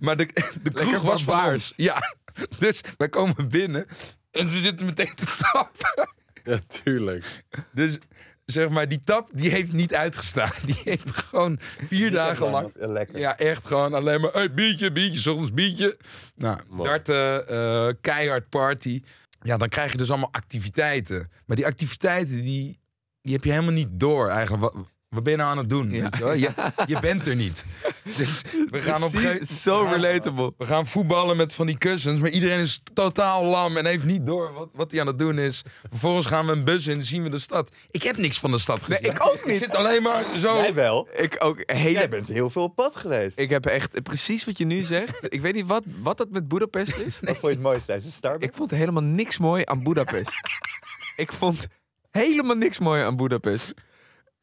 Maar 0.00 0.16
de, 0.16 0.26
de 0.62 0.70
kroeg 0.70 0.90
Lekker 0.90 1.06
was 1.08 1.26
ons. 1.26 1.72
Ja, 1.76 2.14
dus 2.58 2.80
wij 2.96 3.08
komen 3.08 3.48
binnen 3.48 3.86
en 4.30 4.50
we 4.50 4.58
zitten 4.58 4.86
meteen 4.86 5.14
te 5.14 5.46
tappen. 5.52 6.08
Ja, 6.44 6.58
tuurlijk. 6.82 7.44
Dus 7.72 7.98
zeg 8.44 8.68
maar, 8.68 8.88
die 8.88 9.02
tap 9.04 9.28
die 9.32 9.50
heeft 9.50 9.72
niet 9.72 9.94
uitgestaan. 9.94 10.50
Die 10.66 10.80
heeft 10.84 11.10
gewoon 11.16 11.58
vier 11.86 12.10
dagen 12.10 12.50
lang... 12.50 12.72
Ja, 12.80 12.86
lekker. 12.86 13.18
Ja, 13.18 13.36
echt 13.38 13.66
gewoon 13.66 13.94
alleen 13.94 14.20
maar 14.20 14.32
hey, 14.32 14.52
biertje, 14.54 14.92
biertje, 14.92 15.20
's 15.20 15.26
ochtends 15.26 15.52
biertje. 15.52 15.98
Nou, 16.34 16.60
Mooi. 16.68 16.88
darten, 16.88 17.48
eh, 17.48 17.88
keihard 18.00 18.48
party. 18.48 19.02
Ja, 19.44 19.56
dan 19.56 19.68
krijg 19.68 19.92
je 19.92 19.98
dus 19.98 20.10
allemaal 20.10 20.32
activiteiten. 20.32 21.30
Maar 21.46 21.56
die 21.56 21.66
activiteiten, 21.66 22.42
die, 22.42 22.80
die 23.22 23.32
heb 23.32 23.44
je 23.44 23.50
helemaal 23.50 23.72
niet 23.72 24.00
door 24.00 24.28
eigenlijk. 24.28 24.74
Ben 25.22 25.32
je 25.32 25.38
nou 25.38 25.50
aan 25.50 25.58
het 25.58 25.68
doen? 25.68 25.90
Ja. 25.90 26.02
weet 26.02 26.16
je, 26.18 26.24
wel? 26.24 26.34
Je, 26.34 26.50
je 26.94 27.00
bent 27.00 27.26
er 27.26 27.34
niet. 27.36 27.64
Dus 28.16 28.42
we 28.70 28.80
gaan 28.82 29.02
op 29.02 29.12
een 29.14 29.18
gegeven 29.20 29.46
Zo 29.46 29.78
we 29.78 29.84
gaan- 29.90 30.00
relatable. 30.00 30.52
we 30.58 30.64
gaan 30.64 30.86
voetballen 30.86 31.36
met 31.36 31.54
van 31.54 31.66
die 31.66 31.78
kussens, 31.78 32.20
maar 32.20 32.30
iedereen 32.30 32.58
is 32.60 32.80
totaal 32.94 33.44
lam 33.44 33.76
en 33.76 33.86
heeft 33.86 34.04
niet 34.04 34.26
door 34.26 34.52
wat, 34.52 34.68
wat 34.72 34.90
hij 34.90 35.00
aan 35.00 35.06
het 35.06 35.18
doen 35.18 35.38
is. 35.38 35.62
Vervolgens 35.90 36.26
gaan 36.26 36.46
we 36.46 36.52
een 36.52 36.64
bus 36.64 36.86
in 36.86 36.98
en 36.98 37.04
zien 37.04 37.22
we 37.22 37.28
de 37.30 37.38
stad. 37.38 37.74
Ik 37.90 38.02
heb 38.02 38.16
niks 38.16 38.38
van 38.38 38.50
de 38.50 38.58
stad 38.58 38.82
gezien. 38.82 39.02
Nee, 39.02 39.10
ik 39.12 39.24
ook 39.26 39.34
Ik 39.34 39.46
niet. 39.46 39.56
zit 39.56 39.76
alleen 39.76 40.02
maar 40.02 40.24
zo. 40.36 40.56
Jij 40.56 40.74
wel. 40.74 41.08
Ik 41.16 41.36
ook 41.44 41.62
hele... 41.66 41.90
Jij 41.92 42.08
bent 42.08 42.28
heel 42.28 42.50
veel 42.50 42.62
op 42.62 42.74
pad 42.74 42.96
geweest. 42.96 43.38
Ik 43.38 43.50
heb 43.50 43.66
echt 43.66 44.02
precies 44.02 44.44
wat 44.44 44.58
je 44.58 44.64
nu 44.64 44.80
zegt. 44.84 45.16
Ik 45.28 45.40
weet 45.40 45.54
niet 45.54 45.66
wat, 45.66 45.82
wat 46.02 46.16
dat 46.16 46.30
met 46.30 46.48
Budapest 46.48 46.96
is. 46.96 47.18
Wat 47.20 47.30
vond 47.30 47.40
je 47.40 47.48
het 47.48 47.60
mooiste 47.60 47.86
tijdens 47.86 48.06
de 48.08 48.12
Starbucks? 48.14 48.46
Ik 48.46 48.54
vond 48.54 48.70
helemaal 48.70 49.02
niks 49.02 49.38
mooi 49.38 49.62
aan 49.66 49.82
Budapest. 49.82 50.30
ik 51.16 51.32
vond 51.32 51.66
helemaal 52.10 52.56
niks 52.56 52.78
mooi 52.78 53.02
aan 53.02 53.16
Budapest. 53.16 53.72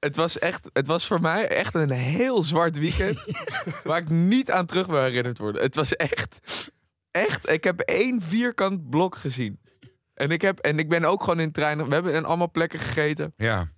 Het 0.01 0.15
was, 0.15 0.39
echt, 0.39 0.69
het 0.73 0.87
was 0.87 1.07
voor 1.07 1.21
mij 1.21 1.47
echt 1.47 1.73
een 1.73 1.89
heel 1.91 2.43
zwart 2.43 2.77
weekend. 2.77 3.25
waar 3.83 3.97
ik 4.01 4.09
niet 4.09 4.51
aan 4.51 4.65
terug 4.65 4.87
wil 4.87 5.01
herinnerd 5.01 5.37
worden. 5.37 5.61
Het 5.61 5.75
was 5.75 5.95
echt. 5.95 6.39
Echt. 7.11 7.49
Ik 7.49 7.63
heb 7.63 7.79
één 7.79 8.21
vierkant 8.21 8.89
blok 8.89 9.15
gezien. 9.15 9.59
En 10.13 10.29
ik, 10.29 10.41
heb, 10.41 10.59
en 10.59 10.79
ik 10.79 10.89
ben 10.89 11.03
ook 11.05 11.23
gewoon 11.23 11.39
in 11.39 11.51
treinen. 11.51 11.87
We 11.87 11.93
hebben 11.93 12.13
in 12.13 12.25
allemaal 12.25 12.51
plekken 12.51 12.79
gegeten. 12.79 13.33
Ja. 13.37 13.71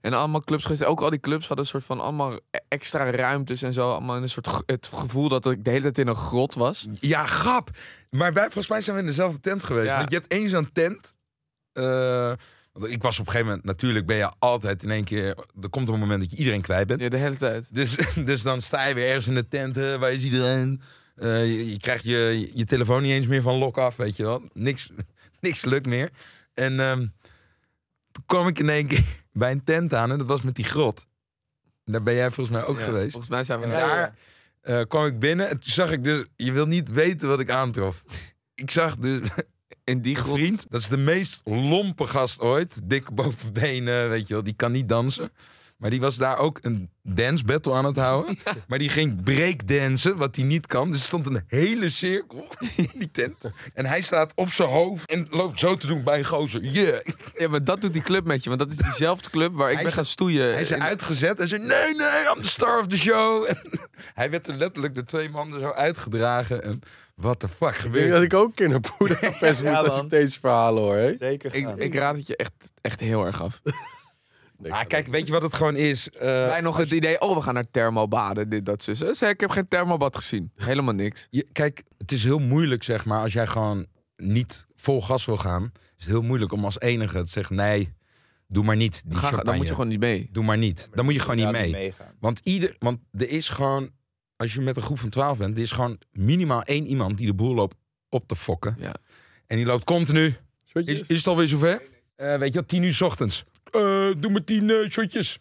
En 0.00 0.12
allemaal 0.12 0.40
clubs 0.40 0.62
geweest. 0.62 0.84
Ook 0.84 1.00
al 1.00 1.10
die 1.10 1.20
clubs 1.20 1.46
hadden 1.46 1.64
een 1.64 1.70
soort 1.70 1.84
van 1.84 2.00
allemaal 2.00 2.38
extra 2.68 3.10
ruimtes 3.10 3.62
en 3.62 3.72
zo. 3.72 3.90
Allemaal 3.90 4.16
een 4.16 4.28
soort 4.28 4.62
het 4.66 4.90
gevoel 4.94 5.28
dat 5.28 5.46
ik 5.46 5.64
de 5.64 5.70
hele 5.70 5.82
tijd 5.82 5.98
in 5.98 6.06
een 6.06 6.16
grot 6.16 6.54
was. 6.54 6.86
ja, 7.00 7.26
grap. 7.26 7.70
Maar 8.10 8.32
wij, 8.32 8.42
volgens 8.44 8.68
mij 8.68 8.80
zijn 8.80 8.96
we 8.96 9.02
in 9.02 9.08
dezelfde 9.08 9.40
tent 9.40 9.64
geweest. 9.64 9.86
Ja. 9.88 9.96
Want 9.98 10.10
je 10.10 10.16
hebt 10.16 10.32
één 10.32 10.48
zo'n 10.48 10.72
tent. 10.72 11.14
eh, 11.72 12.32
want 12.74 12.92
ik 12.92 13.02
was 13.02 13.18
op 13.18 13.26
een 13.26 13.30
gegeven 13.32 13.46
moment, 13.46 13.66
natuurlijk 13.66 14.06
ben 14.06 14.16
je 14.16 14.32
altijd 14.38 14.82
in 14.82 14.90
één 14.90 15.04
keer. 15.04 15.36
Er 15.62 15.68
komt 15.68 15.88
een 15.88 15.98
moment 15.98 16.20
dat 16.20 16.30
je 16.30 16.36
iedereen 16.36 16.60
kwijt 16.60 16.86
bent. 16.86 17.00
Ja, 17.00 17.08
de 17.08 17.16
hele 17.16 17.36
tijd. 17.36 17.74
Dus, 17.74 17.96
dus 18.24 18.42
dan 18.42 18.62
sta 18.62 18.86
je 18.86 18.94
weer 18.94 19.06
ergens 19.06 19.26
in 19.28 19.34
de 19.34 19.48
tent. 19.48 19.76
hè, 19.76 19.98
waar 19.98 20.12
is 20.12 20.22
iedereen? 20.24 20.80
Eh, 21.16 21.46
je, 21.46 21.70
je 21.70 21.78
krijgt 21.78 22.04
je, 22.04 22.50
je 22.54 22.64
telefoon 22.64 23.02
niet 23.02 23.12
eens 23.12 23.26
meer 23.26 23.42
van 23.42 23.54
lok 23.54 23.78
af, 23.78 23.96
weet 23.96 24.16
je 24.16 24.22
wel. 24.22 24.42
Niks, 24.52 24.90
niks 25.40 25.64
lukt 25.64 25.86
meer. 25.86 26.10
En 26.54 26.80
ehm, 26.80 26.98
toen 28.10 28.24
kwam 28.26 28.46
ik 28.46 28.58
in 28.58 28.68
één 28.68 28.86
keer 28.86 29.04
bij 29.32 29.50
een 29.50 29.64
tent 29.64 29.94
aan 29.94 30.10
en 30.10 30.18
dat 30.18 30.26
was 30.26 30.42
met 30.42 30.54
die 30.54 30.64
grot. 30.64 31.06
En 31.84 31.92
daar 31.92 32.02
ben 32.02 32.14
jij 32.14 32.30
volgens 32.30 32.56
mij 32.56 32.66
ook 32.66 32.78
Ja, 32.78 32.84
geweest. 32.84 33.10
Volgens 33.10 33.30
mij 33.30 33.44
zijn 33.44 33.58
we 33.58 33.64
En 33.64 33.70
daar. 33.70 33.88
daar 34.60 34.80
eh, 34.80 34.86
kwam 34.88 35.06
ik 35.06 35.18
binnen 35.18 35.48
en 35.48 35.58
toen 35.58 35.72
zag 35.72 35.90
ik 35.90 36.04
dus... 36.04 36.24
Je 36.36 36.52
wil 36.52 36.66
niet 36.66 36.90
weten 36.90 37.28
wat 37.28 37.40
ik 37.40 37.50
aantrof. 37.50 38.02
Ik 38.54 38.70
zag 38.70 38.96
dus 38.96 39.20
In 39.84 40.00
die 40.00 40.14
grot. 40.14 40.38
vriend. 40.38 40.66
Dat 40.70 40.80
is 40.80 40.88
de 40.88 40.96
meest 40.96 41.40
lompe 41.44 42.06
gast 42.06 42.40
ooit. 42.40 42.80
Dik 42.84 43.14
boven 43.14 43.52
benen, 43.52 44.08
weet 44.08 44.28
je 44.28 44.34
wel. 44.34 44.42
Die 44.42 44.54
kan 44.54 44.72
niet 44.72 44.88
dansen. 44.88 45.30
Maar 45.76 45.90
die 45.90 46.00
was 46.00 46.16
daar 46.16 46.38
ook 46.38 46.58
een 46.62 46.90
dance 47.02 47.44
battle 47.44 47.72
aan 47.72 47.84
het 47.84 47.96
houden. 47.96 48.36
Maar 48.68 48.78
die 48.78 48.88
ging 48.88 49.22
breakdansen, 49.22 50.16
wat 50.16 50.36
hij 50.36 50.44
niet 50.44 50.66
kan. 50.66 50.90
Dus 50.90 51.00
er 51.00 51.06
stond 51.06 51.26
een 51.26 51.44
hele 51.46 51.88
cirkel 51.88 52.46
in 52.76 52.90
die 52.94 53.10
tent. 53.10 53.50
En 53.74 53.86
hij 53.86 54.02
staat 54.02 54.32
op 54.34 54.48
zijn 54.48 54.68
hoofd 54.68 55.10
en 55.10 55.26
loopt 55.30 55.60
zo 55.60 55.76
te 55.76 55.86
doen 55.86 56.02
bij 56.02 56.18
een 56.18 56.24
gozer. 56.24 56.60
Yeah. 56.60 57.00
Ja, 57.34 57.48
maar 57.48 57.64
dat 57.64 57.80
doet 57.80 57.92
die 57.92 58.02
club 58.02 58.24
met 58.24 58.42
je. 58.42 58.48
Want 58.48 58.60
dat 58.60 58.70
is 58.70 58.76
diezelfde 58.76 59.30
club 59.30 59.54
waar 59.54 59.68
ik 59.68 59.74
Hij 59.74 59.84
ben 59.84 59.92
gaan 59.92 60.04
stoeien. 60.04 60.52
Hij 60.52 60.60
is 60.60 60.70
In- 60.70 60.82
uitgezet 60.82 61.40
en 61.40 61.48
zei: 61.48 61.62
Nee, 61.62 61.94
nee, 61.94 62.34
I'm 62.36 62.42
the 62.42 62.48
star 62.48 62.78
of 62.78 62.86
the 62.86 62.98
show. 62.98 63.44
En 63.48 63.56
hij 64.14 64.30
werd 64.30 64.48
er 64.48 64.54
letterlijk 64.54 64.94
door 64.94 65.04
twee 65.04 65.28
mannen 65.28 65.60
zo 65.60 65.70
uitgedragen. 65.70 66.62
En 66.62 66.80
what 67.14 67.40
the 67.40 67.48
fuck 67.48 67.74
gebeurt 67.74 68.10
dat 68.10 68.22
ik 68.22 68.34
ook 68.34 68.48
een 68.48 68.54
keer 68.54 68.68
naar 68.68 68.80
Ja, 68.82 69.72
moet 69.72 69.88
als 69.88 70.00
ik 70.00 70.10
deze 70.10 70.40
verhalen 70.40 70.82
hoor. 70.82 70.96
Hè? 70.96 71.16
Zeker 71.18 71.54
ik, 71.54 71.68
ik 71.76 71.94
raad 71.94 72.16
het 72.16 72.26
je 72.26 72.36
echt, 72.36 72.52
echt 72.80 73.00
heel 73.00 73.26
erg 73.26 73.42
af. 73.42 73.60
Ah, 74.62 74.80
kijk, 74.86 75.06
weet 75.06 75.26
je 75.26 75.32
wat 75.32 75.42
het 75.42 75.54
gewoon 75.54 75.76
is? 75.76 76.10
Eh, 76.10 76.20
Wij 76.26 76.60
nog 76.60 76.76
het 76.76 76.90
idee, 76.90 77.20
oh, 77.20 77.36
we 77.36 77.42
gaan 77.42 77.54
naar 77.54 77.70
thermobaden, 77.70 78.48
dit, 78.48 78.66
dat, 78.66 78.82
zus. 78.82 78.98
Zeg, 78.98 79.30
ik 79.30 79.40
heb 79.40 79.50
geen 79.50 79.68
thermobad 79.68 80.16
gezien. 80.16 80.52
Helemaal 80.56 80.94
niks. 80.94 81.26
je, 81.30 81.46
kijk, 81.52 81.82
het 81.98 82.12
is 82.12 82.24
heel 82.24 82.38
moeilijk, 82.38 82.82
zeg 82.82 83.04
maar, 83.04 83.20
als 83.20 83.32
jij 83.32 83.46
gewoon 83.46 83.86
niet 84.16 84.66
vol 84.76 85.02
gas 85.02 85.24
wil 85.24 85.36
gaan. 85.36 85.72
Is 85.98 86.04
het 86.04 86.08
heel 86.14 86.22
moeilijk 86.22 86.52
om 86.52 86.64
als 86.64 86.80
enige 86.80 87.22
te 87.22 87.30
zeggen: 87.30 87.56
nee, 87.56 87.92
doe 88.48 88.64
maar 88.64 88.76
niet. 88.76 89.02
Die 89.06 89.12
Ga, 89.18 89.20
champagne. 89.20 89.44
dan 89.44 89.56
moet 89.56 89.66
je 89.66 89.72
gewoon 89.72 89.88
niet 89.88 90.00
mee. 90.00 90.28
Doe 90.32 90.44
maar 90.44 90.58
niet. 90.58 90.88
Dan 90.94 91.04
moet 91.04 91.14
je 91.14 91.20
gewoon 91.20 91.36
niet 91.36 91.50
mee. 91.50 91.94
Want, 92.20 92.40
ieder, 92.44 92.76
want 92.78 92.98
er 93.10 93.28
is 93.28 93.48
gewoon, 93.48 93.90
als 94.36 94.54
je 94.54 94.60
met 94.60 94.76
een 94.76 94.82
groep 94.82 94.98
van 94.98 95.08
12 95.08 95.38
bent, 95.38 95.56
er 95.56 95.62
is 95.62 95.70
gewoon 95.70 95.98
minimaal 96.12 96.62
één 96.62 96.86
iemand 96.86 97.16
die 97.18 97.26
de 97.26 97.34
boel 97.34 97.54
loopt 97.54 97.76
op 98.08 98.28
te 98.28 98.36
fokken. 98.36 98.76
Ja. 98.78 98.94
En 99.46 99.56
die 99.56 99.66
loopt 99.66 99.84
continu. 99.84 100.34
Is, 100.72 101.00
is 101.00 101.18
het 101.18 101.26
alweer 101.26 101.46
zover? 101.48 101.82
Eh, 102.16 102.36
weet 102.36 102.52
je 102.52 102.58
wat, 102.58 102.68
tien 102.68 102.82
uur 102.82 102.94
's 102.94 103.00
ochtends. 103.00 103.42
Eh, 103.70 103.80
doe 104.18 104.30
maar 104.30 104.44
tien 104.44 104.70
eh, 104.70 104.88
shotjes. 104.90 105.38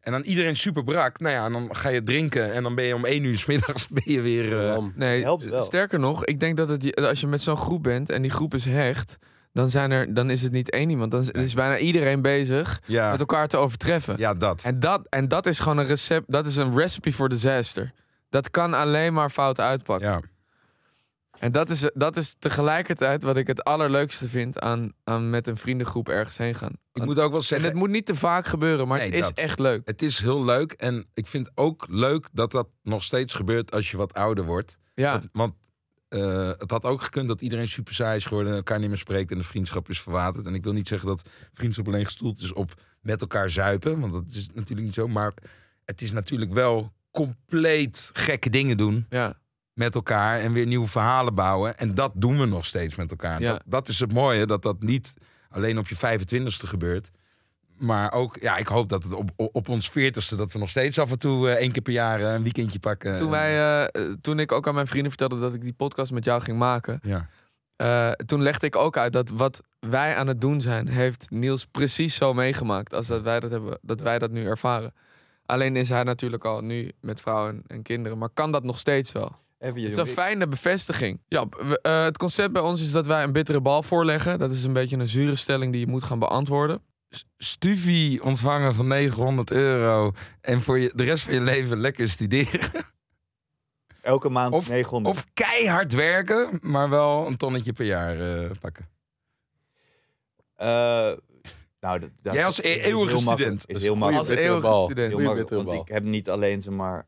En 0.00 0.12
dan 0.12 0.22
iedereen 0.22 0.56
super 0.56 0.84
brak. 0.84 1.20
Nou 1.20 1.34
ja, 1.34 1.44
en 1.44 1.52
dan 1.52 1.76
ga 1.76 1.88
je 1.88 2.02
drinken. 2.02 2.52
En 2.52 2.62
dan 2.62 2.74
ben 2.74 2.84
je 2.84 2.94
om 2.94 3.04
één 3.04 3.24
uur 3.24 3.38
's 3.38 3.44
middags 3.46 3.88
ben 3.88 4.02
je 4.06 4.20
weer... 4.20 4.66
eh. 4.68 4.84
Nee, 4.94 5.22
Helpt 5.22 5.44
wel. 5.48 5.60
sterker 5.60 5.98
nog, 5.98 6.24
ik 6.24 6.40
denk 6.40 6.56
dat 6.56 6.68
het, 6.68 6.96
als 7.00 7.20
je 7.20 7.26
met 7.26 7.42
zo'n 7.42 7.56
groep 7.56 7.82
bent 7.82 8.10
en 8.10 8.22
die 8.22 8.30
groep 8.30 8.54
is 8.54 8.64
hecht, 8.64 9.18
dan, 9.52 9.68
zijn 9.68 9.90
er, 9.90 10.14
dan 10.14 10.30
is 10.30 10.42
het 10.42 10.52
niet 10.52 10.70
één 10.70 10.90
iemand. 10.90 11.10
Dan 11.10 11.20
is, 11.20 11.30
is 11.30 11.54
bijna 11.54 11.78
iedereen 11.78 12.22
bezig 12.22 12.80
ja, 12.86 13.10
met 13.10 13.20
elkaar 13.20 13.48
te 13.48 13.56
overtreffen. 13.56 14.14
ja, 14.18 14.34
dat. 14.34 14.62
En, 14.62 14.80
dat, 14.80 15.06
en 15.08 15.28
dat 15.28 15.46
is 15.46 15.58
gewoon 15.58 15.78
een 15.78 15.86
recept, 15.86 16.30
dat 16.32 16.46
is 16.46 16.56
een 16.56 16.78
recipe 16.78 17.12
voor 17.12 17.28
disaster. 17.28 17.92
Dat 18.28 18.50
kan 18.50 18.74
alleen 18.74 19.12
maar 19.12 19.30
fout 19.30 19.60
uitpakken. 19.60 20.08
Ja. 20.08 20.20
En 21.42 21.52
dat 21.52 21.70
is, 21.70 21.90
dat 21.94 22.16
is 22.16 22.34
tegelijkertijd 22.38 23.22
wat 23.22 23.36
ik 23.36 23.46
het 23.46 23.64
allerleukste 23.64 24.28
vind 24.28 24.60
aan, 24.60 24.92
aan 25.04 25.30
met 25.30 25.46
een 25.46 25.56
vriendengroep 25.56 26.08
ergens 26.08 26.36
heen 26.36 26.54
gaan. 26.54 26.72
Ik 26.92 27.04
moet 27.04 27.18
ook 27.18 27.30
wel 27.30 27.40
en 27.40 27.46
zeggen, 27.46 27.68
het 27.68 27.78
moet 27.78 27.90
niet 27.90 28.06
te 28.06 28.14
vaak 28.14 28.46
gebeuren, 28.46 28.88
maar 28.88 28.98
Nee, 28.98 29.06
het 29.06 29.16
is 29.16 29.26
dat. 29.26 29.38
echt 29.38 29.58
leuk. 29.58 29.82
het 29.84 30.02
is 30.02 30.18
heel 30.18 30.44
leuk. 30.44 30.72
En 30.72 31.06
ik 31.14 31.26
vind 31.26 31.50
ook 31.54 31.86
leuk 31.88 32.28
dat 32.32 32.50
dat 32.50 32.68
nog 32.82 33.02
steeds 33.02 33.34
gebeurt 33.34 33.72
als 33.72 33.90
je 33.90 33.96
wat 33.96 34.14
ouder 34.14 34.44
wordt. 34.44 34.78
Ja, 34.94 35.12
Want, 35.12 35.28
want, 35.32 35.54
eh, 36.08 36.50
het 36.58 36.70
had 36.70 36.84
ook 36.84 37.02
gekund 37.02 37.28
dat 37.28 37.40
iedereen 37.40 37.68
super 37.68 37.94
saai 37.94 38.16
is 38.16 38.24
geworden, 38.24 38.54
elkaar 38.54 38.78
niet 38.78 38.88
meer 38.88 38.98
spreekt 38.98 39.30
en 39.30 39.38
de 39.38 39.44
vriendschap 39.44 39.88
is 39.88 40.00
verwaterd. 40.00 40.46
En 40.46 40.54
ik 40.54 40.64
wil 40.64 40.72
niet 40.72 40.88
zeggen 40.88 41.08
dat 41.08 41.28
vriendschap 41.52 41.86
alleen 41.86 42.04
gestoeld 42.04 42.40
is 42.42 42.52
op 42.52 42.74
met 43.00 43.20
elkaar 43.20 43.50
zuipen, 43.50 44.00
want 44.00 44.12
dat 44.12 44.24
is 44.28 44.48
natuurlijk 44.52 44.86
niet 44.86 44.94
zo. 44.94 45.08
Maar 45.08 45.32
het 45.84 46.02
is 46.02 46.12
natuurlijk 46.12 46.52
wel 46.52 46.92
compleet 47.10 48.10
gekke 48.12 48.50
dingen 48.50 48.76
doen 48.76 49.06
ja. 49.10 49.40
Met 49.74 49.94
elkaar 49.94 50.40
en 50.40 50.52
weer 50.52 50.66
nieuwe 50.66 50.86
verhalen 50.88 51.34
bouwen. 51.34 51.78
En 51.78 51.94
dat 51.94 52.12
doen 52.14 52.38
we 52.38 52.46
nog 52.46 52.64
steeds 52.64 52.96
met 52.96 53.10
elkaar. 53.10 53.40
Ja. 53.40 53.52
Dat, 53.52 53.62
dat 53.66 53.88
is 53.88 54.00
het 54.00 54.12
mooie, 54.12 54.46
dat 54.46 54.62
dat 54.62 54.82
niet 54.82 55.14
alleen 55.50 55.78
op 55.78 55.88
je 55.88 55.96
25ste 55.96 56.66
gebeurt. 56.68 57.10
Maar 57.78 58.12
ook, 58.12 58.36
ja, 58.40 58.56
ik 58.56 58.66
hoop 58.66 58.88
dat 58.88 59.02
het 59.02 59.12
op, 59.12 59.30
op, 59.36 59.68
ons 59.68 59.90
40ste, 59.90 60.36
dat 60.36 60.52
we 60.52 60.58
nog 60.58 60.68
steeds 60.68 60.98
af 60.98 61.10
en 61.10 61.18
toe 61.18 61.48
eh, 61.48 61.54
één 61.54 61.72
keer 61.72 61.82
per 61.82 61.92
jaar 61.92 62.20
eh, 62.20 62.32
een 62.32 62.42
weekendje 62.42 62.78
pakken. 62.78 63.16
Toen, 63.16 63.30
wij, 63.30 63.82
eh, 63.92 64.12
toen 64.20 64.38
ik 64.38 64.52
ook 64.52 64.66
aan 64.66 64.74
mijn 64.74 64.86
vrienden 64.86 65.10
vertelde 65.10 65.40
dat 65.40 65.54
ik 65.54 65.60
die 65.60 65.72
podcast 65.72 66.12
met 66.12 66.24
jou 66.24 66.42
ging 66.42 66.58
maken, 66.58 67.00
Ja. 67.02 67.28
toen 68.26 68.42
legde 68.42 68.66
ik 68.66 68.76
ook 68.76 68.96
uit 68.96 69.12
dat 69.12 69.30
wat 69.30 69.62
wij 69.80 70.16
aan 70.16 70.26
het 70.26 70.40
doen 70.40 70.60
zijn, 70.60 70.88
heeft 70.88 71.30
Niels 71.30 71.66
precies 71.66 72.14
zo 72.14 72.34
meegemaakt 72.34 72.94
als 72.94 73.06
dat 73.06 73.22
wij 73.22 73.40
dat, 73.40 73.50
hebben, 73.50 73.78
dat, 73.82 74.00
wij 74.00 74.18
dat 74.18 74.30
nu 74.30 74.46
ervaren. 74.46 74.94
Alleen 75.46 75.76
is 75.76 75.88
hij 75.88 76.02
natuurlijk 76.02 76.44
al 76.44 76.60
nu 76.60 76.92
met 77.00 77.20
vrouwen 77.20 77.54
en, 77.54 77.62
en 77.66 77.82
kinderen, 77.82 78.18
maar 78.18 78.30
kan 78.34 78.52
dat 78.52 78.64
nog 78.64 78.78
steeds 78.78 79.12
wel? 79.12 79.36
Even 79.62 79.82
Het 79.82 79.90
is 79.90 79.96
een 79.96 80.06
fijne 80.06 80.48
bevestiging. 80.48 81.20
Ja, 81.28 81.46
we- 81.48 81.78
eh, 81.82 82.02
het 82.02 82.18
concept 82.18 82.52
bij 82.52 82.62
ons 82.62 82.80
is 82.80 82.90
dat 82.92 83.06
wij 83.06 83.22
een 83.22 83.32
bittere 83.32 83.60
bal 83.60 83.82
voorleggen. 83.82 84.38
Dat 84.38 84.50
is 84.52 84.64
een 84.64 84.72
beetje 84.72 84.96
een 84.96 85.08
zure 85.08 85.36
stelling 85.36 85.72
die 85.72 85.80
je 85.80 85.86
moet 85.86 86.02
gaan 86.02 86.18
beantwoorden. 86.18 86.82
studie 87.38 88.22
ontvangen 88.22 88.74
van 88.74 88.86
900 88.86 89.50
euro 89.50 90.12
en 90.40 90.60
voor 90.62 90.78
je, 90.78 90.92
de 90.94 91.04
rest 91.04 91.24
van 91.24 91.34
je 91.34 91.40
leven 91.40 91.80
lekker 91.80 92.08
studeren. 92.08 92.60
Elke 94.02 94.28
maand 94.28 94.54
Of- 94.54 94.68
900. 94.68 95.16
Of 95.16 95.26
keihard 95.32 95.92
werken, 95.92 96.58
maar 96.60 96.88
wel 96.88 97.26
een 97.26 97.36
tonnetje 97.36 97.72
per 97.72 97.84
jaar 97.86 98.20
eh, 98.44 98.50
pakken. 98.60 98.88
Eh, 100.56 100.66
nou, 101.80 101.98
dat, 101.98 102.10
dat 102.22 102.34
Jij 102.34 102.44
als 102.44 102.60
is- 102.60 102.70
e- 102.76 102.78
is 102.78 102.86
eeuwige 102.86 103.18
student. 103.18 103.64
Is 103.66 103.82
heel 103.82 103.96
makkelijk. 103.96 104.28
Als 104.28 104.38
eeuwige 104.38 104.60
bal. 104.66 104.84
student. 104.84 105.12
Heel 105.12 105.20
makkelijk, 105.24 105.50
want 105.64 105.72
ik 105.88 105.88
heb 105.94 106.02
niet 106.04 106.30
alleen 106.30 106.62
zeg 106.62 106.74
maar, 106.74 107.06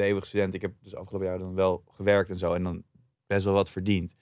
de 0.00 0.06
eeuwige 0.06 0.26
student. 0.26 0.54
Ik 0.54 0.62
heb 0.62 0.72
dus 0.82 0.94
afgelopen 0.94 1.28
jaar 1.28 1.38
dan 1.38 1.54
wel 1.54 1.82
gewerkt 1.94 2.30
en 2.30 2.38
zo. 2.38 2.52
En 2.52 2.62
dan 2.62 2.82
best 3.26 3.44
wel 3.44 3.54
wat 3.54 3.70
verdiend. 3.70 4.14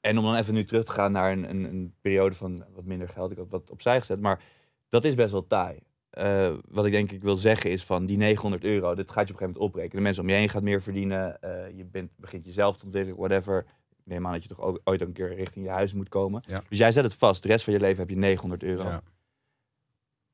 En 0.00 0.18
om 0.18 0.24
dan 0.24 0.36
even 0.36 0.54
nu 0.54 0.64
terug 0.64 0.84
te 0.84 0.92
gaan 0.92 1.12
naar 1.12 1.32
een, 1.32 1.50
een, 1.50 1.64
een 1.64 1.94
periode 2.00 2.34
van 2.34 2.64
wat 2.74 2.84
minder 2.84 3.08
geld. 3.08 3.30
Ik 3.30 3.36
had 3.36 3.50
wat 3.50 3.70
opzij 3.70 3.98
gezet. 4.00 4.20
Maar 4.20 4.42
dat 4.88 5.04
is 5.04 5.14
best 5.14 5.32
wel 5.32 5.46
taai. 5.46 5.78
Eh, 6.10 6.52
wat 6.68 6.86
ik 6.86 6.92
denk 6.92 7.12
ik 7.12 7.22
wil 7.22 7.36
zeggen 7.36 7.70
is 7.70 7.84
van 7.84 8.06
die 8.06 8.16
900 8.16 8.64
euro. 8.64 8.94
Dit 8.94 9.10
gaat 9.10 9.28
je 9.28 9.34
op 9.34 9.40
een 9.40 9.46
gegeven 9.46 9.46
moment 9.46 9.64
opbreken. 9.64 9.96
De 9.96 10.02
mensen 10.02 10.22
om 10.22 10.28
je 10.28 10.34
heen 10.34 10.48
gaat 10.48 10.62
meer 10.62 10.82
verdienen. 10.82 11.40
eh, 11.40 11.76
je 11.76 11.84
bent, 11.84 12.10
begint 12.16 12.44
jezelf 12.44 12.76
te 12.76 12.84
ontwikkelen, 12.84 13.18
whatever. 13.18 13.66
Ik 13.90 14.06
neem 14.16 14.26
aan 14.26 14.32
dat 14.32 14.42
je 14.42 14.48
toch 14.48 14.60
ook 14.60 14.80
ooit 14.84 15.00
een 15.00 15.12
keer 15.12 15.34
richting 15.34 15.64
je 15.64 15.70
huis 15.70 15.94
moet 15.94 16.08
komen. 16.08 16.42
Ja. 16.46 16.62
Dus 16.68 16.78
jij 16.78 16.92
zet 16.92 17.04
het 17.04 17.14
vast. 17.14 17.42
De 17.42 17.48
rest 17.48 17.64
van 17.64 17.72
je 17.72 17.80
leven 17.80 17.98
heb 17.98 18.10
je 18.10 18.16
900 18.16 18.62
euro 18.62 18.82
Ja. 18.82 19.02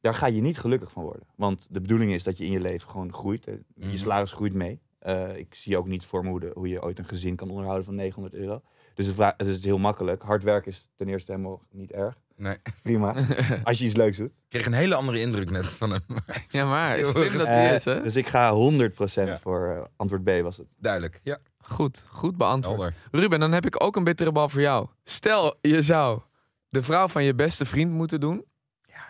Daar 0.00 0.14
ga 0.14 0.26
je 0.26 0.40
niet 0.40 0.58
gelukkig 0.58 0.90
van 0.90 1.02
worden. 1.02 1.26
Want 1.36 1.66
de 1.70 1.80
bedoeling 1.80 2.12
is 2.12 2.22
dat 2.22 2.36
je 2.38 2.44
in 2.44 2.50
je 2.52 2.60
leven 2.60 2.88
gewoon 2.88 3.12
groeit. 3.12 3.46
Eh, 3.46 3.54
Je 3.74 3.86
Mhm. 3.86 3.96
salaris 3.96 4.32
groeit 4.32 4.54
mee. 4.54 4.80
Eh, 4.98 5.36
ik 5.36 5.54
zie 5.54 5.76
ook 5.78 5.86
niet 5.86 6.04
voor 6.06 6.22
me 6.24 6.28
hoe, 6.30 6.40
de- 6.40 6.50
hoe 6.54 6.68
je 6.68 6.82
ooit 6.82 6.98
een 6.98 7.04
gezin 7.08 7.36
kan 7.36 7.48
onderhouden 7.48 7.84
van 7.84 7.94
900 7.94 8.34
euro. 8.34 8.62
Dus 8.94 9.06
het, 9.06 9.14
vra- 9.14 9.34
het 9.36 9.46
is 9.46 9.64
heel 9.64 9.78
makkelijk. 9.78 10.22
Hard 10.22 10.42
werken 10.42 10.70
is 10.70 10.88
ten 10.96 11.08
eerste 11.08 11.30
helemaal 11.32 11.62
niet 11.70 11.90
erg. 11.90 12.16
Nee. 12.36 12.56
Prima. 12.82 13.14
Als 13.64 13.78
je 13.78 13.84
iets 13.84 13.94
leuks 13.96 14.16
doet. 14.16 14.26
Ik 14.30 14.34
kreeg 14.48 14.66
een 14.66 14.72
hele 14.72 14.94
andere 14.94 15.20
indruk 15.20 15.50
net 15.50 15.66
van 15.66 15.90
hem. 15.90 16.00
Ja, 16.48 16.68
maar 16.68 16.94
Heel 16.94 17.10
slim 17.10 17.32
dat 17.32 17.46
Eh, 17.46 17.54
hij 17.54 17.74
is, 17.74 17.84
hè? 17.84 18.02
Dus 18.02 18.16
ik 18.16 18.26
ga 18.26 18.52
100% 18.52 19.28
Ja. 19.28 19.38
voor 19.38 19.66
eh, 19.74 19.84
antwoord 19.96 20.24
B 20.24 20.30
was 20.42 20.56
het. 20.56 20.66
Duidelijk. 20.78 21.20
Ja, 21.22 21.38
Goed, 21.58 22.04
goed 22.10 22.36
beantwoord. 22.36 22.76
helder. 22.80 22.94
Ruben, 23.10 23.40
dan 23.40 23.52
heb 23.52 23.66
ik 23.66 23.82
ook 23.84 23.96
een 23.96 24.04
bittere 24.04 24.32
bal 24.32 24.48
voor 24.48 24.60
jou. 24.60 24.86
Stel, 25.02 25.54
je 25.60 25.82
zou 25.82 26.20
de 26.68 26.82
vrouw 26.82 27.08
van 27.08 27.24
je 27.24 27.34
beste 27.34 27.66
vriend 27.66 27.92
moeten 27.92 28.20
doen. 28.20 28.44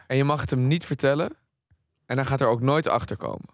En 0.07 0.17
je 0.17 0.25
mag 0.25 0.41
het 0.41 0.51
hem 0.51 0.67
niet 0.67 0.87
vertellen. 0.87 1.37
En 2.07 2.17
hij 2.17 2.27
gaat 2.27 2.41
er 2.41 2.47
ook 2.47 2.61
nooit 2.61 2.89
achter 2.89 3.17
komen. 3.17 3.49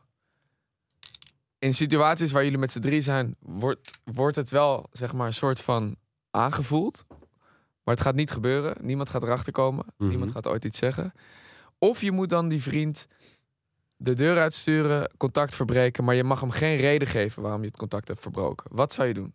In 1.58 1.74
situaties 1.74 2.32
waar 2.32 2.44
jullie 2.44 2.58
met 2.58 2.70
z'n 2.70 2.80
drie 2.80 3.00
zijn, 3.00 3.36
wordt, 3.38 3.98
wordt 4.04 4.36
het 4.36 4.50
wel, 4.50 4.88
zeg 4.92 5.12
maar, 5.12 5.26
een 5.26 5.34
soort 5.34 5.60
van 5.60 5.96
aangevoeld. 6.30 7.04
Maar 7.84 7.94
het 7.94 8.00
gaat 8.00 8.14
niet 8.14 8.30
gebeuren. 8.30 8.76
Niemand 8.80 9.08
gaat 9.08 9.22
erachter 9.22 9.52
komen. 9.52 9.84
Mhm. 9.96 10.08
Niemand 10.08 10.30
gaat 10.30 10.46
ooit 10.46 10.64
iets 10.64 10.78
zeggen. 10.78 11.12
Of 11.78 12.00
je 12.00 12.12
moet 12.12 12.28
dan 12.28 12.48
die 12.48 12.62
vriend 12.62 13.08
de 13.96 14.14
deur 14.14 14.38
uitsturen, 14.38 15.10
contact 15.16 15.54
verbreken. 15.54 16.04
Maar 16.04 16.14
je 16.14 16.24
mag 16.24 16.40
hem 16.40 16.50
geen 16.50 16.76
reden 16.76 17.08
geven 17.08 17.42
waarom 17.42 17.60
je 17.60 17.66
het 17.66 17.76
contact 17.76 18.08
hebt 18.08 18.20
verbroken. 18.20 18.66
Wat 18.70 18.92
zou 18.92 19.08
je 19.08 19.14
doen? 19.14 19.34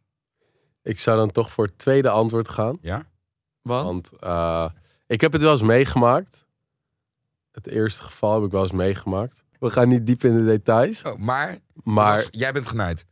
Ik 0.81 0.99
zou 0.99 1.17
dan 1.17 1.31
toch 1.31 1.51
voor 1.51 1.65
het 1.65 1.77
tweede 1.77 2.09
antwoord 2.09 2.49
gaan. 2.49 2.77
Ja? 2.81 3.05
Want? 3.61 3.85
Want 3.85 4.21
eh, 4.21 4.69
ik 5.07 5.21
heb 5.21 5.31
het 5.31 5.41
wel 5.41 5.51
eens 5.51 5.61
meegemaakt. 5.61 6.45
Het 7.57 7.67
eerste 7.67 8.01
geval 8.03 8.33
heb 8.35 8.43
ik 8.43 8.51
wel 8.51 8.63
eens 8.63 8.71
meegemaakt. 8.71 9.43
We 9.59 9.69
gaan 9.69 9.87
niet 9.89 10.05
diep 10.05 10.23
in 10.23 10.35
de 10.37 10.45
details. 10.45 11.03
Oh, 11.03 11.17
maar 11.17 11.57
Maar 11.83 12.15
was- 12.15 12.27
jij 12.31 12.51
bent 12.51 12.67
genaaid 12.67 13.05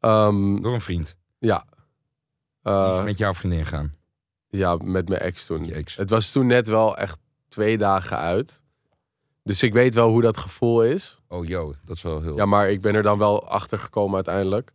ehm, 0.00 0.56
door 0.62 0.74
een 0.74 0.80
vriend. 0.80 1.16
ja. 1.38 1.64
Eh, 2.62 2.94
is 2.98 3.04
met 3.04 3.18
jouw 3.18 3.34
vriendin 3.34 3.66
gaan. 3.66 3.94
ja, 4.48 4.76
met 4.76 5.08
mijn 5.08 5.20
ex 5.20 5.46
toen. 5.46 5.70
Ex. 5.70 5.96
Het 5.96 6.10
was 6.10 6.30
toen 6.32 6.46
net 6.46 6.68
wel 6.68 6.96
echt 6.96 7.18
twee 7.48 7.78
dagen 7.78 8.16
uit. 8.16 8.62
Dus 9.42 9.62
ik 9.62 9.72
weet 9.72 9.94
wel 9.94 10.08
hoe 10.10 10.22
dat 10.22 10.36
gevoel 10.36 10.82
is. 10.82 11.20
Oh, 11.28 11.46
yo, 11.46 11.74
dat 11.84 11.96
is 11.96 12.02
wel 12.02 12.22
heel... 12.22 12.36
Ja, 12.36 12.46
maar 12.46 12.70
ik 12.70 12.80
ben 12.80 12.94
er 12.94 13.02
dan 13.02 13.18
wel 13.18 13.48
achter 13.48 13.78
gekomen 13.78 14.14
uiteindelijk. 14.14 14.72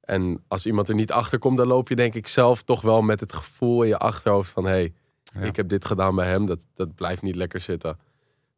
En 0.00 0.44
als 0.48 0.66
iemand 0.66 0.88
er 0.88 0.94
niet 0.94 1.12
achter 1.12 1.38
komt, 1.38 1.56
dan 1.56 1.66
loop 1.66 1.88
je 1.88 1.94
denk 1.96 2.14
ik 2.14 2.26
zelf 2.26 2.62
toch 2.62 2.82
wel 2.82 3.02
met 3.02 3.20
het 3.20 3.32
gevoel 3.32 3.82
in 3.82 3.88
je 3.88 3.98
achterhoofd 3.98 4.50
van... 4.50 4.64
hé, 4.64 4.70
hey, 4.70 4.94
Ja. 5.22 5.40
ik 5.40 5.56
heb 5.56 5.68
dit 5.68 5.84
gedaan 5.84 6.14
bij 6.14 6.28
hem, 6.28 6.46
dat, 6.46 6.66
dat 6.74 6.94
blijft 6.94 7.22
niet 7.22 7.36
lekker 7.36 7.60
zitten. 7.60 7.98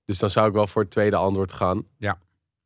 Dus 0.05 0.19
dan 0.19 0.31
zou 0.31 0.49
ik 0.49 0.55
wel 0.55 0.67
voor 0.67 0.83
het 0.83 0.91
tweede 0.91 1.17
antwoord 1.17 1.53
gaan. 1.53 1.87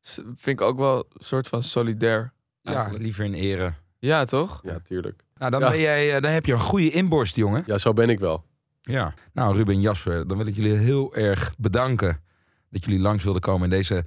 S- 0.01 0.21
Vind 0.35 0.59
ik 0.59 0.61
ook 0.61 0.77
wel 0.77 0.97
een 0.97 1.25
soort 1.25 1.47
van 1.47 1.63
solidair. 1.63 2.33
ja, 2.61 2.73
eigenlijk. 2.73 3.03
liever 3.03 3.25
in 3.25 3.33
ere. 3.33 3.73
Ja, 3.99 4.25
toch? 4.25 4.59
Ja, 4.63 4.79
tuurlijk. 4.83 5.23
Nou, 5.35 5.51
dan, 5.51 5.59
Ja. 5.59 5.69
ben 5.69 5.79
jij, 5.79 6.15
eh, 6.15 6.21
dan 6.21 6.31
heb 6.31 6.45
je 6.45 6.53
een 6.53 6.59
goede 6.59 6.91
inborst, 6.91 7.35
jongen. 7.35 7.63
Ja, 7.65 7.77
zo 7.77 7.93
ben 7.93 8.09
ik 8.09 8.19
wel. 8.19 8.45
Ja. 8.81 9.13
Nou, 9.33 9.55
Ruben 9.55 9.73
en 9.75 9.81
Jasper, 9.81 10.27
dan 10.27 10.37
wil 10.37 10.45
ik 10.47 10.55
jullie 10.55 10.73
heel 10.77 11.15
erg 11.15 11.53
bedanken 11.57 12.21
dat 12.69 12.83
jullie 12.85 12.99
langs 12.99 13.23
wilden 13.23 13.41
komen 13.41 13.63
in 13.63 13.69
deze 13.77 14.05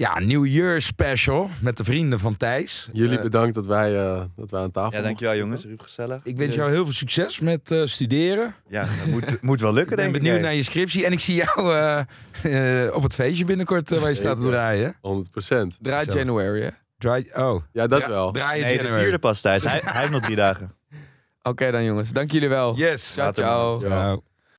ja, 0.00 0.18
New 0.18 0.46
Year 0.46 0.80
special 0.82 1.50
met 1.60 1.76
de 1.76 1.84
vrienden 1.84 2.18
van 2.18 2.36
Thijs. 2.36 2.88
Jullie 2.92 3.16
Eh, 3.16 3.22
bedankt 3.22 3.54
dat 3.54 3.66
wij, 3.66 3.96
eh, 4.06 4.22
dat 4.36 4.50
wij 4.50 4.60
aan 4.62 4.70
tafel 4.70 4.96
Ja, 4.98 5.02
dankjewel 5.04 5.36
jongens. 5.36 5.64
Ruud, 5.64 5.82
gezellig. 5.82 6.20
Ik 6.24 6.36
wens 6.36 6.54
jou 6.54 6.70
heel 6.70 6.84
veel 6.84 6.92
succes 6.94 7.38
met 7.40 7.70
eh, 7.70 7.82
studeren. 7.84 8.54
Ja, 8.68 8.80
dat 8.98 9.06
moet, 9.06 9.42
moet 9.42 9.60
wel 9.60 9.72
lukken 9.72 9.90
Ik 9.92 9.96
ben 9.96 10.04
denk 10.04 10.16
ik. 10.16 10.22
benieuwd 10.22 10.36
hè. 10.40 10.42
naar 10.42 10.54
je 10.54 10.62
scriptie. 10.62 11.04
En 11.06 11.12
ik 11.12 11.20
zie 11.20 11.34
jou 11.34 11.74
eh, 11.74 12.84
eh, 12.86 12.94
op 12.94 13.02
het 13.02 13.14
feestje 13.14 13.44
binnenkort 13.44 13.88
waar 13.90 14.08
je 14.08 14.14
staat 14.14 14.36
te 14.36 14.48
draaien. 14.48 14.94
100% 15.00 15.76
Draai. 15.80 16.06
January, 16.12 16.62
hè? 16.62 16.70
Draai, 16.98 17.30
oh, 17.34 17.62
Ja, 17.72 17.86
dat 17.86 18.00
Dra- 18.00 18.08
wel. 18.08 18.30
Draai 18.32 18.60
Nee, 18.60 18.70
de 18.70 18.76
January. 18.76 19.02
vierde 19.02 19.18
pas 19.18 19.40
Thijs. 19.40 19.62
Hij, 19.64 19.80
hij 19.84 20.00
heeft 20.00 20.12
nog 20.12 20.22
drie 20.22 20.36
dagen. 20.36 20.70
Oké 21.42 21.70
dan 21.70 21.84
jongens, 21.84 22.10
dank 22.12 22.30
jullie 22.32 22.48
wel. 22.48 22.76
Yes. 22.76 23.12
Ciao, 23.12 23.26
Later, 23.26 23.44
ciao. 23.44 23.72
man. 23.80 23.88
Ja. 23.88 23.96
Ciao. 23.96 24.22